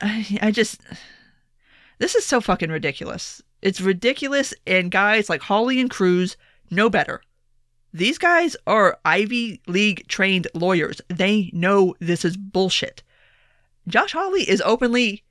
I, 0.00 0.38
I 0.42 0.50
just. 0.50 0.80
This 1.98 2.14
is 2.14 2.24
so 2.24 2.40
fucking 2.40 2.70
ridiculous. 2.70 3.42
It's 3.60 3.80
ridiculous, 3.80 4.54
and 4.66 4.90
guys 4.90 5.28
like 5.28 5.42
Hawley 5.42 5.80
and 5.80 5.90
Cruz 5.90 6.36
know 6.70 6.88
better. 6.88 7.22
These 7.92 8.18
guys 8.18 8.56
are 8.66 8.98
Ivy 9.04 9.60
League 9.66 10.06
trained 10.08 10.46
lawyers. 10.54 11.00
They 11.08 11.50
know 11.52 11.94
this 11.98 12.24
is 12.24 12.36
bullshit. 12.36 13.02
Josh 13.88 14.12
Hawley 14.12 14.48
is 14.48 14.60
openly 14.64 15.24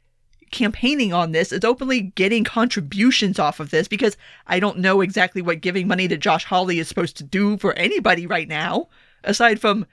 campaigning 0.52 1.14
on 1.14 1.32
this, 1.32 1.52
is 1.52 1.64
openly 1.64 2.02
getting 2.02 2.44
contributions 2.44 3.38
off 3.38 3.60
of 3.60 3.70
this 3.70 3.88
because 3.88 4.18
I 4.48 4.60
don't 4.60 4.80
know 4.80 5.02
exactly 5.02 5.42
what 5.42 5.62
giving 5.62 5.88
money 5.88 6.08
to 6.08 6.18
Josh 6.18 6.46
Hawley 6.46 6.80
is 6.80 6.88
supposed 6.88 7.18
to 7.18 7.24
do 7.24 7.58
for 7.58 7.74
anybody 7.74 8.26
right 8.26 8.48
now, 8.48 8.88
aside 9.24 9.60
from 9.60 9.86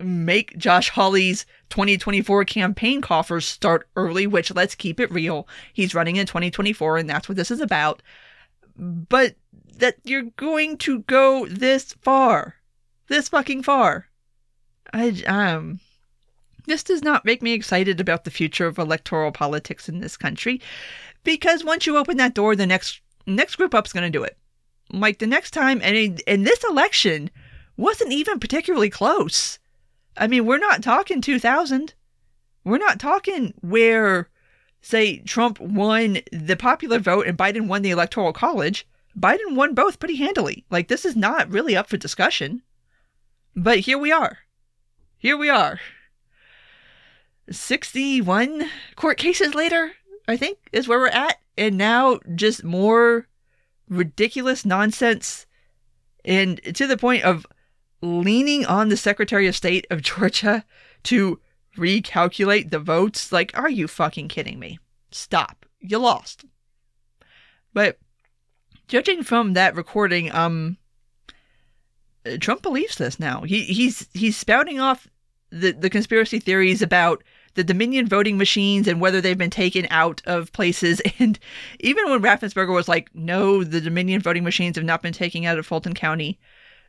make 0.00 0.56
Josh 0.56 0.90
Hawley's 0.90 1.44
2024 1.70 2.44
campaign 2.44 3.00
coffers 3.00 3.46
start 3.46 3.88
early, 3.96 4.26
which 4.26 4.54
let's 4.54 4.74
keep 4.74 5.00
it 5.00 5.10
real. 5.10 5.48
He's 5.72 5.94
running 5.94 6.16
in 6.16 6.26
2024 6.26 6.98
and 6.98 7.10
that's 7.10 7.28
what 7.28 7.36
this 7.36 7.50
is 7.50 7.60
about. 7.60 8.02
But 8.76 9.36
that 9.78 9.96
you're 10.04 10.30
going 10.36 10.76
to 10.78 11.00
go 11.00 11.46
this 11.46 11.94
far. 12.02 12.56
This 13.08 13.28
fucking 13.28 13.62
far. 13.62 14.08
I 14.92 15.22
um 15.26 15.80
this 16.66 16.82
does 16.82 17.02
not 17.02 17.24
make 17.24 17.42
me 17.42 17.52
excited 17.52 17.98
about 17.98 18.24
the 18.24 18.30
future 18.30 18.66
of 18.66 18.78
electoral 18.78 19.32
politics 19.32 19.88
in 19.88 20.00
this 20.00 20.16
country 20.16 20.60
because 21.24 21.64
once 21.64 21.86
you 21.86 21.96
open 21.96 22.18
that 22.18 22.34
door 22.34 22.54
the 22.54 22.66
next 22.66 23.00
next 23.26 23.56
group 23.56 23.74
up's 23.74 23.92
going 23.92 24.10
to 24.10 24.18
do 24.18 24.24
it. 24.24 24.36
Like 24.90 25.18
the 25.18 25.26
next 25.26 25.50
time 25.50 25.80
and 25.82 26.20
in 26.26 26.44
this 26.44 26.64
election 26.64 27.30
wasn't 27.76 28.12
even 28.12 28.40
particularly 28.40 28.90
close 28.90 29.58
I 30.18 30.26
mean, 30.26 30.46
we're 30.46 30.58
not 30.58 30.82
talking 30.82 31.20
2000. 31.20 31.94
We're 32.64 32.78
not 32.78 33.00
talking 33.00 33.54
where, 33.60 34.28
say, 34.80 35.18
Trump 35.20 35.60
won 35.60 36.18
the 36.32 36.56
popular 36.56 36.98
vote 36.98 37.26
and 37.26 37.38
Biden 37.38 37.66
won 37.66 37.82
the 37.82 37.90
electoral 37.90 38.32
college. 38.32 38.86
Biden 39.18 39.54
won 39.54 39.74
both 39.74 39.98
pretty 39.98 40.16
handily. 40.16 40.64
Like, 40.70 40.88
this 40.88 41.04
is 41.04 41.16
not 41.16 41.50
really 41.50 41.76
up 41.76 41.88
for 41.88 41.96
discussion. 41.96 42.62
But 43.56 43.80
here 43.80 43.98
we 43.98 44.12
are. 44.12 44.38
Here 45.18 45.36
we 45.36 45.48
are. 45.48 45.80
61 47.50 48.68
court 48.94 49.18
cases 49.18 49.54
later, 49.54 49.92
I 50.28 50.36
think, 50.36 50.58
is 50.72 50.86
where 50.86 50.98
we're 50.98 51.08
at. 51.08 51.36
And 51.56 51.76
now 51.76 52.20
just 52.34 52.62
more 52.62 53.26
ridiculous 53.88 54.64
nonsense. 54.64 55.46
And 56.24 56.60
to 56.74 56.86
the 56.86 56.96
point 56.96 57.24
of 57.24 57.46
leaning 58.00 58.64
on 58.66 58.88
the 58.88 58.96
Secretary 58.96 59.46
of 59.46 59.56
State 59.56 59.86
of 59.90 60.02
Georgia 60.02 60.64
to 61.04 61.40
recalculate 61.76 62.70
the 62.70 62.78
votes. 62.78 63.32
Like, 63.32 63.56
are 63.58 63.70
you 63.70 63.88
fucking 63.88 64.28
kidding 64.28 64.58
me? 64.58 64.78
Stop. 65.10 65.66
You 65.80 65.98
lost. 65.98 66.44
But 67.72 67.98
judging 68.88 69.22
from 69.22 69.52
that 69.52 69.76
recording, 69.76 70.32
um, 70.32 70.76
Trump 72.40 72.62
believes 72.62 72.96
this 72.96 73.20
now. 73.20 73.42
He 73.42 73.62
he's 73.62 74.08
he's 74.12 74.36
spouting 74.36 74.80
off 74.80 75.08
the 75.50 75.72
the 75.72 75.90
conspiracy 75.90 76.40
theories 76.40 76.82
about 76.82 77.22
the 77.54 77.64
Dominion 77.64 78.06
voting 78.06 78.38
machines 78.38 78.86
and 78.86 79.00
whether 79.00 79.20
they've 79.20 79.36
been 79.36 79.50
taken 79.50 79.86
out 79.90 80.22
of 80.26 80.52
places. 80.52 81.00
And 81.18 81.38
even 81.80 82.08
when 82.08 82.22
Raffensperger 82.22 82.72
was 82.72 82.88
like, 82.88 83.10
no, 83.14 83.64
the 83.64 83.80
Dominion 83.80 84.20
voting 84.20 84.44
machines 84.44 84.76
have 84.76 84.84
not 84.84 85.02
been 85.02 85.12
taken 85.12 85.44
out 85.44 85.58
of 85.58 85.66
Fulton 85.66 85.94
County, 85.94 86.38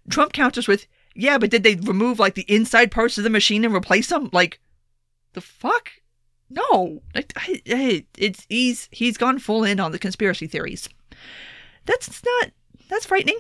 Trump 0.10 0.34
counters 0.34 0.68
with, 0.68 0.86
yeah, 1.16 1.38
but 1.38 1.50
did 1.50 1.64
they 1.64 1.76
remove 1.76 2.20
like 2.20 2.36
the 2.36 2.46
inside 2.54 2.92
parts 2.92 3.18
of 3.18 3.24
the 3.24 3.30
machine 3.30 3.66
and 3.66 3.74
replace 3.74 4.08
them? 4.08 4.30
Like, 4.32 4.60
the 5.34 5.42
fuck? 5.42 5.92
No, 6.50 7.02
I, 7.14 7.26
I, 7.38 8.06
it's 8.18 8.46
he's 8.50 8.90
he's 8.92 9.18
gone 9.18 9.40
full 9.40 9.64
in 9.64 9.80
on 9.80 9.92
the 9.92 10.00
conspiracy 10.00 10.48
theories. 10.48 10.90
That's 11.86 12.24
not 12.24 12.52
that's 12.90 13.06
frightening. 13.06 13.38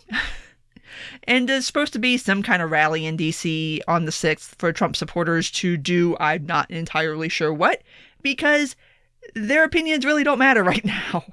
and 1.23 1.49
there's 1.49 1.65
supposed 1.65 1.93
to 1.93 1.99
be 1.99 2.17
some 2.17 2.43
kind 2.43 2.61
of 2.61 2.71
rally 2.71 3.05
in 3.05 3.17
DC 3.17 3.79
on 3.87 4.05
the 4.05 4.11
6th 4.11 4.55
for 4.59 4.71
Trump 4.71 4.95
supporters 4.95 5.51
to 5.51 5.77
do, 5.77 6.15
I'm 6.19 6.45
not 6.45 6.69
entirely 6.69 7.29
sure 7.29 7.53
what, 7.53 7.81
because 8.21 8.75
their 9.35 9.63
opinions 9.63 10.05
really 10.05 10.23
don't 10.23 10.39
matter 10.39 10.63
right 10.63 10.85
now. 10.85 11.25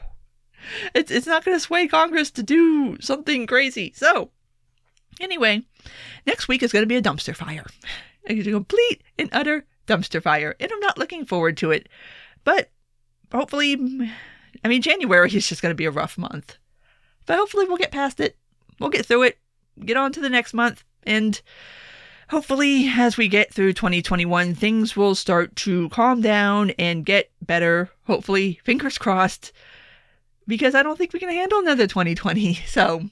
It's, 0.94 1.10
it's 1.10 1.26
not 1.26 1.44
going 1.44 1.56
to 1.56 1.60
sway 1.60 1.86
Congress 1.86 2.30
to 2.32 2.42
do 2.42 2.96
something 3.00 3.46
crazy. 3.46 3.92
So, 3.94 4.30
anyway, 5.20 5.62
next 6.26 6.48
week 6.48 6.62
is 6.62 6.72
going 6.72 6.82
to 6.82 6.86
be 6.86 6.96
a 6.96 7.02
dumpster 7.02 7.34
fire. 7.34 7.66
A 8.26 8.42
complete 8.42 9.02
and 9.18 9.28
utter 9.32 9.64
dumpster 9.86 10.22
fire. 10.22 10.56
And 10.58 10.70
I'm 10.72 10.80
not 10.80 10.98
looking 10.98 11.24
forward 11.24 11.56
to 11.58 11.70
it. 11.70 11.88
But 12.44 12.70
hopefully, 13.32 13.74
I 14.64 14.68
mean, 14.68 14.82
January 14.82 15.32
is 15.32 15.48
just 15.48 15.62
going 15.62 15.70
to 15.70 15.76
be 15.76 15.84
a 15.84 15.90
rough 15.90 16.18
month. 16.18 16.58
But 17.26 17.38
hopefully, 17.38 17.66
we'll 17.66 17.76
get 17.76 17.92
past 17.92 18.20
it. 18.20 18.36
We'll 18.78 18.90
get 18.90 19.06
through 19.06 19.24
it 19.24 19.38
get 19.84 19.96
on 19.96 20.12
to 20.12 20.20
the 20.20 20.30
next 20.30 20.54
month 20.54 20.84
and 21.04 21.40
hopefully 22.30 22.88
as 22.88 23.16
we 23.16 23.28
get 23.28 23.52
through 23.52 23.72
2021 23.72 24.54
things 24.54 24.96
will 24.96 25.14
start 25.14 25.54
to 25.54 25.88
calm 25.90 26.20
down 26.20 26.70
and 26.78 27.04
get 27.04 27.30
better 27.42 27.90
hopefully 28.04 28.60
fingers 28.64 28.98
crossed 28.98 29.52
because 30.46 30.74
i 30.74 30.82
don't 30.82 30.96
think 30.96 31.12
we 31.12 31.20
can 31.20 31.28
handle 31.28 31.58
another 31.58 31.86
2020 31.86 32.54
so 32.66 33.02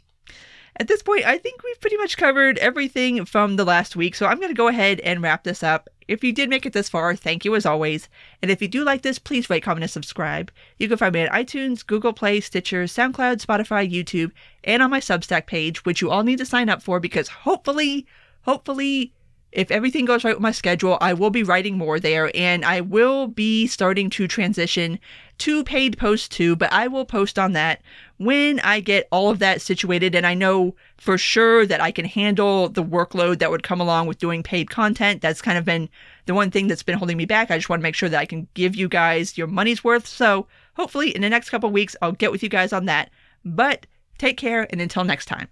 at 0.77 0.89
this 0.89 1.03
point 1.03 1.25
i 1.25 1.39
think 1.39 1.63
we've 1.63 1.81
pretty 1.81 1.97
much 1.97 2.17
covered 2.17 2.59
everything 2.59 3.25
from 3.25 3.57
the 3.57 3.65
last 3.65 3.97
week 3.97 4.15
so 4.15 4.27
i'm 4.27 4.39
going 4.39 4.49
to 4.49 4.55
go 4.55 4.69
ahead 4.69 5.01
and 5.01 5.23
wrap 5.23 5.45
this 5.45 5.63
up 5.63 5.89
if 6.07 6.23
you 6.23 6.33
did 6.33 6.51
make 6.51 6.67
it 6.67 6.73
this 6.73 6.89
far, 6.89 7.17
thank 7.17 7.45
you 7.45 7.55
as 7.55 7.65
always. 7.65 8.09
And 8.43 8.51
if 8.51 8.61
you 8.61 8.69
do 8.69 8.85
like 8.85 9.03
this, 9.03 9.19
please 9.19 9.49
rate, 9.49 9.63
comment, 9.63 9.85
and 9.85 9.91
subscribe. 9.91 10.51
You 10.79 10.89
can 10.89 10.99
find 10.99 11.15
me 11.15 11.23
at 11.23 11.33
iTunes, 11.33 11.87
Google 11.87 12.13
Play, 12.13 12.41
Stitcher, 12.41 12.85
SoundCloud, 12.85 13.45
Spotify, 13.45 13.91
YouTube, 13.91 14.33
and 14.65 14.83
on 14.83 14.91
my 14.91 15.01
Substack 15.01 15.47
page, 15.47 15.85
which 15.85 16.03
you 16.03 16.11
all 16.11 16.23
need 16.23 16.39
to 16.39 16.47
sign 16.47 16.69
up 16.69 16.83
for 16.83 17.01
because 17.01 17.29
hopefully, 17.29 18.07
hopefully, 18.43 19.13
if 19.55 19.71
everything 19.71 20.05
goes 20.05 20.25
right 20.25 20.35
with 20.35 20.43
my 20.43 20.51
schedule, 20.51 20.99
I 21.01 21.15
will 21.15 21.31
be 21.31 21.45
writing 21.45 21.79
more 21.79 22.01
there 22.01 22.31
and 22.35 22.65
I 22.65 22.81
will 22.81 23.29
be 23.29 23.69
starting 23.69 24.11
to 24.11 24.27
transition 24.27 24.99
to 25.39 25.63
paid 25.63 25.97
posts 25.97 26.29
too, 26.29 26.57
but 26.57 26.73
I 26.73 26.89
will 26.89 27.05
post 27.05 27.39
on 27.39 27.53
that 27.53 27.81
when 28.19 28.59
I 28.61 28.81
get 28.81 29.07
all 29.13 29.31
of 29.31 29.39
that 29.39 29.61
situated 29.61 30.15
and 30.15 30.27
I 30.27 30.35
know 30.35 30.75
for 30.97 31.17
sure 31.17 31.67
that 31.67 31.81
I 31.81 31.93
can 31.93 32.05
handle 32.05 32.69
the 32.69 32.83
workload 32.83 33.39
that 33.39 33.51
would 33.51 33.63
come 33.63 33.81
along 33.81 34.09
with 34.09 34.19
doing 34.19 34.43
paid 34.43 34.71
content. 34.71 35.23
That's 35.23 35.43
kind 35.43 35.57
of 35.57 35.65
been 35.65 35.89
the 36.27 36.35
one 36.35 36.51
thing 36.51 36.67
that's 36.67 36.83
been 36.83 36.99
holding 36.99 37.17
me 37.17 37.25
back. 37.25 37.51
I 37.51 37.57
just 37.57 37.69
want 37.69 37.81
to 37.81 37.85
make 37.85 37.95
sure 37.95 38.09
that 38.09 38.21
I 38.21 38.27
can 38.27 38.49
give 38.55 38.75
you 38.75 38.89
guys 38.89 39.39
your 39.39 39.47
money's 39.47 39.85
worth. 39.85 40.07
So 40.07 40.49
hopefully 40.75 41.15
in 41.15 41.23
the 41.23 41.31
next 41.31 41.51
couple 41.51 41.71
weeks, 41.71 41.95
I'll 42.03 42.13
get 42.13 42.33
with 42.33 42.43
you 42.43 42.49
guys 42.49 42.73
on 42.73 42.87
that. 42.87 43.11
But 43.45 43.87
take 44.19 44.37
care 44.37 44.67
and 44.71 44.81
until 44.81 45.05
next 45.05 45.27
time. 45.27 45.49